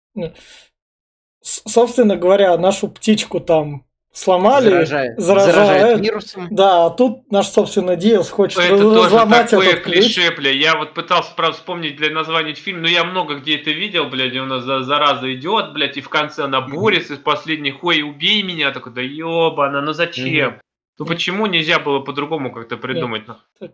Собственно 1.40 2.16
говоря, 2.16 2.58
нашу 2.58 2.88
птичку 2.88 3.38
там 3.38 3.85
сломали, 4.16 4.70
заражает, 4.70 5.20
заражает 5.20 6.00
вирусом. 6.00 6.48
Да, 6.50 6.86
а 6.86 6.90
тут 6.90 7.30
наш, 7.30 7.48
собственно, 7.48 7.96
Диас 7.96 8.30
хочет 8.30 8.58
это 8.58 8.74
разломать 8.74 9.50
тоже 9.50 9.62
такое 9.62 9.80
этот 9.80 9.84
клише, 9.84 10.34
бля. 10.34 10.50
Я 10.50 10.76
вот 10.76 10.94
пытался, 10.94 11.32
правда, 11.36 11.56
вспомнить, 11.56 11.96
для 11.96 12.10
названия 12.10 12.54
фильм, 12.54 12.82
но 12.82 12.88
я 12.88 13.04
много 13.04 13.36
где 13.36 13.56
это 13.56 13.70
видел, 13.70 14.06
блядь, 14.06 14.36
у 14.36 14.44
нас 14.44 14.64
зараза 14.64 15.32
идет, 15.34 15.72
блядь, 15.74 15.96
и 15.98 16.00
в 16.00 16.08
конце 16.08 16.44
она 16.44 16.62
борется, 16.62 17.14
из 17.14 17.18
последних, 17.18 17.84
ой, 17.84 18.02
убей 18.02 18.42
меня, 18.42 18.70
такой, 18.70 18.92
да 18.92 19.02
ёбана, 19.02 19.82
ну 19.82 19.92
зачем? 19.92 20.60
Ну 20.98 21.04
почему 21.04 21.44
нельзя 21.44 21.78
было 21.78 22.00
по-другому 22.00 22.50
как-то 22.50 22.78
придумать? 22.78 23.24
Да. 23.26 23.68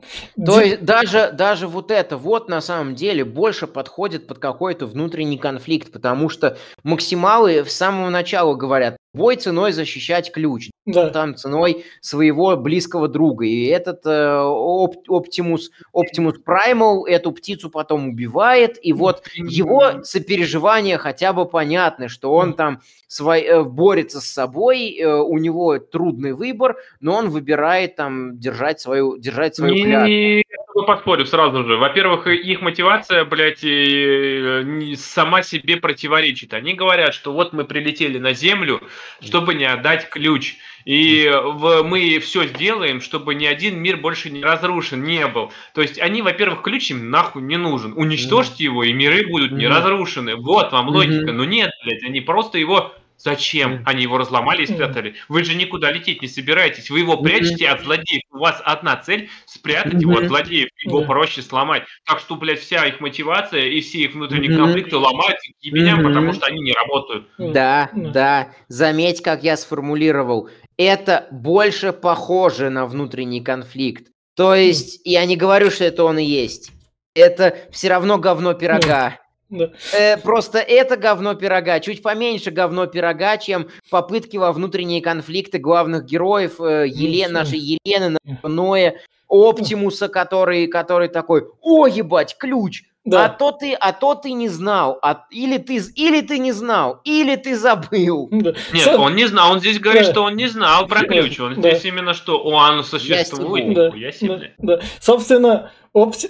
То 0.44 0.60
есть 0.60 0.84
даже, 0.84 1.30
даже 1.32 1.68
вот 1.68 1.92
это 1.92 2.16
вот 2.16 2.48
на 2.48 2.60
самом 2.60 2.96
деле 2.96 3.24
больше 3.24 3.68
подходит 3.68 4.26
под 4.26 4.40
какой-то 4.40 4.86
внутренний 4.86 5.38
конфликт, 5.38 5.92
потому 5.92 6.28
что 6.28 6.58
максималы 6.82 7.64
с 7.64 7.72
самого 7.72 8.10
начала 8.10 8.56
говорят, 8.56 8.96
бой 9.14 9.36
ценой 9.36 9.72
защищать 9.72 10.32
ключ, 10.32 10.70
да. 10.86 11.10
там 11.10 11.36
ценой 11.36 11.84
своего 12.00 12.56
близкого 12.56 13.08
друга. 13.08 13.44
И 13.44 13.66
этот 13.66 14.06
э, 14.06 14.38
Оптимус, 14.38 15.70
Оптимус 15.92 16.36
Primal 16.44 17.06
эту 17.06 17.32
птицу 17.32 17.70
потом 17.70 18.08
убивает, 18.08 18.78
и 18.82 18.92
вот 18.92 19.24
его 19.34 20.02
сопереживания 20.02 20.98
хотя 20.98 21.32
бы 21.32 21.46
понятны, 21.46 22.08
что 22.08 22.32
он 22.32 22.54
там 22.54 22.80
свой, 23.06 23.42
э, 23.42 23.62
борется 23.62 24.20
с 24.20 24.26
собой, 24.26 24.96
э, 24.96 25.06
у 25.06 25.36
него 25.36 25.78
трудный 25.78 26.32
выбор, 26.32 26.76
но 27.00 27.16
он 27.16 27.28
выбирает 27.28 27.96
там 27.96 28.38
держать 28.38 28.80
свою, 28.80 29.18
держать 29.18 29.54
свою 29.54 29.74
не, 29.74 29.84
клятву. 29.84 30.08
Не, 30.08 30.44
поспорю 30.86 31.26
сразу 31.26 31.64
же. 31.64 31.76
Во-первых, 31.76 32.26
их 32.26 32.62
мотивация, 32.62 33.24
блядь, 33.24 33.62
и, 33.62 34.94
сама 34.96 35.42
себе 35.42 35.76
противоречит. 35.76 36.54
Они 36.54 36.74
говорят, 36.74 37.14
что 37.14 37.32
вот 37.32 37.52
мы 37.52 37.64
прилетели 37.64 38.18
на 38.18 38.32
Землю, 38.32 38.80
чтобы 39.20 39.54
не 39.54 39.64
отдать 39.64 40.08
ключ. 40.08 40.56
И 40.84 41.30
в, 41.32 41.82
мы 41.84 42.18
все 42.18 42.46
сделаем, 42.46 43.00
чтобы 43.00 43.34
ни 43.34 43.46
один 43.46 43.78
мир 43.78 43.98
больше 43.98 44.30
не 44.30 44.42
разрушен, 44.42 45.04
не 45.04 45.26
был. 45.28 45.52
То 45.74 45.82
есть 45.82 46.00
они, 46.00 46.22
во-первых, 46.22 46.62
ключ 46.62 46.90
им 46.90 47.10
нахуй 47.10 47.42
не 47.42 47.56
нужен. 47.56 47.92
Уничтожьте 47.96 48.64
его, 48.64 48.82
и 48.82 48.92
миры 48.92 49.26
будут 49.28 49.52
не 49.52 49.66
разрушены. 49.66 50.36
Вот 50.36 50.72
вам 50.72 50.88
логика. 50.88 51.32
Но 51.32 51.44
нет, 51.44 51.70
блядь, 51.84 52.02
они 52.04 52.20
просто 52.20 52.58
его 52.58 52.92
Зачем? 53.22 53.82
Они 53.86 54.02
его 54.02 54.18
разломали 54.18 54.62
и 54.62 54.66
спрятали. 54.66 55.14
Вы 55.28 55.44
же 55.44 55.54
никуда 55.54 55.92
лететь 55.92 56.22
не 56.22 56.28
собираетесь. 56.28 56.90
Вы 56.90 57.00
его 57.00 57.16
прячете 57.16 57.68
от 57.68 57.82
злодеев. 57.82 58.22
У 58.32 58.38
вас 58.38 58.60
одна 58.64 58.96
цель– 58.96 59.30
спрятать 59.46 60.00
его 60.02 60.18
от 60.18 60.26
злодеев. 60.26 60.68
Его 60.84 61.04
проще 61.04 61.42
сломать. 61.42 61.84
Так 62.04 62.18
что, 62.18 62.34
блядь, 62.34 62.60
вся 62.60 62.84
их 62.86 63.00
мотивация 63.00 63.62
и 63.66 63.80
все 63.80 63.98
их 64.00 64.14
внутренние 64.14 64.56
конфликты 64.56 64.96
ломаются 64.96 65.52
к 65.52 65.64
ебеням, 65.64 66.02
потому 66.02 66.32
что 66.32 66.46
они 66.46 66.60
не 66.60 66.72
работают. 66.72 67.28
Да, 67.38 67.90
Да. 67.92 68.10
да. 68.10 68.48
Заметь, 68.68 69.22
как 69.22 69.44
я 69.44 69.56
сформулировал. 69.56 70.48
Это 70.76 71.28
больше 71.30 71.92
похоже 71.92 72.70
на 72.70 72.86
внутренний 72.86 73.40
конфликт. 73.40 74.08
То 74.34 74.54
есть, 74.54 75.00
я 75.04 75.24
не 75.26 75.36
говорю, 75.36 75.70
что 75.70 75.84
это 75.84 76.04
он 76.04 76.18
и 76.18 76.24
есть. 76.24 76.72
Это 77.14 77.56
все 77.70 77.88
равно 77.88 78.18
говно 78.18 78.54
пирога. 78.54 79.18
Да. 79.52 79.70
Э, 79.92 80.16
просто 80.16 80.58
это 80.58 80.96
говно 80.96 81.34
пирога, 81.34 81.78
чуть 81.80 82.02
поменьше 82.02 82.50
говно 82.50 82.86
пирога, 82.86 83.36
чем 83.36 83.68
попытки 83.90 84.38
во 84.38 84.50
внутренние 84.52 85.02
конфликты 85.02 85.58
главных 85.58 86.06
героев 86.06 86.58
э, 86.60 86.86
Елен, 86.88 87.32
нашей 87.32 87.58
Елены. 87.58 88.18
Ноя, 88.42 88.96
Оптимуса, 89.28 90.08
который, 90.08 90.66
который 90.66 91.08
такой, 91.08 91.44
о, 91.60 91.86
ебать, 91.86 92.36
ключ, 92.38 92.82
а 93.06 93.10
Да. 93.10 93.28
то 93.28 93.52
ты, 93.52 93.74
а 93.74 93.92
то 93.92 94.14
ты 94.14 94.32
не 94.32 94.48
знал, 94.48 94.98
а, 95.02 95.24
или 95.30 95.58
ты, 95.58 95.76
или 95.96 96.20
ты 96.20 96.38
не 96.38 96.52
знал, 96.52 97.00
или 97.04 97.36
ты 97.36 97.56
забыл. 97.56 98.28
Да. 98.30 98.52
Нет, 98.72 98.84
Со- 98.84 98.98
он 98.98 99.16
не 99.16 99.26
знал. 99.26 99.52
Он 99.52 99.60
здесь 99.60 99.78
говорит, 99.80 100.04
Да. 100.06 100.10
что 100.12 100.22
он 100.22 100.36
не 100.36 100.46
знал 100.48 100.86
про 100.86 101.00
Да, 101.00 101.06
ключ. 101.06 101.40
Он 101.40 101.60
да. 101.60 101.70
здесь 101.72 101.84
именно 101.84 102.14
что, 102.14 102.38
о, 102.42 102.56
оно 102.58 102.82
существует. 102.82 103.64
себе. 103.64 103.74
Да, 103.90 104.12
себе. 104.12 104.54
да, 104.58 104.76
да. 104.76 104.82
Собственно, 105.00 105.72
опти... 105.92 106.28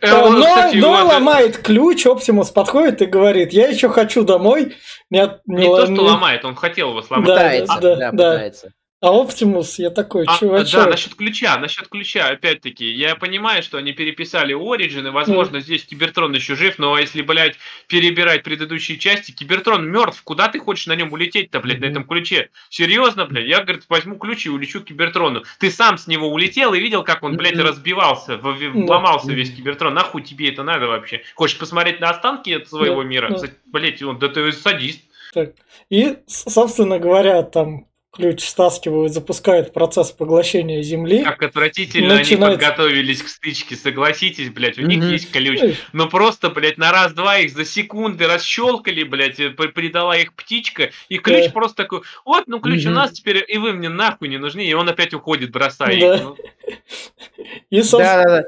Э, 0.00 0.28
Ной, 0.28 0.42
кстати, 0.42 0.76
Ной 0.76 1.02
вот, 1.02 1.10
э, 1.10 1.14
ломает 1.14 1.58
ключ, 1.58 2.06
Оптимус 2.06 2.50
подходит 2.50 3.02
и 3.02 3.06
говорит, 3.06 3.52
я 3.52 3.68
еще 3.68 3.88
хочу 3.88 4.24
домой. 4.24 4.76
Нет, 5.10 5.40
Не 5.46 5.66
л- 5.66 5.76
то, 5.76 5.86
что 5.86 6.02
ломает, 6.02 6.44
он 6.44 6.54
хотел 6.54 6.90
его 6.90 7.02
сломать. 7.02 7.26
Да, 7.26 7.34
пытается, 7.34 7.80
да, 7.80 7.96
да, 7.96 7.96
да. 7.96 8.10
пытается. 8.10 8.72
А 9.06 9.12
Оптимус, 9.12 9.78
я 9.78 9.90
такой, 9.90 10.24
А, 10.26 10.36
чувачок. 10.36 10.72
да, 10.72 10.86
насчет 10.90 11.14
ключа, 11.14 11.56
насчет 11.58 11.86
ключа, 11.86 12.26
опять-таки, 12.26 12.90
я 12.90 13.14
понимаю, 13.14 13.62
что 13.62 13.78
они 13.78 13.92
переписали 13.92 14.52
Origin, 14.52 15.06
и, 15.06 15.10
возможно, 15.12 15.60
здесь 15.60 15.84
Кибертрон 15.84 16.32
еще 16.34 16.56
жив, 16.56 16.76
но 16.80 16.98
если, 16.98 17.22
блядь, 17.22 17.54
перебирать 17.86 18.42
предыдущие 18.42 18.98
части, 18.98 19.30
Кибертрон 19.30 19.88
мертв, 19.88 20.20
куда 20.24 20.48
ты 20.48 20.58
хочешь 20.58 20.88
на 20.88 20.96
нем 20.96 21.12
улететь-то, 21.12 21.60
блядь, 21.60 21.78
на 21.78 21.86
Мгм. 21.86 21.92
этом 21.92 22.04
ключе? 22.04 22.50
Серьезно, 22.68 23.26
блядь, 23.26 23.46
я, 23.46 23.62
говорит, 23.62 23.84
возьму 23.88 24.16
ключ 24.16 24.44
и 24.46 24.50
улечу 24.50 24.80
к 24.80 24.86
Кибертрону. 24.86 25.44
Ты 25.60 25.70
сам 25.70 25.98
с 25.98 26.08
него 26.08 26.26
улетел 26.28 26.74
и 26.74 26.80
видел, 26.80 27.04
как 27.04 27.22
он, 27.22 27.36
блядь, 27.36 27.54
Мгм. 27.54 27.62
разбивался, 27.66 28.40
ломался 28.42 29.30
весь 29.32 29.54
Кибертрон. 29.54 29.94
Нахуй 29.94 30.22
тебе 30.22 30.48
это 30.48 30.64
надо 30.64 30.88
вообще? 30.88 31.22
Хочешь 31.36 31.58
посмотреть 31.58 32.00
на 32.00 32.10
останки 32.10 32.50
от 32.50 32.68
своего 32.68 33.02
Да, 33.04 33.08
мира? 33.08 33.38
За- 33.38 33.50
Блядь, 33.66 34.02
он, 34.02 34.18
да 34.18 34.26
ты 34.28 34.50
садист. 34.50 35.00
Так. 35.32 35.50
И, 35.90 36.16
собственно 36.26 36.98
говоря, 36.98 37.42
там 37.44 37.86
ключ 38.16 38.42
стаскивают, 38.44 39.12
запускают 39.12 39.72
процесс 39.72 40.10
поглощения 40.10 40.82
Земли. 40.82 41.22
Как 41.22 41.42
отвратительно 41.42 42.14
они 42.14 42.18
Начинается- 42.22 42.58
подготовились 42.58 43.22
к 43.22 43.28
стычке, 43.28 43.76
согласитесь, 43.76 44.50
блядь, 44.50 44.78
у 44.78 44.82
них 44.82 44.98
Мгм. 44.98 45.12
есть 45.12 45.30
ключ. 45.30 45.60
Но 45.92 46.08
просто, 46.08 46.50
блядь, 46.50 46.78
на 46.78 46.90
раз-два 46.92 47.38
их 47.38 47.52
за 47.52 47.64
секунды 47.64 48.26
расщелкали, 48.26 49.02
блядь, 49.04 49.38
и 49.38 49.48
при- 49.50 49.68
придала 49.68 50.16
их 50.16 50.34
птичка, 50.34 50.90
и 51.08 51.18
ключ 51.18 51.46
Да. 51.46 51.50
просто 51.52 51.76
такой, 51.76 52.00
вот, 52.24 52.44
ну 52.46 52.60
ключ 52.60 52.84
у 52.86 52.88
Мгм. 52.88 52.94
нас 52.96 53.12
теперь, 53.12 53.44
и 53.46 53.58
вы 53.58 53.72
мне 53.72 53.88
нахуй 53.88 54.28
не 54.28 54.38
нужны, 54.38 54.64
и 54.66 54.72
он 54.74 54.88
опять 54.88 55.14
уходит, 55.14 55.50
бросая 55.50 56.00
Да. 56.00 56.14
их. 56.16 56.22
Ну, 56.22 56.36
И, 57.70 57.82
собственно, 57.82 58.22
Да, 58.22 58.24
да, 58.24 58.42
да. 58.42 58.44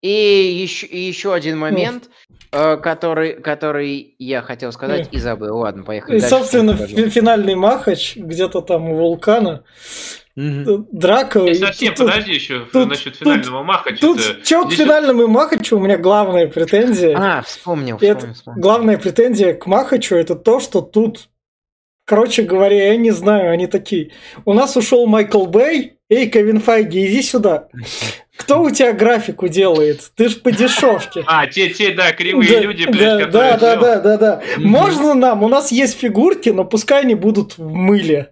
И 0.00 0.08
еще, 0.62 0.86
и 0.86 0.96
еще 1.00 1.34
один 1.34 1.58
момент, 1.58 2.04
э, 2.27 2.27
который, 2.50 3.40
который 3.40 4.14
я 4.18 4.42
хотел 4.42 4.72
сказать 4.72 5.08
и 5.12 5.18
забыл. 5.18 5.58
Ладно, 5.58 5.82
поехали 5.84 6.16
и, 6.16 6.20
дальше. 6.20 6.36
собственно, 6.36 6.76
финальный 6.76 7.54
махач 7.54 8.16
где-то 8.16 8.60
там 8.62 8.88
у 8.90 8.96
вулкана. 8.96 9.64
Мгм. 10.36 10.86
Драка. 10.92 11.40
И 11.40 11.50
и 11.50 11.54
совсем, 11.54 11.94
тут- 11.94 12.06
подожди 12.06 12.32
еще 12.32 12.64
тут- 12.72 12.88
насчет 12.88 13.18
тут- 13.18 13.22
финального. 13.42 13.82
Тут 14.00 14.20
что-то. 14.20 14.40
чё 14.46 14.62
к 14.64 14.66
Здесь 14.72 14.78
финальному 14.86 15.26
Махачу 15.26 15.76
у 15.78 15.80
меня 15.80 15.98
главная 15.98 16.46
претензия. 16.46 17.16
А, 17.18 17.42
вспомнил, 17.42 17.96
Это 17.96 18.14
вспомнил, 18.18 18.34
вспомнил. 18.34 18.62
Главная 18.62 18.98
претензия 18.98 19.54
к 19.54 19.66
Махачу 19.66 20.14
это 20.14 20.36
то, 20.36 20.60
что 20.60 20.80
тут, 20.80 21.28
короче 22.04 22.42
говоря, 22.44 22.86
я 22.90 22.96
не 22.96 23.10
знаю, 23.10 23.50
они 23.50 23.66
такие. 23.66 24.12
У 24.44 24.52
нас 24.52 24.76
ушел 24.76 25.06
Майкл 25.08 25.44
Бэй. 25.46 25.94
Эй, 26.08 26.28
Кевин 26.30 26.60
Файги, 26.60 27.04
иди 27.06 27.20
сюда. 27.20 27.68
Кто 28.38 28.62
у 28.62 28.70
тебя 28.70 28.92
графику 28.92 29.48
делает? 29.48 30.10
Ты 30.14 30.28
ж 30.28 30.36
по 30.40 30.52
дешевке. 30.52 31.24
А, 31.26 31.46
те, 31.46 31.70
те, 31.70 31.90
да, 31.92 32.12
кривые 32.12 32.48
Да, 32.48 32.60
люди, 32.60 32.84
да, 32.84 32.90
блядь, 32.92 33.18
да, 33.18 33.26
которые... 33.26 33.58
да, 33.58 33.76
да, 33.76 34.00
да, 34.00 34.16
да. 34.16 34.42
Мгм. 34.56 34.68
Можно 34.68 35.14
нам? 35.14 35.42
У 35.42 35.48
нас 35.48 35.72
есть 35.72 35.98
фигурки, 35.98 36.50
но 36.50 36.64
пускай 36.64 37.02
они 37.02 37.14
будут 37.16 37.58
в 37.58 37.68
мыле. 37.68 38.30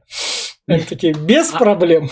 Они 0.68 0.82
такие, 0.84 1.12
без 1.12 1.52
А- 1.52 1.58
проблем. 1.58 2.08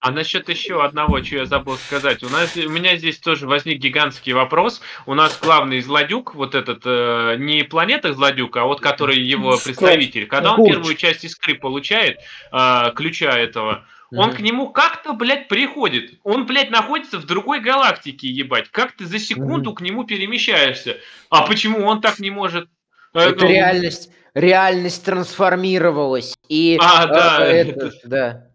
А 0.00 0.10
насчет 0.10 0.48
еще 0.48 0.84
одного, 0.84 1.22
что 1.22 1.36
я 1.36 1.46
забыл 1.46 1.76
сказать. 1.76 2.24
У 2.24 2.28
нас, 2.28 2.56
у 2.56 2.68
меня 2.68 2.96
здесь 2.96 3.18
тоже 3.18 3.46
возник 3.46 3.78
гигантский 3.78 4.32
вопрос. 4.32 4.82
У 5.06 5.14
нас 5.14 5.38
главный 5.40 5.80
злодюк, 5.80 6.34
вот 6.34 6.56
этот, 6.56 6.82
э, 6.84 7.36
не 7.38 7.62
планета 7.62 8.12
злодюк, 8.12 8.56
а 8.56 8.64
вот 8.64 8.80
который 8.80 9.20
его 9.20 9.56
представитель. 9.64 10.26
Когда 10.26 10.54
он 10.54 10.64
первую 10.66 10.96
часть 10.96 11.22
искры 11.24 11.54
получает, 11.54 12.18
э, 12.50 12.90
ключа 12.96 13.30
этого, 13.30 13.84
он 14.18 14.32
к 14.32 14.40
нему 14.40 14.70
как-то, 14.70 15.12
блядь, 15.14 15.48
приходит. 15.48 16.18
Он, 16.22 16.46
блядь, 16.46 16.70
находится 16.70 17.18
в 17.18 17.26
другой 17.26 17.60
галактике, 17.60 18.28
ебать. 18.28 18.70
Как 18.70 18.92
ты 18.92 19.06
за 19.06 19.18
секунду 19.18 19.72
к 19.74 19.80
нему 19.80 20.04
перемещаешься? 20.04 20.98
А 21.30 21.46
почему 21.46 21.86
он 21.86 22.00
так 22.00 22.18
не 22.18 22.30
может? 22.30 22.68
Э, 23.14 23.20
Это 23.30 23.44
ну, 23.44 23.50
реальность, 23.50 24.10
реальность 24.34 25.04
трансформировалась. 25.04 26.34
И, 26.48 26.78
А, 26.80 27.04
э, 27.04 27.08
да, 27.08 27.46
это, 27.46 27.86
это- 27.86 28.08
да. 28.08 28.48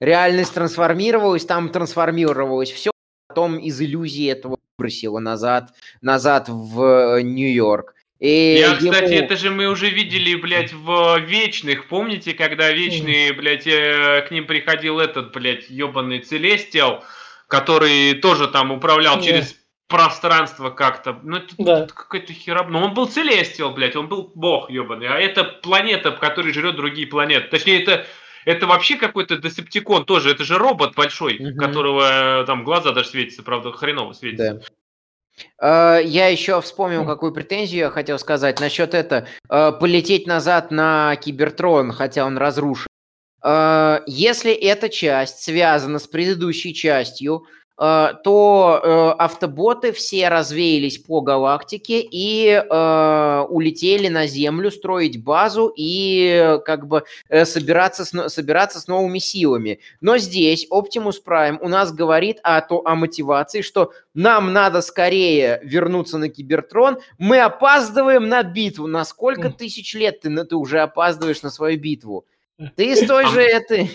Реальность 0.00 0.52
трансформировалась, 0.52 1.44
там 1.46 1.68
трансформировалось 1.68 2.72
все, 2.72 2.90
потом 3.28 3.58
из 3.58 3.80
иллюзии 3.80 4.26
этого 4.26 4.58
выбросило 4.76 5.20
назад, 5.20 5.72
назад 6.00 6.48
в 6.48 7.16
э, 7.18 7.22
Нью-Йорк. 7.22 7.94
И 8.22 8.54
Я, 8.56 8.76
кстати, 8.76 9.14
ему- 9.14 9.24
это 9.24 9.36
же 9.36 9.50
мы 9.50 9.66
уже 9.66 9.90
видели, 9.90 10.36
блядь, 10.36 10.72
в 10.72 11.18
Вечных. 11.18 11.88
Помните, 11.88 12.34
когда 12.34 12.70
Вечные, 12.70 13.32
блядь, 13.32 13.66
э, 13.66 14.24
к 14.28 14.30
ним 14.30 14.46
приходил 14.46 15.00
этот, 15.00 15.32
блядь, 15.32 15.68
ебаный 15.68 16.20
Целестиал, 16.20 17.02
который 17.48 18.14
тоже 18.14 18.46
там 18.46 18.70
управлял 18.70 19.16
Да. 19.16 19.22
через 19.22 19.56
пространство 19.88 20.70
как-то. 20.70 21.18
Ну, 21.24 21.38
это, 21.38 21.54
Да. 21.58 21.80
это 21.80 21.92
какой-то 21.94 22.32
хероб... 22.32 22.68
Ну, 22.68 22.78
он 22.78 22.94
был 22.94 23.06
Целестиал, 23.08 23.72
блядь, 23.72 23.96
он 23.96 24.06
был 24.06 24.30
бог 24.36 24.70
ебаный. 24.70 25.08
А 25.08 25.18
это 25.18 25.42
планета, 25.42 26.12
который 26.12 26.52
жрет 26.52 26.76
другие 26.76 27.08
планеты. 27.08 27.48
Точнее, 27.48 27.82
это... 27.82 28.06
Это 28.44 28.66
вообще 28.66 28.96
какой-то 28.96 29.36
десептикон 29.36 30.04
тоже, 30.04 30.30
это 30.30 30.42
же 30.42 30.58
робот 30.58 30.96
большой, 30.96 31.38
Мгм. 31.38 31.56
которого 31.58 32.40
э, 32.42 32.44
там 32.44 32.64
глаза 32.64 32.90
даже 32.90 33.10
светятся, 33.10 33.44
правда, 33.44 33.70
хреново 33.70 34.14
светятся. 34.14 34.54
Да. 34.54 34.60
Э, 35.60 36.00
Я 36.04 36.28
еще 36.28 36.60
вспомнил, 36.60 37.04
какую 37.06 37.32
претензию 37.32 37.80
я 37.80 37.90
хотел 37.90 38.18
сказать 38.18 38.60
насчет 38.60 38.94
это. 38.94 39.26
э, 39.50 39.72
Полететь 39.80 40.26
назад 40.26 40.70
на 40.70 41.16
Кибертрон, 41.16 41.92
хотя 41.92 42.24
он 42.26 42.38
разрушен. 42.38 42.86
Э, 43.44 44.00
Если 44.06 44.52
эта 44.52 44.88
часть 44.88 45.42
связана 45.42 45.98
с 45.98 46.06
предыдущей 46.06 46.74
частью, 46.74 47.44
то 47.76 48.80
э, 48.82 49.10
автоботы 49.18 49.92
все 49.92 50.28
развеялись 50.28 50.98
по 50.98 51.20
галактике 51.20 52.00
и 52.00 52.48
э, 52.48 53.46
улетели 53.48 54.08
на 54.08 54.26
Землю 54.26 54.70
строить 54.70 55.22
базу 55.22 55.72
и 55.74 56.28
э, 56.28 56.58
как 56.58 56.86
бы 56.86 57.04
э, 57.28 57.44
собираться 57.44 58.04
с, 58.04 58.28
собираться 58.28 58.78
с 58.78 58.86
новыми 58.86 59.18
силами. 59.18 59.80
Но 60.00 60.18
здесь 60.18 60.66
Optimus 60.70 61.16
Prime 61.26 61.58
у 61.60 61.68
нас 61.68 61.92
говорит 61.92 62.38
о, 62.42 62.60
то, 62.60 62.82
о 62.84 62.94
мотивации, 62.94 63.62
что 63.62 63.92
нам 64.14 64.52
надо 64.52 64.82
скорее 64.82 65.60
вернуться 65.64 66.18
на 66.18 66.28
Кибертрон, 66.28 66.98
мы 67.18 67.40
опаздываем 67.40 68.28
на 68.28 68.42
битву. 68.42 68.86
На 68.86 69.04
сколько 69.04 69.50
тысяч 69.50 69.94
лет 69.94 70.20
ты, 70.20 70.44
ты 70.44 70.56
уже 70.56 70.80
опаздываешь 70.80 71.42
на 71.42 71.50
свою 71.50 71.80
битву? 71.80 72.26
Ты 72.76 72.94
с 72.94 73.06
той 73.06 73.26
же 73.26 73.40
этой, 73.40 73.90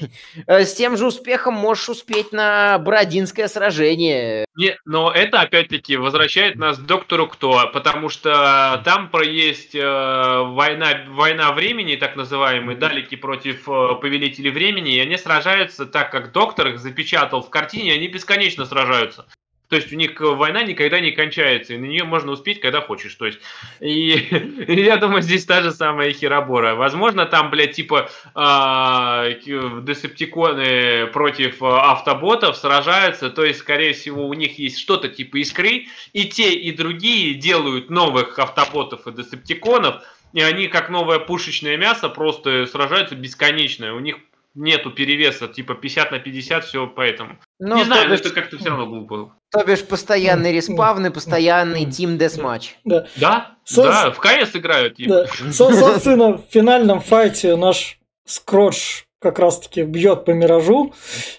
э, 0.47 0.64
с 0.66 0.74
тем 0.74 0.97
же 0.97 1.08
успехом 1.08 1.53
можешь 1.53 1.89
успеть 1.89 2.32
на 2.32 2.78
Бородинское 2.80 3.47
сражение. 3.47 4.45
Не, 4.55 4.78
но 4.86 5.12
это 5.12 5.41
опять-таки 5.41 5.95
возвращает 5.95 6.55
нас 6.55 6.78
к 6.78 6.86
доктору 6.86 7.28
Кто, 7.28 7.70
потому 7.72 8.10
что 8.10 8.82
там 8.84 9.10
про 9.10 9.24
есть 9.24 9.76
э, 9.76 9.82
война, 9.82 11.05
война 11.10 11.51
времени, 11.53 11.95
так 11.95 12.16
называемый, 12.16 12.76
далеки 12.76 13.16
против 13.16 13.70
э, 13.70 13.95
повелителей 14.01 14.51
времени, 14.51 14.95
и 14.95 14.99
они 14.99 15.18
сражаются 15.18 15.86
так, 15.86 16.12
как 16.12 16.32
доктор 16.32 16.70
их 16.70 16.80
запечатал 16.80 17.41
в 17.41 17.49
картине, 17.49 17.93
они 17.93 18.08
бесконечно 18.08 18.66
сражаются. 18.66 19.28
То 19.70 19.76
есть 19.76 19.91
у 19.91 19.95
них 19.97 20.20
э, 20.22 20.26
война 20.26 20.63
никогда 20.63 20.99
не 20.99 21.11
кончается, 21.11 21.74
и 21.74 21.78
на 21.78 21.86
нее 21.86 22.05
можно 22.05 22.32
успеть, 22.32 22.61
когда 22.61 22.80
хочешь. 22.82 23.13
То 23.15 23.26
есть, 23.26 23.39
и, 23.82 24.11
и 24.68 24.82
я 24.82 24.97
думаю, 24.97 25.22
здесь 25.22 25.45
та 25.45 25.61
же 25.61 25.72
самая 25.72 26.13
херобора. 26.13 26.76
Возможно, 26.76 27.26
там, 27.26 27.49
блядь, 27.49 27.74
типа 27.74 28.09
к- 28.34 29.82
десептиконы 29.84 31.07
против 31.07 31.61
а, 31.61 31.91
автоботов 31.91 32.55
сражаются, 32.55 33.30
то 33.30 33.43
есть, 33.43 33.59
скорее 33.59 33.93
всего, 33.93 34.28
у 34.28 34.34
них 34.34 34.57
есть 34.57 34.80
что-то 34.80 35.09
типа 35.09 35.38
искры, 35.38 35.88
и 36.13 36.26
те, 36.26 36.53
и 36.53 36.72
другие 36.72 37.34
делают 37.34 37.89
новых 37.89 38.39
автоботов 38.39 39.05
и 39.07 39.11
десептиконов, 39.11 40.01
и 40.34 40.41
они 40.41 40.68
как 40.68 40.89
новое 40.89 41.20
пушечное 41.20 41.78
мясо 41.78 42.09
просто 42.09 42.65
сражаются 42.68 43.15
бесконечно. 43.15 43.93
У 43.95 43.99
них 43.99 44.18
нету 44.58 44.91
перевеса, 44.91 45.47
типа 45.47 45.76
50 45.76 46.12
на 46.12 46.20
50, 46.20 46.66
все 46.66 46.88
поэтому. 46.88 47.38
Ну, 47.60 47.76
не 47.78 47.84
знаю, 47.86 48.10
бишь- 48.10 48.20
это 48.22 48.32
как-то 48.32 48.58
все 48.58 48.70
равно 48.70 48.86
глупо. 48.88 49.34
То 49.51 49.64
бишь 49.64 49.84
постоянный 49.86 50.51
респавн 50.51 51.05
и 51.05 51.10
постоянный 51.10 51.86
тим 51.86 52.18
десматч. 52.18 52.76
Да. 52.84 53.08
Да, 53.16 53.58
Сос- 53.66 53.84
да, 53.84 54.12
в 54.12 54.20
КС 54.20 54.55
играют. 54.55 54.95
типа. 54.95 55.28
Да. 55.39 55.51
Со- 55.51 55.72
Собственно, 55.74 56.38
в 56.38 56.41
финальном 56.49 56.99
файте 57.01 57.55
наш 57.55 57.99
Скротч 58.26 59.05
как 59.20 59.39
раз-таки 59.39 59.84
бьет 59.84 60.26
по 60.26 60.32
Миражу. 60.32 60.93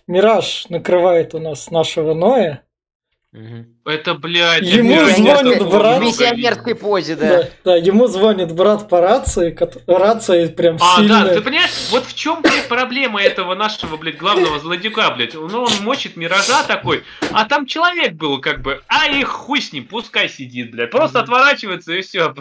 Мираж 0.07 0.67
накрывает 0.71 1.35
у 1.35 1.39
нас 1.39 1.71
нашего 1.71 2.15
Ноя. 2.15 2.63
Мгм. 3.33 3.78
Это, 3.89 4.15
блядь, 4.15 4.63
Ему 4.63 4.95
это 4.95 5.15
звонит 5.17 5.61
много 5.61 5.79
брат. 5.79 5.99
В 5.99 6.03
миссионерской 6.03 6.75
позе, 6.75 7.17
да. 7.17 7.29
Да. 7.29 7.49
да, 7.65 7.77
ему 7.77 8.07
звонит 8.07 8.53
брат 8.53 8.89
по 8.89 9.01
рации, 9.01 9.57
рация 9.87 10.49
прям 10.51 10.77
А, 10.81 10.97
сильная. 10.97 11.25
да, 11.25 11.35
ты 11.35 11.41
понимаешь, 11.41 11.71
вот 11.91 12.05
в 12.05 12.15
чем, 12.15 12.43
блядь, 12.43 12.69
проблема 12.69 13.23
этого 13.23 13.55
нашего, 13.55 13.97
блядь, 13.97 14.19
главного 14.19 14.59
злодюка, 14.59 15.11
блядь. 15.13 15.33
Ну, 15.35 15.63
он 15.63 15.71
мочит 15.83 16.17
миража 16.17 16.63
такой, 16.67 17.03
а 17.33 17.47
там 17.47 17.65
человек 17.65 18.13
был, 18.13 18.41
как 18.41 18.61
бы, 18.61 18.83
а 18.89 19.07
и 19.07 19.23
хуй 19.23 19.63
с 19.63 19.73
ним, 19.73 19.87
пускай 19.87 20.29
сидит, 20.29 20.71
блядь. 20.71 20.91
Просто 20.91 21.21
отворачивается 21.21 21.95
и 21.95 22.03
все. 22.03 22.35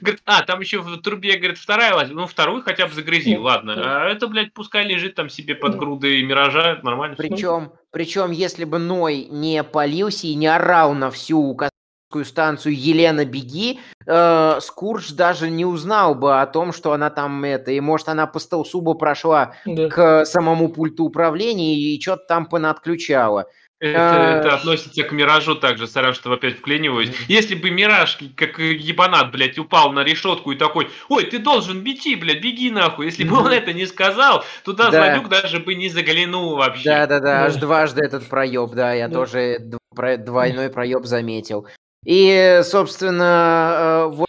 Говорит, 0.00 0.22
а, 0.24 0.42
там 0.42 0.60
еще 0.60 0.78
в 0.78 0.96
трубе, 1.02 1.36
говорит, 1.36 1.58
вторая 1.58 1.94
лазит. 1.94 2.14
Ну, 2.14 2.26
вторую 2.26 2.62
хотя 2.62 2.86
бы 2.86 2.94
загрызи, 2.94 3.36
ладно. 3.36 3.74
А 3.76 4.08
это, 4.08 4.26
блядь, 4.26 4.54
пускай 4.54 4.84
лежит 4.86 5.14
там 5.14 5.28
себе 5.28 5.54
под 5.54 5.76
грудой 5.76 6.22
миража, 6.22 6.72
это 6.72 6.84
нормально. 6.84 7.16
Причем, 7.16 7.72
причем, 7.90 8.30
если 8.30 8.64
бы 8.64 8.78
Ной 8.78 9.26
не 9.30 9.62
полился 9.62 10.26
и 10.26 10.34
не 10.34 10.46
орал 10.46 10.93
на 10.94 11.10
всю 11.10 11.54
космическую 11.54 12.24
станцию 12.24 12.76
Елена 12.78 13.24
беги, 13.24 13.80
э, 14.06 14.58
Скурдж 14.60 15.12
даже 15.14 15.50
не 15.50 15.64
узнал 15.64 16.14
бы 16.14 16.40
о 16.40 16.46
том, 16.46 16.72
что 16.72 16.92
она 16.92 17.10
там 17.10 17.42
это, 17.44 17.72
и 17.72 17.80
может 17.80 18.08
она 18.08 18.26
по 18.26 18.38
стелсу 18.40 18.80
бы 18.80 18.96
прошла 18.96 19.54
Да. 19.66 19.88
к 19.88 20.24
самому 20.24 20.68
пульту 20.68 21.04
управления 21.04 21.74
и 21.76 22.00
что-то 22.00 22.24
там 22.28 22.46
понадключала. 22.46 23.46
Это, 23.84 23.98
А. 23.98 24.38
это 24.38 24.54
относится 24.54 25.02
к 25.02 25.12
Миражу 25.12 25.56
также, 25.56 25.86
сорян, 25.86 26.14
что 26.14 26.32
опять 26.32 26.56
вклиниваюсь. 26.58 27.10
Если 27.28 27.54
бы 27.54 27.68
Мираж, 27.70 28.18
как 28.34 28.58
ебанат, 28.58 29.30
блядь, 29.30 29.58
упал 29.58 29.92
на 29.92 30.02
решетку 30.04 30.52
и 30.52 30.56
такой, 30.56 30.88
ой, 31.10 31.24
ты 31.24 31.38
должен 31.38 31.82
беги, 31.82 32.16
блядь, 32.16 32.40
беги 32.40 32.70
нахуй. 32.70 33.06
Если 33.06 33.24
бы 33.24 33.36
он 33.38 33.48
это 33.52 33.74
не 33.74 33.84
сказал, 33.86 34.42
туда 34.64 34.90
Да. 34.90 35.04
Злодюк 35.04 35.28
даже 35.28 35.58
бы 35.60 35.74
не 35.74 35.90
заглянул 35.90 36.56
вообще. 36.56 36.84
Да-да-да, 36.88 37.44
аж 37.44 37.54
Да. 37.54 37.60
дважды 37.60 38.02
этот 38.04 38.26
проеб, 38.26 38.70
да, 38.70 38.94
я 38.94 39.08
Да. 39.08 39.14
тоже 39.14 39.58
про- 39.94 40.16
двойной 40.16 40.70
проеб 40.70 41.04
заметил. 41.04 41.66
И, 42.06 42.60
собственно, 42.64 44.06
э, 44.08 44.14
вот 44.14 44.28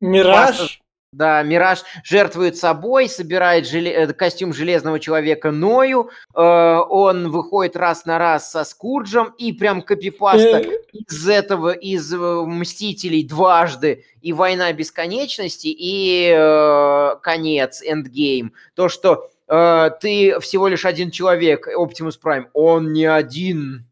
Мираж. 0.00 0.80
Да, 1.14 1.44
Мираж 1.44 1.84
жертвует 2.02 2.56
собой, 2.56 3.08
собирает 3.08 3.66
желе- 3.66 3.92
э, 3.92 4.12
костюм 4.12 4.52
Железного 4.52 4.98
Человека 4.98 5.52
Ною, 5.52 6.10
э, 6.34 6.40
он 6.40 7.30
выходит 7.30 7.76
раз 7.76 8.04
на 8.04 8.18
раз 8.18 8.50
со 8.50 8.64
Скурджем, 8.64 9.32
и 9.38 9.52
прям 9.52 9.82
копипаста 9.82 10.58
э, 10.58 10.80
из 10.92 11.28
этого, 11.28 11.70
из 11.70 12.12
э, 12.12 12.16
Мстителей 12.18 13.22
дважды, 13.22 14.04
и 14.22 14.32
Война 14.32 14.72
Бесконечности, 14.72 15.68
и 15.68 16.34
э, 16.36 17.16
конец, 17.22 17.80
Эндгейм. 17.80 18.52
То, 18.74 18.88
что 18.88 19.30
э, 19.46 19.90
ты 20.00 20.40
всего 20.40 20.66
лишь 20.66 20.84
один 20.84 21.12
человек, 21.12 21.68
Оптимус 21.68 22.16
Прайм, 22.16 22.48
он 22.54 22.92
не 22.92 23.04
один. 23.04 23.86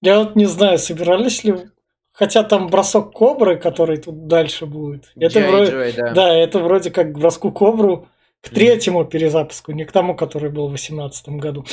Я 0.00 0.20
вот 0.20 0.36
не 0.36 0.46
знаю, 0.46 0.78
собирались 0.78 1.42
ли... 1.42 1.56
Хотя 2.14 2.44
там 2.44 2.68
бросок 2.68 3.12
кобры, 3.12 3.56
который 3.56 3.96
тут 3.96 4.28
дальше 4.28 4.66
будет. 4.66 5.10
Это 5.16 5.40
Джей 5.40 5.48
вроде... 5.50 5.70
Джой, 5.72 5.92
да. 5.92 6.12
Да, 6.12 6.34
это 6.34 6.60
вроде 6.60 6.90
как 6.92 7.12
к 7.12 7.18
броску 7.18 7.50
кобру 7.50 8.08
к 8.40 8.50
третьему 8.50 9.04
перезапуску, 9.04 9.72
не 9.72 9.84
к 9.84 9.90
тому, 9.90 10.14
который 10.14 10.48
был 10.50 10.66
в 10.68 10.70
2018 10.76 11.28
году. 11.30 11.64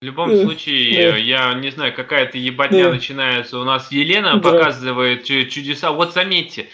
В 0.00 0.04
любом 0.04 0.30
Да. 0.30 0.42
случае, 0.42 1.12
Да. 1.12 1.16
я 1.16 1.54
не 1.54 1.70
знаю, 1.70 1.94
какая-то 1.94 2.36
ебатня 2.36 2.90
начинается. 2.90 3.58
У 3.58 3.64
нас 3.64 3.90
Елена 3.90 4.38
показывает 4.38 5.24
чу- 5.24 5.46
чудеса. 5.46 5.92
Вот 5.92 6.12
заметьте, 6.12 6.66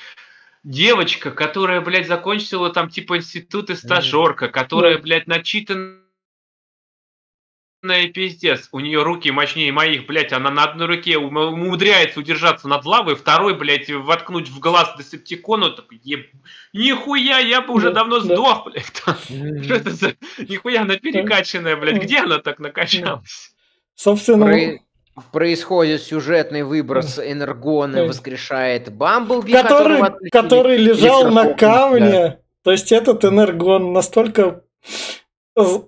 девочка, 0.65 1.31
которая, 1.31 1.81
блядь, 1.81 2.09
закончила 2.09 2.71
там 2.71 2.91
типа 2.91 3.19
институт 3.19 3.71
и 3.71 3.77
стажерка, 3.77 4.49
которая, 4.49 4.99
блядь, 4.99 5.29
начитанная 7.83 8.13
пиздец. 8.13 8.69
У 8.73 8.81
нее 8.81 9.03
руки 9.03 9.31
мощнее 9.31 9.73
моих, 9.73 10.07
блядь. 10.07 10.33
Она 10.33 10.51
на 10.51 10.65
одной 10.65 10.87
руке 10.87 11.17
ум- 11.17 11.37
умудряется 11.37 12.21
удержаться 12.21 12.69
над 12.69 12.85
лавой, 12.85 13.15
второй, 13.17 13.55
блядь, 13.55 13.91
воткнуть 13.91 14.49
в 14.49 14.59
глаз 14.59 14.95
Десептикону. 14.99 15.71
Такой, 15.73 16.01
еб... 16.03 16.27
Нихуя, 16.73 17.39
я 17.39 17.61
бы 17.63 17.75
уже 17.75 17.89
Да, 17.89 18.01
давно 18.01 18.21
да. 18.21 18.25
сдох, 18.35 18.67
блядь. 18.67 18.87
Что 19.65 19.75
это 19.75 19.91
за... 19.91 20.15
Нихуя 20.39 20.83
она 20.83 20.97
перекачанная, 20.97 21.77
блядь. 21.77 21.97
Да. 21.97 22.01
Где 22.01 22.19
она 22.21 22.39
так 22.39 22.59
накачалась? 22.59 23.53
Собственно, 23.95 24.47
Про- 24.47 24.81
Происходит 25.33 26.03
сюжетный 26.03 26.63
выброс 26.63 27.19
энергона, 27.19 27.95
Да. 27.97 28.05
воскрешает 28.05 28.93
Бамблби, 28.93 29.53
который, 29.53 30.31
который 30.31 30.77
лежал 30.79 31.31
на 31.31 31.53
камне. 31.55 32.39
То 32.63 32.73
есть 32.73 32.93
этот 32.93 33.25
энергон 33.25 33.93
настолько 33.93 34.63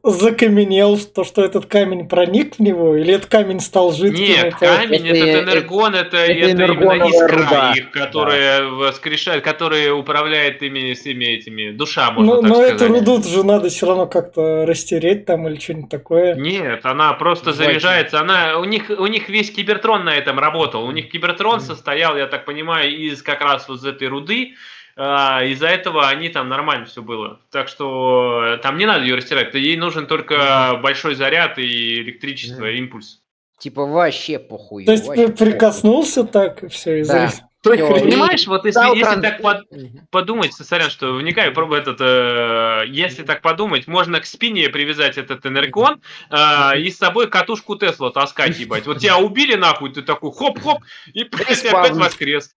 закаменел, 0.02 0.98
что, 0.98 1.24
что 1.24 1.44
этот 1.44 1.66
камень 1.66 2.08
проник 2.08 2.56
в 2.56 2.60
него, 2.60 2.96
или 2.96 3.14
этот 3.14 3.26
камень 3.30 3.60
стал 3.60 3.92
жидким? 3.92 4.24
Нет, 4.24 4.54
камень, 4.56 5.06
Это- 5.08 5.16
этот 5.26 5.48
энергон, 5.48 5.94
это, 5.94 6.16
это 6.16 6.32
это, 6.32 6.64
именно 6.64 7.04
искра 7.08 7.28
руда. 7.38 7.72
их, 7.76 7.90
которая 7.90 8.62
воскрешает, 8.64 9.42
которая 9.44 9.92
управляет 9.92 10.62
ими, 10.62 10.92
всеми 10.94 11.24
этими, 11.24 11.70
душа, 11.70 12.10
можно 12.10 12.34
Ну, 12.36 12.40
так 12.42 12.48
но 12.50 12.54
сказать. 12.56 12.74
эту 12.82 12.88
руду 12.92 13.22
же 13.22 13.44
надо 13.44 13.68
все 13.68 13.86
равно 13.86 14.06
как-то 14.06 14.66
растереть 14.66 15.24
там 15.26 15.48
или 15.48 15.58
что-нибудь 15.58 15.90
такое. 15.90 16.34
Нет, 16.34 16.80
она 16.84 17.12
просто 17.14 17.52
Зачем? 17.52 17.72
заряжается. 17.72 18.20
Она 18.20 18.58
у 18.58 18.64
них 18.64 18.90
у 18.90 19.06
них 19.06 19.28
весь 19.28 19.50
кибертрон 19.50 20.04
на 20.04 20.14
этом 20.14 20.38
работал. 20.38 20.84
У 20.84 20.90
них 20.92 21.10
кибертрон 21.10 21.56
Мгм. 21.56 21.60
состоял, 21.64 22.16
я 22.16 22.26
так 22.26 22.44
понимаю, 22.44 22.94
из 22.96 23.22
как 23.22 23.40
раз 23.40 23.68
вот 23.68 23.84
этой 23.84 24.08
руды. 24.08 24.54
А, 24.96 25.42
из-за 25.44 25.68
этого 25.68 26.08
они 26.08 26.28
там 26.28 26.48
нормально 26.48 26.86
все 26.86 27.02
было. 27.02 27.40
Так 27.50 27.68
что 27.68 28.42
э, 28.44 28.56
там 28.58 28.76
не 28.78 28.86
надо 28.86 29.04
ее 29.04 29.14
растирать. 29.14 29.54
Ей 29.54 29.76
нужен 29.76 30.06
только 30.06 30.78
большой 30.82 31.14
заряд 31.14 31.58
и 31.58 32.00
электричество, 32.02 32.64
Мгм. 32.64 32.74
импульс. 32.76 33.20
Типа 33.58 33.84
вообще 33.86 34.38
похуй. 34.38 34.84
То 34.84 34.92
есть 34.92 35.06
ты 35.12 35.28
прикоснулся 35.28 36.24
так, 36.24 36.64
и 36.64 36.68
все, 36.68 37.00
и 37.00 37.04
Да. 37.04 37.30
То 37.62 37.72
есть, 37.74 37.86
понимаешь, 37.86 38.44
вот 38.48 38.64
если, 38.64 38.80
Дал 38.80 38.92
если 38.92 39.12
транс- 39.12 39.22
так 39.22 39.40
под- 39.40 39.66
подумать, 40.10 40.52
сорян, 40.52 40.90
что 40.90 41.12
вникаю, 41.14 41.54
пробую 41.54 41.80
этот, 41.80 41.98
э, 42.00 42.82
если 42.88 43.22
так 43.22 43.40
подумать, 43.40 43.86
можно 43.86 44.18
к 44.20 44.26
спине 44.26 44.68
привязать 44.68 45.16
этот 45.16 45.46
энергон 45.46 46.02
э, 46.28 46.78
и 46.80 46.90
с 46.90 46.98
собой 46.98 47.28
катушку 47.30 47.76
Тесла 47.76 48.10
таскать, 48.10 48.58
ебать. 48.58 48.84
Вот 48.86 48.98
тебя 48.98 49.16
убили 49.18 49.54
нахуй, 49.54 49.92
ты 49.92 50.02
такой 50.02 50.32
хоп-хоп, 50.32 50.78
и 51.14 51.22
блядь, 51.22 51.64
опять 51.64 51.92
воскрес. 51.92 52.52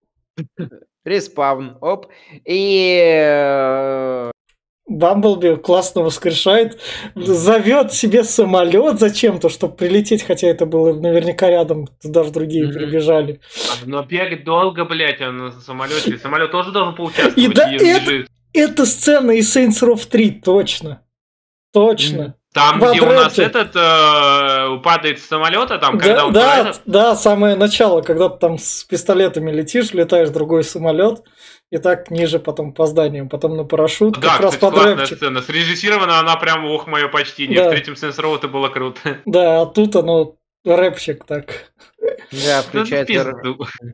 Респавн, 1.04 1.78
оп. 1.80 2.06
И... 2.44 3.00
э, 3.04 4.30
Бамблби 4.88 5.56
классно 5.56 6.02
воскрешает, 6.02 6.80
зовет 7.16 7.92
себе 7.92 8.22
самолет 8.22 9.00
зачем-то, 9.00 9.48
чтобы 9.48 9.74
прилететь, 9.74 10.22
хотя 10.22 10.46
это 10.46 10.64
было 10.64 10.94
наверняка 10.94 11.50
рядом, 11.50 11.88
туда 12.00 12.22
же 12.22 12.30
другие 12.30 12.66
Мгм. 12.66 12.74
прибежали. 12.74 13.40
Но 13.84 14.02
бегать 14.04 14.44
долго, 14.44 14.84
блядь, 14.84 15.20
он 15.20 15.38
на 15.38 15.50
самолете. 15.50 16.16
Самолет 16.18 16.52
тоже 16.52 16.70
должен 16.70 16.94
поучаствовать. 16.94 17.36
И 17.36 17.48
да, 17.48 17.72
это-. 17.72 18.26
Это 18.52 18.86
сцена 18.86 19.32
из 19.32 19.54
Saints 19.54 19.82
Row 19.82 20.00
3, 20.08 20.30
точно. 20.44 21.02
Точно. 21.72 22.36
Там, 22.56 22.80
в 22.80 22.90
где 22.90 23.02
у 23.02 23.12
нас 23.12 23.38
этот 23.38 23.76
э, 23.76 24.78
падает 24.82 25.18
с 25.20 25.26
самолета, 25.26 25.76
там, 25.76 25.98
когда 25.98 26.14
Да, 26.16 26.26
он 26.26 26.32
да, 26.32 26.58
этот- 26.60 26.80
да, 26.86 27.14
самое 27.14 27.54
начало, 27.54 28.00
когда 28.00 28.30
ты 28.30 28.38
там 28.38 28.58
с 28.58 28.82
пистолетами 28.84 29.52
летишь, 29.52 29.92
летаешь 29.92 30.30
в 30.30 30.32
другой 30.32 30.64
самолет, 30.64 31.22
и 31.70 31.76
так 31.76 32.10
ниже 32.10 32.38
потом 32.38 32.72
по 32.72 32.86
зданию, 32.86 33.28
потом 33.28 33.58
на 33.58 33.64
парашют, 33.64 34.18
Да, 34.20 34.30
как 34.32 34.40
раз 34.40 34.56
под 34.56 34.78
рэпчик. 34.78 35.18
сцена. 35.18 35.42
Срежиссирована 35.42 36.18
она 36.18 36.36
прям, 36.36 36.64
ох, 36.64 36.86
мое 36.86 37.08
почтение. 37.08 37.60
Да. 37.62 37.68
В 37.68 37.72
третьем 37.72 37.94
Роу 38.22 38.36
это 38.36 38.48
было 38.48 38.68
круто. 38.68 39.00
Да, 39.26 39.60
а 39.60 39.66
тут 39.66 39.94
оно 39.94 40.36
рэпчик 40.64 41.24
так. 41.26 41.72
Да, 42.32 42.62
включается. 42.62 43.34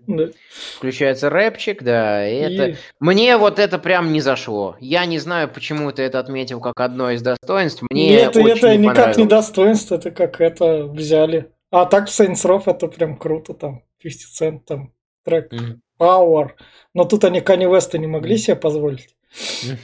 Да. 0.06 0.28
включается 0.76 1.30
рэпчик, 1.30 1.82
да, 1.82 2.28
и 2.28 2.34
это... 2.36 2.66
И- 2.68 2.76
Мне 3.00 3.36
вот 3.36 3.58
это 3.58 3.78
прям 3.78 4.12
не 4.12 4.20
зашло. 4.20 4.76
Я 4.80 5.04
не 5.06 5.18
знаю, 5.18 5.48
почему 5.48 5.90
ты 5.92 6.02
это 6.02 6.18
отметил 6.18 6.60
как 6.60 6.80
одно 6.80 7.10
из 7.10 7.22
достоинств. 7.22 7.82
Мне 7.90 8.08
Нет, 8.08 8.36
очень 8.36 8.48
это 8.50 8.76
не 8.76 8.88
никак 8.88 9.16
не 9.16 9.26
достоинство, 9.26 9.96
это 9.96 10.10
как 10.10 10.40
это 10.40 10.84
взяли. 10.84 11.50
А 11.70 11.86
так 11.86 12.08
в 12.08 12.20
Saints 12.20 12.44
Row 12.44 12.62
это 12.66 12.88
прям 12.88 13.16
круто, 13.16 13.54
там 13.54 13.82
50 14.02 14.42
Cent, 14.42 14.60
там 14.66 14.92
трек 15.24 15.50
Мгм. 15.52 15.80
Power. 15.98 16.50
Но 16.94 17.04
тут 17.04 17.24
они 17.24 17.40
Kanye 17.40 17.70
West 17.70 17.96
не 17.96 18.06
могли 18.06 18.36
себе 18.36 18.56
позволить. 18.56 19.14
Мгм. 19.64 19.78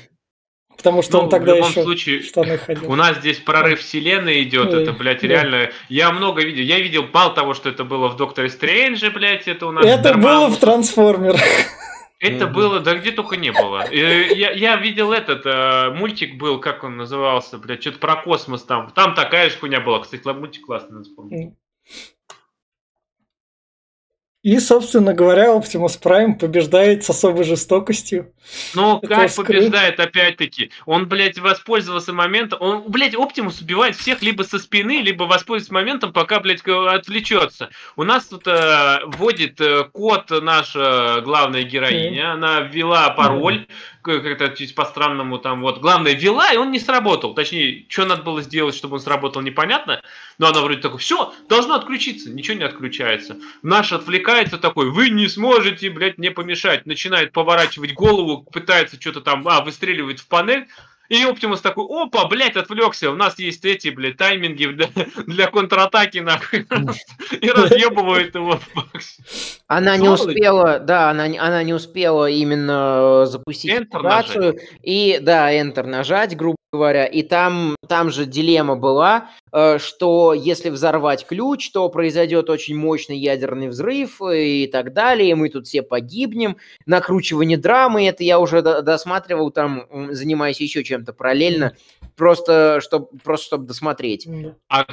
Потому 0.79 1.03
что 1.03 1.19
Ну, 1.19 1.25
он 1.25 1.29
тогда 1.29 1.53
в 1.53 1.57
любом 1.57 1.71
еще 1.71 1.83
случае, 1.83 2.23
штаны 2.23 2.57
ходил. 2.57 2.91
У 2.91 2.95
нас 2.95 3.19
здесь 3.19 3.39
прорыв 3.39 3.81
вселенной 3.81 4.45
идет, 4.45 4.73
Ой, 4.73 4.83
это, 4.85 4.93
блядь, 4.93 5.21
да. 5.23 5.27
реально. 5.27 5.71
Я 5.89 6.13
много 6.13 6.41
видел. 6.43 6.63
Я 6.63 6.79
видел, 6.79 7.05
мало 7.13 7.35
того, 7.35 7.53
что 7.55 7.69
это 7.69 7.83
было 7.85 8.07
в 8.09 8.17
Докторе 8.17 8.49
Стрэнджи, 8.49 9.11
блядь, 9.11 9.49
это 9.49 9.67
у 9.67 9.73
нас. 9.73 9.85
Это 9.85 10.05
Дарман- 10.15 10.21
было 10.23 10.49
в 10.49 10.57
трансформерах. 10.59 11.41
Это 12.21 12.47
Мгм. 12.47 12.55
было, 12.55 12.81
да 12.81 12.95
где 12.95 13.11
только 13.13 13.37
не 13.37 13.51
было. 13.53 13.85
Э, 13.91 14.33
Я, 14.35 14.51
я 14.53 14.77
видел 14.77 15.13
этот 15.13 15.43
э, 15.47 15.91
мультик 15.91 16.37
был, 16.37 16.59
как 16.61 16.83
он 16.85 16.97
назывался, 16.97 17.59
блядь, 17.59 17.81
что-то 17.81 17.99
про 17.99 18.17
космос 18.17 18.63
там. 18.65 18.91
Там 18.95 19.15
такая 19.15 19.51
же 19.51 19.57
хуйня 19.59 19.81
была. 19.81 20.01
Кстати, 20.01 20.27
мультик 20.27 20.65
классный, 20.67 20.93
надо 20.99 21.05
вспомнить. 21.05 21.55
И, 24.49 24.59
собственно 24.61 25.13
говоря, 25.13 25.49
Optimus 25.55 26.01
Prime 26.03 26.39
побеждает 26.39 27.05
с 27.05 27.11
особой 27.11 27.45
жестокостью. 27.45 28.33
Но 28.75 28.99
Это 29.03 29.15
как 29.15 29.31
скрыт. 29.31 29.47
побеждает 29.47 30.01
опять-таки? 30.01 30.71
Он, 30.87 31.07
блядь, 31.07 31.39
воспользовался 31.39 32.15
моментом. 32.15 32.59
Он, 32.63 32.85
блядь, 32.89 33.15
Оптимус 33.15 33.61
убивает 33.61 33.95
всех 33.95 34.23
либо 34.23 34.45
со 34.45 34.59
спины, 34.59 35.03
либо 35.03 35.25
воспользуется 35.25 35.75
моментом, 35.75 36.15
пока, 36.15 36.41
блядь, 36.41 36.63
отвлечется. 36.67 37.69
У 37.97 38.05
нас 38.05 38.25
тут 38.25 38.47
э, 38.47 39.01
вводит 39.05 39.61
э, 39.61 39.85
код 39.93 40.31
наша 40.31 41.21
главная 41.23 41.65
героиня. 41.65 42.33
Она 42.33 42.61
ввела 42.61 43.11
пароль 43.11 43.67
к- 43.98 43.98
как-то 44.09 44.49
чуть 44.51 44.75
по-странному 44.75 45.39
там 45.39 45.63
вот. 45.63 45.81
Главное, 45.81 46.15
ввела, 46.15 46.53
и 46.53 46.57
он 46.57 46.71
не 46.71 46.79
сработал. 46.79 47.35
Точнее, 47.35 47.87
что 47.89 48.07
надо 48.07 48.23
было 48.23 48.43
сделать, 48.43 48.75
чтобы 48.75 48.95
он 48.95 49.01
сработал, 49.01 49.43
непонятно. 49.43 50.03
Но 50.39 50.49
она 50.49 50.61
вроде 50.61 50.81
такой, 50.81 50.99
все, 50.99 51.33
должно 51.49 51.75
отключиться. 51.75 52.31
Ничего 52.31 52.57
не 52.57 52.65
отключается. 52.65 53.37
Наш 53.63 53.93
отвлекается 53.93 54.59
такой, 54.59 54.91
вы 54.91 55.11
не 55.11 55.29
сможете, 55.29 55.91
блядь, 55.91 56.19
мне 56.19 56.31
помешать. 56.31 56.87
Начинает 56.87 57.33
поворачивать 57.33 57.95
голову, 57.95 58.43
пытается 58.43 59.01
что-то 59.01 59.21
там, 59.21 59.47
а, 59.47 59.61
выстреливает 59.63 60.21
в 60.21 60.27
панель. 60.27 60.67
И 61.09 61.25
Оптимус 61.25 61.63
такой, 61.63 61.87
опа, 61.89 62.27
блядь, 62.27 62.57
отвлекся, 62.57 63.11
у 63.11 63.17
нас 63.17 63.39
есть 63.39 63.65
эти, 63.65 63.89
блядь, 63.89 64.19
тайминги 64.19 64.67
для, 64.67 64.89
для 65.27 65.47
контратаки, 65.47 66.19
нахуй. 66.19 66.67
И 67.41 67.51
разъебывает 67.51 68.35
его 68.35 68.59
в 68.59 68.75
боксе. 68.75 69.23
Она 69.69 69.97
не 69.99 70.09
успела, 70.09 70.79
да, 70.79 71.11
она, 71.11 71.29
не- 71.29 71.39
она 71.39 71.63
не 71.63 71.75
успела 71.75 72.29
именно 72.29 73.23
э, 73.23 73.27
запустить 73.27 73.71
Enter 73.71 73.87
операцию. 73.93 74.59
И, 74.83 75.19
да, 75.21 75.53
Enter 75.53 75.87
нажать, 75.87 76.35
грубо 76.37 76.57
говоря. 76.73 77.05
И 77.07 77.23
там, 77.23 77.77
там 77.87 78.11
же 78.11 78.25
дилемма 78.27 78.77
была, 78.77 79.31
э, 79.53 79.79
что 79.79 80.33
если 80.35 80.71
взорвать 80.71 81.27
ключ, 81.27 81.71
то 81.71 81.89
произойдет 81.91 82.49
очень 82.51 82.77
мощный 82.79 83.19
ядерный 83.19 83.69
взрыв 83.69 84.21
и 84.23 84.67
так 84.73 84.93
далее. 84.95 85.31
и 85.31 85.35
Мы 85.35 85.51
тут 85.51 85.67
все 85.67 85.83
погибнем. 85.83 86.57
Накручивание 86.87 87.59
драмы, 87.59 88.07
это 88.09 88.25
я 88.25 88.39
уже 88.39 88.63
до- 88.63 88.81
досматривал, 88.83 89.51
там, 89.51 89.85
занимаясь 90.11 90.61
еще 90.61 90.83
чем-то 90.85 91.13
параллельно, 91.13 91.75
просто 92.17 92.81
чтобы 92.83 93.09
просто 93.25 93.47
чтоб 93.47 93.65
досмотреть. 93.67 94.27
А, 94.69 94.85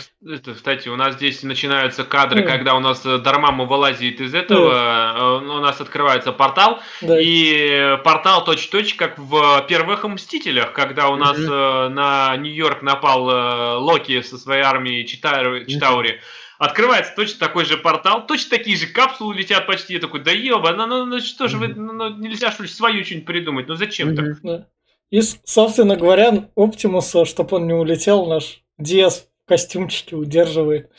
кстати, 0.53 0.87
у 0.89 0.95
нас 0.95 1.15
здесь 1.15 1.43
начинаются 1.43 2.03
кадры, 2.05 2.41
Мгм. 2.41 2.49
когда 2.49 2.75
у 2.75 2.79
нас 2.79 3.05
э, 3.05 3.17
Дармама 3.17 3.65
вылазит 3.65 4.21
из 4.21 4.33
этого, 4.33 4.64
э, 4.71 5.37
у 5.37 5.59
нас 5.59 5.81
открывается 5.81 6.31
портал, 6.31 6.79
Да. 7.01 7.19
И 7.19 7.97
портал 8.03 8.43
точь-точь, 8.43 8.95
как 8.95 9.17
в 9.17 9.65
первых 9.67 10.03
Мстителях, 10.03 10.73
когда 10.73 11.09
у 11.09 11.15
нас 11.15 11.37
э, 11.37 11.87
на 11.89 12.35
Нью-Йорк 12.37 12.81
напал 12.81 13.29
э, 13.29 13.75
Локи 13.77 14.21
со 14.21 14.37
своей 14.37 14.63
армией 14.63 15.05
Читаури. 15.05 15.65
Читаури. 15.65 16.19
Открывается 16.57 17.13
точно 17.15 17.39
такой 17.39 17.65
же 17.65 17.77
портал, 17.77 18.25
точно 18.25 18.57
такие 18.57 18.77
же 18.77 18.87
капсулы 18.87 19.35
летят 19.35 19.67
почти. 19.67 19.93
Я 19.93 19.99
такой, 19.99 20.21
да 20.21 20.31
еба, 20.31 20.71
ну, 20.73 20.85
ну, 20.85 21.05
ну 21.05 21.19
что 21.19 21.47
же 21.47 21.57
вы, 21.57 21.67
ну, 21.67 21.91
ну, 21.91 22.09
нельзя 22.09 22.51
что 22.51 22.63
ли 22.63 22.69
свою 22.69 23.03
что-нибудь 23.03 23.25
придумать, 23.25 23.67
ну 23.67 23.75
зачем 23.75 24.15
так? 24.15 24.25
Мгм. 24.25 24.39
Да. 24.43 24.67
И, 25.11 25.21
собственно 25.21 25.95
говоря, 25.95 26.49
Оптимуса, 26.55 27.25
чтобы 27.25 27.57
он 27.57 27.67
не 27.67 27.73
улетел, 27.73 28.25
наш 28.25 28.61
Диас 28.77 29.27
костюмчике 29.45 30.15
удерживает. 30.15 30.89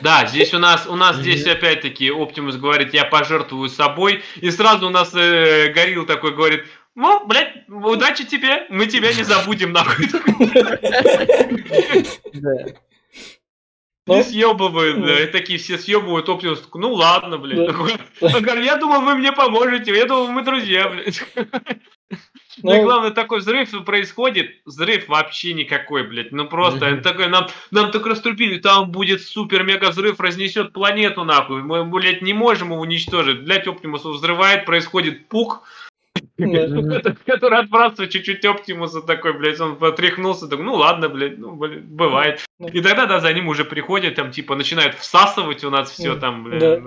Да, 0.00 0.26
здесь 0.26 0.54
у 0.54 0.58
нас, 0.58 0.86
у 0.86 0.96
нас 0.96 1.16
здесь 1.16 1.46
опять-таки 1.46 2.10
Оптимус 2.10 2.56
говорит, 2.56 2.94
я 2.94 3.04
пожертвую 3.04 3.68
собой, 3.68 4.22
и 4.36 4.50
сразу 4.50 4.86
у 4.88 4.90
нас 4.90 5.14
э, 5.14 5.72
Горилл 5.72 6.06
такой 6.06 6.34
говорит, 6.34 6.64
ну, 6.94 7.26
блядь, 7.26 7.68
удачи 7.68 8.24
тебе, 8.24 8.66
мы 8.68 8.86
тебя 8.86 9.12
не 9.12 9.24
забудем, 9.24 9.72
нахуй. 9.72 10.06
Ну, 14.06 14.22
съебывают, 14.22 15.00
да, 15.00 15.20
и 15.22 15.26
такие 15.28 15.58
все 15.58 15.78
съебывают, 15.78 16.28
Оптимус 16.28 16.62
ну 16.74 16.92
ладно, 16.92 17.38
блядь. 17.38 17.74
Я 18.20 18.76
думал, 18.76 19.00
вы 19.00 19.14
мне 19.14 19.32
поможете, 19.32 19.96
я 19.96 20.04
думал, 20.04 20.28
мы 20.28 20.44
друзья, 20.44 20.90
блядь. 20.90 21.22
Ну 22.62 22.72
и 22.72 22.76
Ну, 22.78 22.82
главное, 22.84 23.10
такой 23.10 23.38
взрыв 23.40 23.84
происходит, 23.84 24.52
взрыв 24.64 25.08
вообще 25.08 25.54
никакой, 25.54 26.04
блядь, 26.04 26.32
ну 26.32 26.46
просто, 26.46 26.86
это 26.86 27.02
такой, 27.02 27.28
нам, 27.28 27.48
нам 27.70 27.90
так 27.90 28.06
раструбили, 28.06 28.58
там 28.58 28.90
будет 28.90 29.22
супер-мега 29.22 29.90
взрыв, 29.90 30.20
разнесет 30.20 30.72
планету 30.72 31.24
нахуй, 31.24 31.62
мы, 31.62 31.84
блядь, 31.84 32.22
не 32.22 32.32
можем 32.32 32.72
его 32.72 32.80
уничтожить, 32.80 33.42
блядь, 33.42 33.66
Оптимус 33.66 34.04
взрывает, 34.04 34.66
происходит 34.66 35.28
пук, 35.28 35.62
который 37.26 37.58
отбрасывает 37.58 38.10
чуть-чуть 38.10 38.44
Оптимуса 38.44 39.02
такой, 39.02 39.32
блядь, 39.32 39.60
он 39.60 39.76
потряхнулся, 39.76 40.46
такой, 40.46 40.64
ну 40.64 40.74
ладно, 40.74 41.08
блядь, 41.08 41.38
ну, 41.38 41.52
блядь, 41.52 41.82
бывает. 41.82 42.44
Ну. 42.58 42.68
И 42.68 42.80
тогда, 42.80 43.06
да, 43.06 43.20
за 43.20 43.32
ним 43.32 43.48
уже 43.48 43.64
приходят, 43.64 44.14
там, 44.14 44.30
типа, 44.30 44.54
начинает 44.54 44.94
всасывать 44.94 45.64
у 45.64 45.70
нас 45.70 45.90
все 45.90 46.16
там, 46.16 46.44
блядь. 46.44 46.82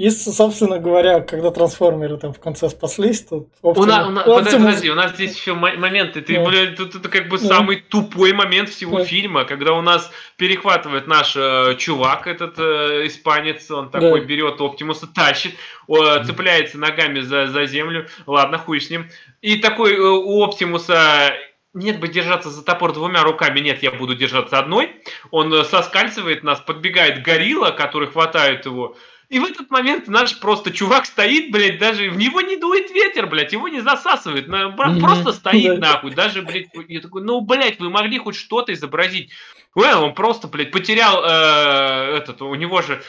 И, 0.00 0.08
собственно 0.08 0.78
говоря, 0.78 1.20
когда 1.20 1.50
трансформеры 1.50 2.16
там 2.16 2.32
в 2.32 2.40
конце 2.40 2.70
спаслись, 2.70 3.20
тут 3.20 3.48
У 3.60 3.72
Оптимус- 3.72 3.86
нас, 3.86 4.06
у 4.08 4.10
нас, 4.12 4.26
Оптимус- 4.26 4.64
подожди, 4.64 4.90
у 4.90 4.94
нас 4.94 5.12
здесь 5.12 5.36
еще 5.36 5.52
мо- 5.52 5.74
моменты, 5.76 6.22
ты, 6.22 6.36
Да. 6.36 6.44
блядь, 6.46 6.76
тут 6.76 6.94
это 6.94 7.06
как 7.10 7.28
бы 7.28 7.36
Да. 7.36 7.44
самый 7.46 7.76
тупой 7.82 8.32
момент 8.32 8.70
всего 8.70 9.00
Да. 9.00 9.04
фильма, 9.04 9.44
когда 9.44 9.74
у 9.74 9.82
нас 9.82 10.10
перехватывает 10.38 11.06
наш 11.06 11.34
э, 11.36 11.74
чувак, 11.76 12.26
этот 12.26 12.54
э, 12.58 13.08
испанец, 13.08 13.70
он 13.70 13.90
такой 13.90 14.20
Да. 14.22 14.26
берет 14.26 14.58
Оптимуса, 14.62 15.06
тащит, 15.06 15.52
о, 15.86 16.24
цепляется 16.24 16.78
ногами 16.78 17.20
за, 17.20 17.48
за 17.48 17.66
землю, 17.66 18.06
ладно, 18.26 18.56
хуй 18.56 18.80
с 18.80 18.88
ним, 18.88 19.10
и 19.42 19.56
такой 19.56 19.96
э, 19.96 20.00
у 20.00 20.42
Оптимуса 20.42 21.34
нет 21.74 22.00
бы 22.00 22.08
держаться 22.08 22.48
за 22.48 22.64
топор 22.64 22.94
двумя 22.94 23.22
руками, 23.22 23.60
нет, 23.60 23.82
я 23.82 23.90
буду 23.90 24.14
держаться 24.14 24.58
одной. 24.58 24.92
Он 25.30 25.52
э, 25.52 25.62
соскальзывает 25.64 26.42
нас, 26.42 26.58
подбегает 26.58 27.22
горилла, 27.22 27.70
который 27.70 28.08
хватает 28.08 28.64
его. 28.64 28.96
И 29.30 29.38
в 29.38 29.44
этот 29.44 29.70
момент 29.70 30.08
наш 30.08 30.38
просто 30.40 30.72
чувак 30.72 31.06
стоит, 31.06 31.52
блядь, 31.52 31.78
даже 31.78 32.10
в 32.10 32.16
него 32.16 32.40
не 32.40 32.56
дует 32.56 32.90
ветер, 32.90 33.28
блядь, 33.28 33.52
его 33.52 33.68
не 33.68 33.80
засасывает, 33.80 34.48
на- 34.48 34.70
просто 34.72 35.32
стоит 35.32 35.78
Да. 35.78 35.92
нахуй, 35.92 36.12
даже, 36.12 36.42
блядь, 36.42 36.66
я 36.88 37.00
такой, 37.00 37.22
ну, 37.22 37.40
блядь, 37.40 37.78
вы 37.78 37.90
могли 37.90 38.18
хоть 38.18 38.34
что-то 38.34 38.72
изобразить. 38.72 39.30
Ой, 39.76 39.94
он 39.94 40.14
просто, 40.14 40.48
блядь, 40.48 40.72
потерял 40.72 41.22
э, 41.24 42.16
этот, 42.16 42.42
у 42.42 42.52
него 42.56 42.82
же, 42.82 43.00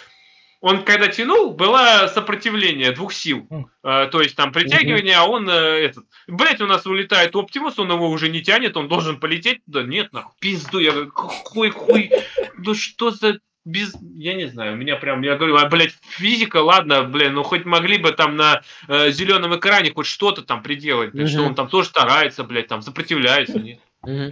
он 0.60 0.84
когда 0.84 1.08
тянул, 1.08 1.56
было 1.56 2.08
сопротивление 2.14 2.92
двух 2.92 3.14
сил. 3.14 3.48
Э, 3.84 4.08
то 4.12 4.22
есть 4.22 4.36
там 4.36 4.52
притягивание, 4.52 5.16
а 5.16 5.26
он 5.26 5.50
э, 5.50 5.54
этот. 5.54 6.06
Блять, 6.28 6.62
у 6.62 6.68
нас 6.68 6.86
улетает 6.86 7.36
Оптимус, 7.36 7.80
он 7.80 7.92
его 7.92 8.08
уже 8.08 8.30
не 8.30 8.44
тянет, 8.44 8.78
он 8.78 8.88
должен 8.88 9.20
полететь 9.20 9.66
туда. 9.66 9.82
Нет, 9.82 10.14
нахуй, 10.14 10.36
пизду. 10.40 10.78
Я 10.78 10.92
говорю, 10.92 11.12
хуй, 11.16 11.72
хуй. 11.72 12.12
Да 12.60 12.76
что 12.76 13.10
за 13.10 13.40
без... 13.66 13.94
Я 14.16 14.34
не 14.34 14.48
знаю, 14.48 14.74
у 14.74 14.76
меня 14.76 14.96
прям, 14.96 15.22
я 15.22 15.36
говорю, 15.36 15.56
а, 15.58 15.68
блядь, 15.68 15.94
физика, 16.02 16.58
ладно, 16.58 17.04
блин, 17.04 17.34
ну 17.34 17.44
хоть 17.44 17.66
могли 17.66 17.98
бы 17.98 18.12
там 18.12 18.36
на 18.36 18.62
э, 18.88 19.12
зеленом 19.12 19.56
экране 19.56 19.92
хоть 19.94 20.08
что-то 20.08 20.42
там 20.42 20.64
приделать, 20.64 21.12
блядь, 21.12 21.30
что 21.30 21.40
Мгм. 21.40 21.48
он 21.50 21.56
там 21.56 21.68
тоже 21.70 21.90
старается, 21.90 22.44
блядь, 22.44 22.68
там 22.68 22.82
сопротивляется, 22.82 23.60
нет. 23.60 23.80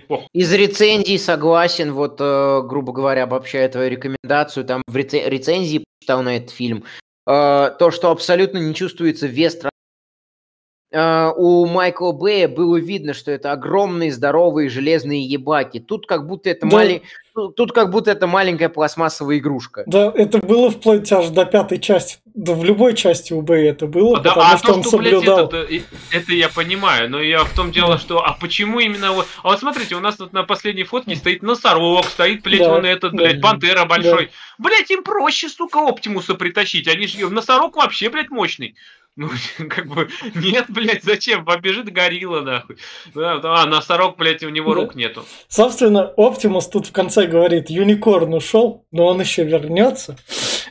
Ох. 0.08 0.24
Из 0.34 0.52
рецензий 0.52 1.20
согласен, 1.20 1.94
вот, 1.94 2.18
э, 2.20 2.62
грубо 2.64 2.92
говоря, 2.92 3.24
обобщая 3.24 3.70
твою 3.70 3.92
рекомендацию, 3.92 4.66
там 4.66 4.82
в 4.88 4.98
реце- 4.98 5.30
рецензии 5.30 5.84
почитал 6.00 6.24
на 6.24 6.38
этот 6.38 6.50
фильм, 6.50 6.84
э, 7.28 7.72
то, 7.78 7.92
что 7.92 8.10
абсолютно 8.10 8.58
не 8.58 8.74
чувствуется 8.74 9.28
вес 9.28 9.56
у 10.92 11.66
Майкла 11.68 12.12
Бэя 12.12 12.48
было 12.48 12.78
видно, 12.78 13.14
что 13.14 13.32
это 13.32 13.52
огромные, 13.52 14.12
здоровые 14.12 14.70
железные 14.70 15.22
ебаки. 15.24 15.80
Тут 15.80 16.08
как 16.08 16.26
будто 16.28 16.50
это 16.50 16.68
Да. 16.68 16.76
мали- 16.78 17.04
тут- 17.56 17.72
как 17.74 17.92
будто 17.92 18.10
это 18.12 18.26
маленькая 18.28 18.70
пластмассовая 18.70 19.38
игрушка. 19.38 19.84
Да, 19.86 20.12
это 20.16 20.40
было 20.40 20.72
вплоть 20.72 21.12
аж 21.12 21.28
до 21.28 21.46
пятой 21.46 21.78
части. 21.80 22.18
Да 22.34 22.54
в 22.54 22.64
любой 22.64 22.96
части 22.96 23.34
у 23.34 23.42
Бэй 23.42 23.68
это 23.70 23.86
было, 23.86 24.18
А, 24.18 24.22
да, 24.22 24.30
потому 24.34 24.54
а 24.54 24.58
что 24.58 24.68
то, 24.68 24.74
он 24.74 24.84
что, 24.84 24.98
блядь, 24.98 25.14
соблюдал. 25.14 25.46
это, 25.48 25.62
и- 25.62 25.82
это 26.12 26.34
я 26.34 26.50
понимаю, 26.50 27.10
но 27.10 27.22
я 27.22 27.44
в 27.44 27.54
том 27.56 27.72
дело, 27.72 27.98
что, 28.00 28.26
а 28.26 28.34
почему 28.40 28.80
именно 28.80 29.12
вот, 29.12 29.28
а 29.44 29.50
вот 29.50 29.60
смотрите, 29.60 29.96
у 29.96 30.00
нас 30.00 30.16
тут 30.16 30.34
на 30.34 30.44
последней 30.44 30.84
фотке 30.86 31.16
стоит 31.16 31.44
носорог, 31.44 32.06
стоит, 32.06 32.42
блядь, 32.42 32.60
Да, 32.62 32.70
вон 32.74 32.86
этот, 32.86 33.12
да. 33.12 33.18
блядь, 33.18 33.42
пантера 33.42 33.86
большой. 33.86 34.32
Блядь, 34.58 34.90
им 34.92 35.04
проще, 35.04 35.50
сука, 35.50 35.80
Оптимуса 35.88 36.34
притащить, 36.36 36.88
они 36.88 37.08
же, 37.08 37.30
носорог 37.30 37.76
вообще, 37.78 38.10
блядь, 38.10 38.30
мощный. 38.30 38.76
Ну, 39.20 39.30
как 39.70 39.86
бы, 39.88 40.08
нет, 40.36 40.68
блядь, 40.70 41.04
зачем? 41.04 41.44
Побежит 41.44 41.92
горилла, 41.92 42.40
нахуй. 42.40 42.78
Да, 43.14 43.42
А, 43.44 43.66
носорог, 43.66 44.16
блядь, 44.16 44.44
у 44.44 44.50
него 44.50 44.74
Да. 44.74 44.82
рук 44.82 44.96
нету. 44.96 45.26
Собственно, 45.50 46.06
Оптимус 46.16 46.70
тут 46.70 46.88
в 46.88 46.94
конце 46.94 47.28
говорит, 47.28 47.70
Юникорн 47.70 48.34
ушел, 48.34 48.88
но 48.92 49.08
он 49.08 49.20
еще 49.20 49.44
вернется. 49.44 50.18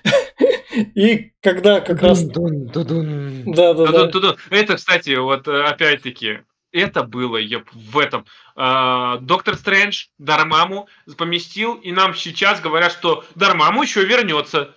И 0.94 1.32
когда 1.42 1.80
как 1.80 2.00
раз... 2.00 2.22
Да, 2.22 3.74
да, 3.74 4.08
да. 4.08 4.36
Это, 4.48 4.76
кстати, 4.76 5.14
вот 5.16 5.46
э, 5.46 5.64
опять-таки, 5.64 6.38
это 6.72 7.02
было 7.02 7.36
я, 7.36 7.62
в 7.72 7.98
этом. 7.98 8.24
Э, 8.56 9.18
Доктор 9.20 9.56
Стрэндж 9.56 10.06
Дармаму 10.16 10.88
поместил, 11.18 11.74
и 11.74 11.92
нам 11.92 12.14
сейчас 12.14 12.62
говорят, 12.62 12.92
что 12.92 13.24
Дармаму 13.34 13.82
еще 13.82 14.06
вернется. 14.06 14.74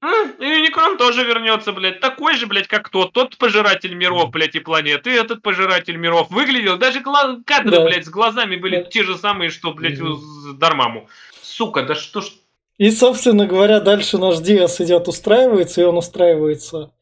И 0.00 0.44
Юникрон 0.44 0.96
тоже 0.96 1.24
вернется, 1.24 1.72
блядь. 1.72 2.00
Такой 2.00 2.36
же, 2.36 2.46
блядь, 2.46 2.68
как 2.68 2.88
тот. 2.88 3.12
Тот 3.12 3.36
пожиратель 3.36 3.94
миров, 3.94 4.30
блядь, 4.30 4.54
и 4.54 4.60
планет. 4.60 5.06
И 5.06 5.10
этот 5.10 5.42
пожиратель 5.42 5.96
миров. 5.96 6.30
Выглядел, 6.30 6.76
даже 6.76 7.00
гла- 7.00 7.38
кадры, 7.44 7.72
да. 7.72 7.84
блядь, 7.84 8.06
с 8.06 8.08
глазами 8.08 8.56
были 8.56 8.76
да. 8.76 8.84
те 8.84 9.02
же 9.02 9.16
самые, 9.18 9.50
что, 9.50 9.72
блядь, 9.72 9.98
mm 9.98 10.16
с 10.16 10.54
Дармаму. 10.54 11.08
Сука, 11.42 11.82
да 11.82 11.94
что 11.94 12.20
ж... 12.20 12.26
И, 12.78 12.92
собственно 12.92 13.46
говоря, 13.46 13.80
дальше 13.80 14.18
наш 14.18 14.38
Диас 14.38 14.80
идет 14.80 15.08
устраивается, 15.08 15.80
и 15.80 15.84
он 15.84 15.96
устраивается 15.96 16.92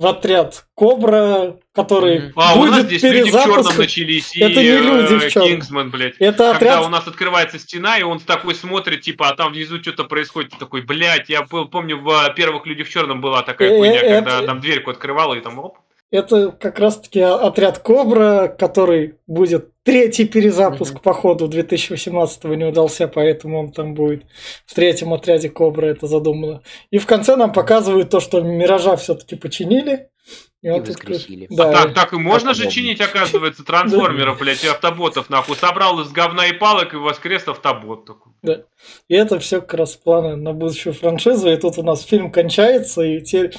в 0.00 0.06
отряд 0.06 0.64
Кобра, 0.74 1.58
который 1.74 2.32
а, 2.34 2.56
будет 2.56 2.68
у 2.68 2.72
нас 2.72 2.82
здесь 2.84 3.02
люди 3.02 3.30
в 3.30 3.32
черном 3.34 3.76
начались, 3.76 4.34
и 4.34 4.40
это 4.40 4.62
не 4.62 4.78
люди 4.78 5.18
в 5.18 5.30
черном. 5.30 5.48
Кингсман, 5.50 5.90
блядь. 5.90 6.14
Это 6.18 6.52
Когда 6.52 6.56
отряд... 6.56 6.86
у 6.86 6.88
нас 6.88 7.06
открывается 7.06 7.58
стена, 7.58 7.98
и 7.98 8.02
он 8.02 8.18
такой 8.18 8.54
смотрит, 8.54 9.02
типа, 9.02 9.28
а 9.28 9.34
там 9.34 9.52
внизу 9.52 9.78
что-то 9.78 10.04
происходит, 10.04 10.52
такой, 10.58 10.80
блядь, 10.80 11.28
я 11.28 11.42
был, 11.42 11.68
помню, 11.68 11.98
в 11.98 12.32
первых 12.34 12.64
людях 12.64 12.88
в 12.88 12.90
черном 12.90 13.20
была 13.20 13.42
такая 13.42 13.72
э, 13.72 13.76
хуйня, 13.76 14.00
это... 14.00 14.30
когда 14.30 14.46
там 14.46 14.60
дверьку 14.60 14.90
открывала, 14.90 15.34
и 15.34 15.40
там 15.40 15.58
оп. 15.58 15.76
Это 16.10 16.50
как 16.50 16.80
раз-таки 16.80 17.20
отряд 17.20 17.78
Кобра, 17.78 18.48
который 18.58 19.14
будет 19.28 19.70
третий 19.84 20.24
перезапуск, 20.24 20.94
mm-hmm. 20.94 21.02
походу, 21.02 21.46
2018 21.46 22.44
не 22.44 22.64
удался, 22.64 23.06
поэтому 23.06 23.60
он 23.60 23.72
там 23.72 23.94
будет 23.94 24.24
в 24.66 24.74
третьем 24.74 25.12
отряде 25.12 25.48
Кобра, 25.48 25.86
это 25.86 26.08
задумано. 26.08 26.62
И 26.90 26.98
в 26.98 27.06
конце 27.06 27.36
нам 27.36 27.52
показывают 27.52 28.10
то, 28.10 28.18
что 28.18 28.40
Миража 28.40 28.96
все-таки 28.96 29.36
починили. 29.36 30.08
И, 30.62 30.68
и 30.68 30.80
воскресили. 30.80 31.46
Да. 31.48 31.70
А 31.70 31.72
так, 31.72 31.94
так 31.94 32.12
и 32.12 32.16
можно 32.16 32.54
же 32.54 32.68
чинить, 32.70 33.00
оказывается, 33.00 33.64
трансформеров, 33.64 34.38
блядь, 34.38 34.62
и 34.62 34.68
автоботов, 34.68 35.30
нахуй. 35.30 35.56
Собрал 35.56 36.00
из 36.00 36.10
говна 36.10 36.46
и 36.48 36.52
палок 36.52 36.92
и 36.92 36.96
воскрес 36.96 37.48
автобот 37.48 38.04
такой. 38.04 38.32
Да. 38.42 38.64
И 39.08 39.14
это 39.14 39.38
все 39.38 39.60
как 39.60 39.74
раз 39.74 39.96
планы 39.96 40.36
на 40.36 40.52
будущую 40.52 40.92
франшизу. 40.92 41.50
И 41.50 41.56
тут 41.56 41.78
у 41.78 41.82
нас 41.82 42.02
фильм 42.02 42.30
кончается, 42.30 43.00
и 43.00 43.22
теперь 43.22 43.54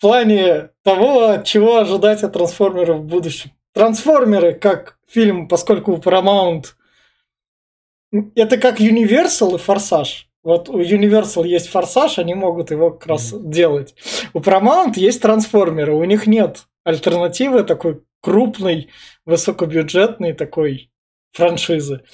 в 0.00 0.02
плане 0.02 0.70
того, 0.82 1.42
чего 1.44 1.76
ожидать 1.76 2.22
от 2.22 2.32
трансформеров 2.32 3.00
в 3.00 3.04
будущем. 3.04 3.50
Трансформеры, 3.74 4.54
как 4.54 4.96
фильм, 5.06 5.46
поскольку 5.46 5.96
Paramount 5.96 6.68
это 8.34 8.56
как 8.56 8.80
Universal 8.80 9.56
и 9.56 9.58
Форсаж. 9.58 10.30
Вот 10.42 10.70
у 10.70 10.80
Universal 10.80 11.46
есть 11.46 11.68
форсаж, 11.68 12.18
они 12.18 12.32
могут 12.32 12.70
его 12.70 12.92
как 12.92 13.08
раз 13.08 13.30
mm-hmm. 13.30 13.50
делать. 13.50 13.94
У 14.32 14.40
Paramount 14.40 14.94
есть 14.96 15.20
трансформеры, 15.20 15.92
у 15.92 16.04
них 16.04 16.26
нет 16.26 16.64
альтернативы 16.82 17.62
такой 17.62 18.00
крупной, 18.22 18.88
высокобюджетной 19.26 20.32
такой 20.32 20.90
франшизы. 21.32 22.04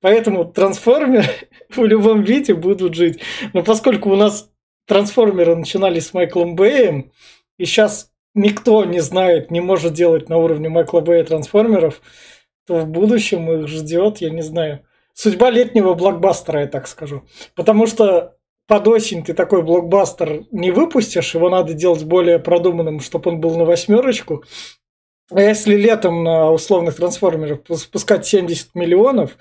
Поэтому 0.00 0.46
трансформеры 0.46 1.28
в 1.68 1.84
любом 1.84 2.22
виде 2.22 2.54
будут 2.54 2.94
жить. 2.94 3.20
Но 3.52 3.62
поскольку 3.62 4.10
у 4.10 4.16
нас 4.16 4.48
трансформеры 4.86 5.54
начинались 5.54 6.06
с 6.06 6.14
Майклом 6.14 6.56
Бэем, 6.56 7.12
и 7.58 7.64
сейчас 7.64 8.10
никто 8.34 8.84
не 8.84 9.00
знает, 9.00 9.50
не 9.50 9.60
может 9.60 9.92
делать 9.92 10.28
на 10.28 10.38
уровне 10.38 10.68
Майкла 10.68 11.00
Бэя 11.00 11.24
трансформеров, 11.24 12.00
то 12.66 12.80
в 12.80 12.86
будущем 12.86 13.50
их 13.50 13.68
ждет, 13.68 14.18
я 14.18 14.30
не 14.30 14.42
знаю, 14.42 14.80
судьба 15.12 15.50
летнего 15.50 15.94
блокбастера, 15.94 16.60
я 16.60 16.66
так 16.66 16.88
скажу. 16.88 17.22
Потому 17.54 17.86
что 17.86 18.36
под 18.66 18.88
осень 18.88 19.22
ты 19.22 19.34
такой 19.34 19.62
блокбастер 19.62 20.44
не 20.50 20.70
выпустишь, 20.70 21.34
его 21.34 21.50
надо 21.50 21.74
делать 21.74 22.04
более 22.04 22.38
продуманным, 22.38 23.00
чтобы 23.00 23.30
он 23.30 23.40
был 23.40 23.56
на 23.56 23.64
восьмерочку. 23.64 24.44
А 25.30 25.40
если 25.40 25.76
летом 25.76 26.24
на 26.24 26.50
условных 26.50 26.96
трансформерах 26.96 27.60
спускать 27.76 28.26
70 28.26 28.74
миллионов, 28.74 29.36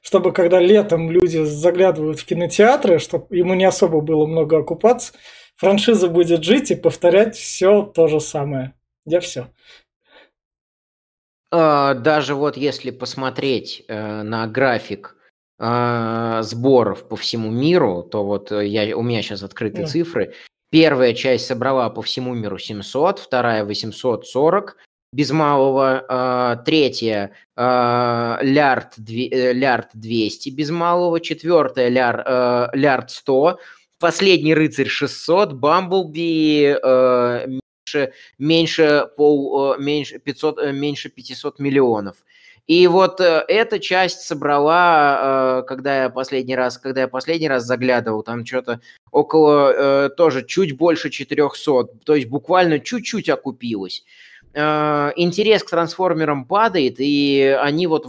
чтобы 0.00 0.32
когда 0.32 0.60
летом 0.60 1.10
люди 1.10 1.42
заглядывают 1.44 2.20
в 2.20 2.24
кинотеатры, 2.24 2.98
чтобы 2.98 3.36
ему 3.36 3.54
не 3.54 3.64
особо 3.64 4.00
было 4.00 4.26
много 4.26 4.58
окупаться, 4.58 5.12
франшиза 5.58 6.08
будет 6.08 6.44
жить 6.44 6.70
и 6.70 6.76
повторять 6.76 7.36
все 7.36 7.82
то 7.82 8.08
же 8.08 8.20
самое. 8.20 8.74
Я 9.04 9.20
все. 9.20 9.48
А, 11.50 11.94
даже 11.94 12.34
вот 12.34 12.56
если 12.56 12.90
посмотреть 12.90 13.84
э, 13.88 14.22
на 14.22 14.46
график 14.46 15.16
а, 15.58 16.42
сборов 16.42 17.08
по 17.08 17.16
всему 17.16 17.50
миру, 17.50 18.02
то 18.02 18.24
вот 18.24 18.52
э, 18.52 18.66
я, 18.66 18.96
у 18.96 19.02
меня 19.02 19.22
сейчас 19.22 19.42
открыты 19.42 19.82
да. 19.82 19.86
цифры. 19.86 20.34
Первая 20.70 21.14
часть 21.14 21.46
собрала 21.46 21.90
по 21.90 22.02
всему 22.02 22.34
миру 22.34 22.58
700, 22.58 23.18
вторая 23.18 23.64
840 23.64 24.76
без 25.10 25.30
малого, 25.30 26.62
третья 26.66 27.30
лярд, 27.56 28.92
лярд 28.98 29.88
200 29.94 30.50
без 30.50 30.68
малого, 30.68 31.18
четвертая 31.20 31.88
ляр, 31.88 32.70
лярд 32.74 33.10
100, 33.10 33.58
последний 33.98 34.54
рыцарь 34.54 34.88
600, 34.88 35.52
Бамблби 35.52 36.78
а, 36.82 37.46
меньше, 37.46 38.12
меньше, 38.38 39.08
пол, 39.16 39.76
меньше, 39.78 40.18
500, 40.18 40.72
меньше 40.72 41.08
500 41.08 41.58
миллионов. 41.58 42.16
И 42.68 42.86
вот 42.86 43.18
э, 43.22 43.44
эта 43.48 43.78
часть 43.78 44.20
собрала, 44.20 45.60
э, 45.60 45.66
когда 45.66 46.02
я 46.02 46.10
последний 46.10 46.54
раз, 46.54 46.76
когда 46.76 47.00
я 47.00 47.08
последний 47.08 47.48
раз 47.48 47.64
заглядывал, 47.64 48.22
там 48.22 48.44
что-то 48.44 48.80
около 49.10 49.72
э, 49.72 50.10
тоже 50.10 50.44
чуть 50.44 50.76
больше 50.76 51.08
400, 51.08 51.84
то 52.04 52.14
есть 52.14 52.28
буквально 52.28 52.78
чуть-чуть 52.78 53.30
окупилось. 53.30 54.04
Интерес 54.54 55.62
к 55.62 55.70
трансформерам 55.70 56.44
падает, 56.46 56.96
и 56.98 57.56
они 57.60 57.86
вот 57.86 58.06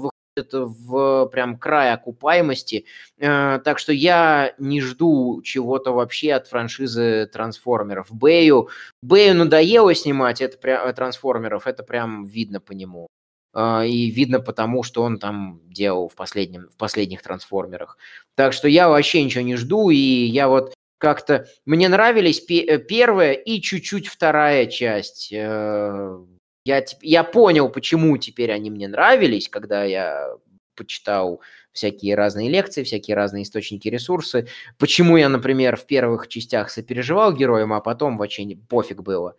в 0.54 1.28
прям 1.28 1.58
край 1.58 1.94
окупаемости. 1.94 2.86
Так 3.18 3.80
что 3.80 3.94
я 3.94 4.54
не 4.58 4.82
жду 4.82 5.42
чего-то 5.44 5.92
вообще 5.92 6.34
от 6.34 6.48
франшизы 6.48 7.30
трансформеров. 7.32 8.08
Бэю, 8.12 8.70
Бэю 9.02 9.36
надоело 9.36 9.94
снимать 9.94 10.42
это 10.42 10.58
прям, 10.58 10.94
трансформеров, 10.94 11.68
это 11.68 11.84
прям 11.84 12.26
видно 12.26 12.60
по 12.60 12.74
нему. 12.74 13.08
А, 13.54 13.84
и 13.84 14.12
видно 14.12 14.40
потому, 14.40 14.84
что 14.84 15.02
он 15.02 15.18
там 15.18 15.62
делал 15.66 16.08
в, 16.08 16.16
последнем, 16.16 16.70
в 16.70 16.78
последних 16.78 17.24
трансформерах. 17.24 17.98
Так 18.36 18.54
что 18.54 18.68
я 18.68 18.90
вообще 18.90 19.24
ничего 19.24 19.44
не 19.44 19.56
жду, 19.56 19.90
и 19.90 19.96
я 19.98 20.48
вот 20.48 20.74
как-то... 21.00 21.48
Мне 21.66 21.90
нравились 21.90 22.44
э, 22.50 22.78
первая 22.78 23.34
и 23.34 23.60
чуть-чуть 23.62 24.08
вторая 24.08 24.68
часть. 24.68 25.34
Я, 26.66 26.84
я 27.02 27.24
понял, 27.24 27.70
почему 27.70 28.18
теперь 28.18 28.52
они 28.52 28.70
мне 28.70 28.88
нравились, 28.88 29.50
когда 29.50 29.84
я 29.84 30.36
почитал 30.76 31.42
всякие 31.74 32.16
разные 32.16 32.50
лекции, 32.50 32.84
всякие 32.84 33.16
разные 33.16 33.44
источники, 33.44 33.88
ресурсы. 33.90 34.48
Почему 34.78 35.18
я, 35.18 35.30
например, 35.30 35.76
в 35.76 35.86
первых 35.86 36.28
частях 36.28 36.70
сопереживал 36.70 37.34
героям, 37.34 37.74
а 37.74 37.82
потом 37.82 38.18
вообще 38.18 38.46
не, 38.46 38.56
пофиг 38.56 39.02
было. 39.02 39.36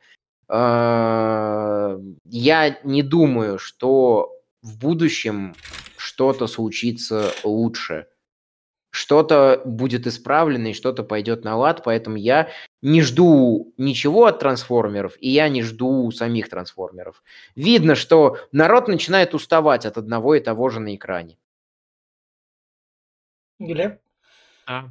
А, 0.48 1.98
я 2.24 2.78
не 2.84 3.02
думаю, 3.02 3.58
что 3.58 4.32
в 4.62 4.78
будущем 4.78 5.54
что-то 5.96 6.46
случится 6.46 7.32
лучше. 7.44 8.06
Что-то 8.90 9.62
будет 9.64 10.06
исправлено 10.06 10.68
и 10.68 10.74
что-то 10.74 11.04
пойдет 11.04 11.44
на 11.44 11.56
лад, 11.56 11.82
поэтому 11.84 12.16
я 12.16 12.50
не 12.82 13.02
жду 13.02 13.72
ничего 13.76 14.26
от 14.26 14.40
трансформеров, 14.40 15.16
и 15.20 15.28
я 15.28 15.48
не 15.48 15.62
жду 15.62 16.10
самих 16.10 16.48
трансформеров. 16.48 17.22
Видно, 17.54 17.94
что 17.94 18.38
народ 18.52 18.88
начинает 18.88 19.34
уставать 19.34 19.86
от 19.86 19.96
одного 19.96 20.34
и 20.34 20.40
того 20.40 20.68
же 20.70 20.80
на 20.80 20.94
экране. 20.96 21.38
Глеб? 23.60 24.00
А, 24.66 24.90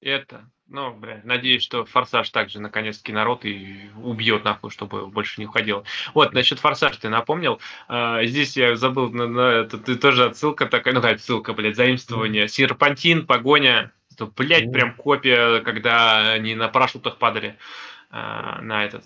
это 0.00 0.50
ну, 0.70 0.92
бля, 0.92 1.20
надеюсь, 1.24 1.62
что 1.62 1.84
Форсаж 1.84 2.30
также 2.30 2.60
наконец-таки 2.60 3.12
народ 3.12 3.44
и 3.44 3.90
убьет 3.96 4.44
нахуй, 4.44 4.70
чтобы 4.70 5.08
больше 5.08 5.40
не 5.40 5.46
уходил. 5.46 5.84
Вот, 6.14 6.32
насчет 6.32 6.60
Форсаж 6.60 6.96
ты 6.96 7.08
напомнил. 7.08 7.60
А, 7.88 8.24
здесь 8.24 8.56
я 8.56 8.76
забыл, 8.76 9.10
на, 9.10 9.26
на, 9.26 9.40
это 9.40 9.78
ты 9.78 9.96
тоже 9.96 10.26
отсылка 10.26 10.66
такая, 10.66 10.94
ну, 10.94 11.02
как 11.02 11.14
отсылка, 11.16 11.52
блядь, 11.54 11.76
заимствование. 11.76 12.46
Серпантин, 12.46 13.26
погоня. 13.26 13.92
Это, 14.12 14.26
блядь, 14.26 14.70
прям 14.72 14.94
копия, 14.94 15.60
когда 15.60 16.32
они 16.32 16.54
на 16.54 16.68
парашютах 16.68 17.18
падали 17.18 17.56
а, 18.10 18.60
на 18.62 18.84
этот. 18.84 19.04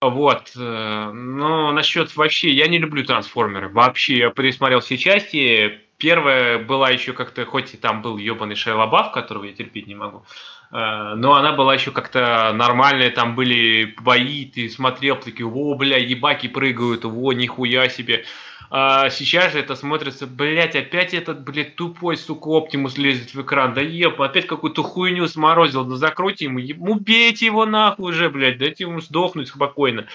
Вот. 0.00 0.52
Э, 0.56 1.10
но 1.12 1.72
насчет 1.72 2.14
вообще, 2.16 2.50
я 2.50 2.68
не 2.68 2.78
люблю 2.78 3.04
трансформеры. 3.04 3.68
Вообще, 3.68 4.18
я 4.18 4.30
пересмотрел 4.30 4.80
все 4.80 4.96
части. 4.96 5.80
Первая 5.96 6.58
была 6.60 6.90
еще 6.90 7.12
как-то, 7.12 7.44
хоть 7.44 7.74
и 7.74 7.76
там 7.76 8.02
был 8.02 8.18
ебаный 8.18 8.54
Шайлобаф, 8.54 9.10
которого 9.10 9.44
я 9.44 9.52
терпеть 9.52 9.88
не 9.88 9.96
могу. 9.96 10.24
Э, 10.70 11.14
но 11.16 11.34
она 11.34 11.52
была 11.52 11.74
еще 11.74 11.90
как-то 11.90 12.52
нормальная, 12.54 13.10
там 13.10 13.34
были 13.34 13.96
бои, 14.00 14.44
ты 14.44 14.70
смотрел, 14.70 15.16
такие, 15.16 15.48
о, 15.48 15.74
бля, 15.74 15.98
ебаки 15.98 16.46
прыгают, 16.46 17.04
о, 17.04 17.32
нихуя 17.32 17.88
себе. 17.88 18.24
А 18.70 19.08
сейчас 19.08 19.52
же 19.52 19.60
это 19.60 19.74
смотрится, 19.76 20.26
блять, 20.26 20.76
опять 20.76 21.14
этот, 21.14 21.42
блядь, 21.42 21.74
тупой, 21.76 22.18
сука, 22.18 22.48
Оптимус 22.48 22.98
лезет 22.98 23.32
в 23.32 23.40
экран, 23.40 23.72
да 23.72 23.80
еб, 23.80 24.20
опять 24.20 24.46
какую-то 24.46 24.82
хуйню 24.82 25.26
сморозил, 25.26 25.84
да 25.84 25.96
закройте 25.96 26.44
ему, 26.44 26.60
убейте 26.90 27.46
его 27.46 27.64
нахуй 27.64 28.10
уже, 28.10 28.28
блядь, 28.28 28.58
дайте 28.58 28.84
ему 28.84 29.00
сдохнуть 29.00 29.48
спокойно. 29.48 30.06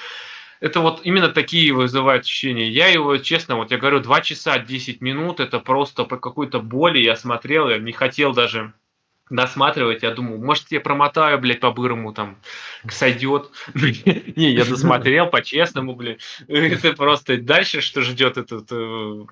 это 0.60 0.82
вот 0.82 1.02
именно 1.04 1.30
такие 1.30 1.74
вызывают 1.74 2.26
ощущения. 2.26 2.70
Я 2.70 2.88
его, 2.88 3.18
честно, 3.18 3.58
вот 3.58 3.72
я 3.72 3.78
говорю, 3.78 4.00
2 4.00 4.22
часа 4.22 4.60
10 4.60 5.02
минут, 5.02 5.40
это 5.40 5.60
просто 5.60 6.06
по 6.06 6.18
какой-то 6.18 6.60
боли 6.60 7.00
я 7.00 7.16
смотрел, 7.16 7.70
я 7.70 7.80
не 7.80 7.92
хотел 7.92 8.34
даже 8.34 8.74
досматривать, 9.30 10.04
я 10.04 10.12
думал, 10.12 10.38
может, 10.38 10.72
я 10.72 10.82
промотаю, 10.82 11.40
блядь, 11.40 11.60
по-бырому 11.60 12.14
там 12.14 12.38
сойдет. 12.90 13.52
Не, 13.74 14.52
я 14.52 14.66
досмотрел 14.66 15.28
по-честному, 15.28 15.96
блядь. 15.96 16.22
Это 16.48 16.94
просто 16.94 17.38
дальше, 17.38 17.82
что 17.82 18.02
ждет 18.02 18.38
эту 18.38 18.66
э, 18.70 19.26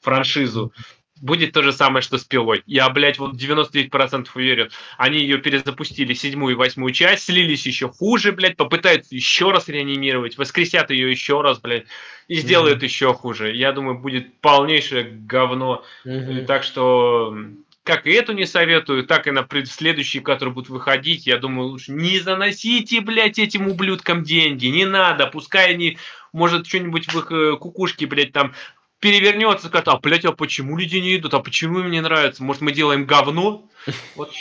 франшизу 0.00 0.72
будет 1.20 1.52
то 1.52 1.62
же 1.62 1.72
самое, 1.72 2.02
что 2.02 2.18
с 2.18 2.24
пилой. 2.24 2.62
Я, 2.66 2.88
блядь, 2.90 3.18
вот 3.18 3.34
99% 3.34 4.26
уверен. 4.34 4.70
Они 4.98 5.18
ее 5.18 5.38
перезапустили, 5.38 6.12
седьмую 6.12 6.52
и 6.52 6.56
восьмую 6.56 6.92
часть, 6.92 7.24
слились 7.24 7.66
еще 7.66 7.88
хуже, 7.88 8.32
блядь, 8.32 8.56
попытаются 8.56 9.14
еще 9.14 9.50
раз 9.50 9.68
реанимировать, 9.68 10.36
воскресят 10.36 10.90
ее 10.90 11.10
еще 11.10 11.40
раз, 11.40 11.60
блядь, 11.60 11.86
и 12.28 12.36
сделают 12.36 12.82
mm-hmm. 12.82 12.86
еще 12.86 13.14
хуже. 13.14 13.54
Я 13.54 13.72
думаю, 13.72 13.98
будет 13.98 14.38
полнейшее 14.40 15.04
говно. 15.04 15.84
Mm-hmm. 16.04 16.46
Так 16.46 16.62
что 16.62 17.36
как 17.84 18.06
и 18.06 18.12
эту 18.12 18.32
не 18.32 18.46
советую, 18.46 19.04
так 19.06 19.26
и 19.26 19.30
на 19.30 19.46
следующие, 19.66 20.22
которые 20.22 20.54
будут 20.54 20.70
выходить, 20.70 21.26
я 21.26 21.36
думаю, 21.36 21.68
лучше 21.68 21.92
не 21.92 22.18
заносите, 22.18 23.02
блядь, 23.02 23.38
этим 23.38 23.68
ублюдкам 23.68 24.24
деньги, 24.24 24.66
не 24.66 24.86
надо, 24.86 25.26
пускай 25.26 25.74
они, 25.74 25.98
может, 26.32 26.66
что-нибудь 26.66 27.12
в 27.12 27.18
их 27.18 27.30
э, 27.30 27.56
кукушке, 27.58 28.06
блядь, 28.06 28.32
там 28.32 28.54
перевернется, 29.00 29.66
скажет, 29.66 29.88
а, 29.88 29.98
блядь, 29.98 30.24
а 30.24 30.32
почему 30.32 30.78
люди 30.78 30.96
не 30.96 31.16
идут, 31.16 31.34
а 31.34 31.40
почему 31.40 31.80
им 31.80 31.90
не 31.90 32.00
нравится, 32.00 32.42
может, 32.42 32.62
мы 32.62 32.72
делаем 32.72 33.04
говно? 33.04 33.68
Вот 34.16 34.32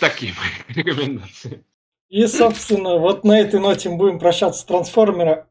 такие 0.00 0.32
мои 0.32 0.74
рекомендации. 0.82 1.62
И, 2.08 2.26
собственно, 2.26 2.96
вот 2.96 3.24
на 3.24 3.38
этой 3.38 3.60
ноте 3.60 3.90
мы 3.90 3.98
будем 3.98 4.18
прощаться 4.18 4.60
с 4.60 4.64
трансформерами, 4.64 5.44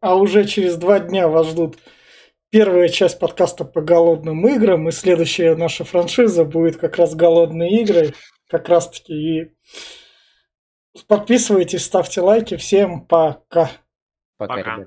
а 0.00 0.16
уже 0.16 0.44
через 0.44 0.76
два 0.76 0.98
дня 0.98 1.28
вас 1.28 1.48
ждут 1.50 1.76
первая 2.54 2.88
часть 2.88 3.18
подкаста 3.18 3.64
по 3.64 3.80
голодным 3.80 4.46
играм, 4.46 4.88
и 4.88 4.92
следующая 4.92 5.56
наша 5.56 5.82
франшиза 5.82 6.44
будет 6.44 6.76
как 6.76 6.98
раз 6.98 7.16
голодные 7.16 7.82
игры, 7.82 8.14
как 8.48 8.68
раз 8.68 8.88
таки. 8.88 9.12
И 9.12 9.52
подписывайтесь, 11.08 11.84
ставьте 11.84 12.20
лайки. 12.20 12.56
Всем 12.56 13.04
пока. 13.06 13.72
Пока, 14.36 14.54
пока. 14.54 14.86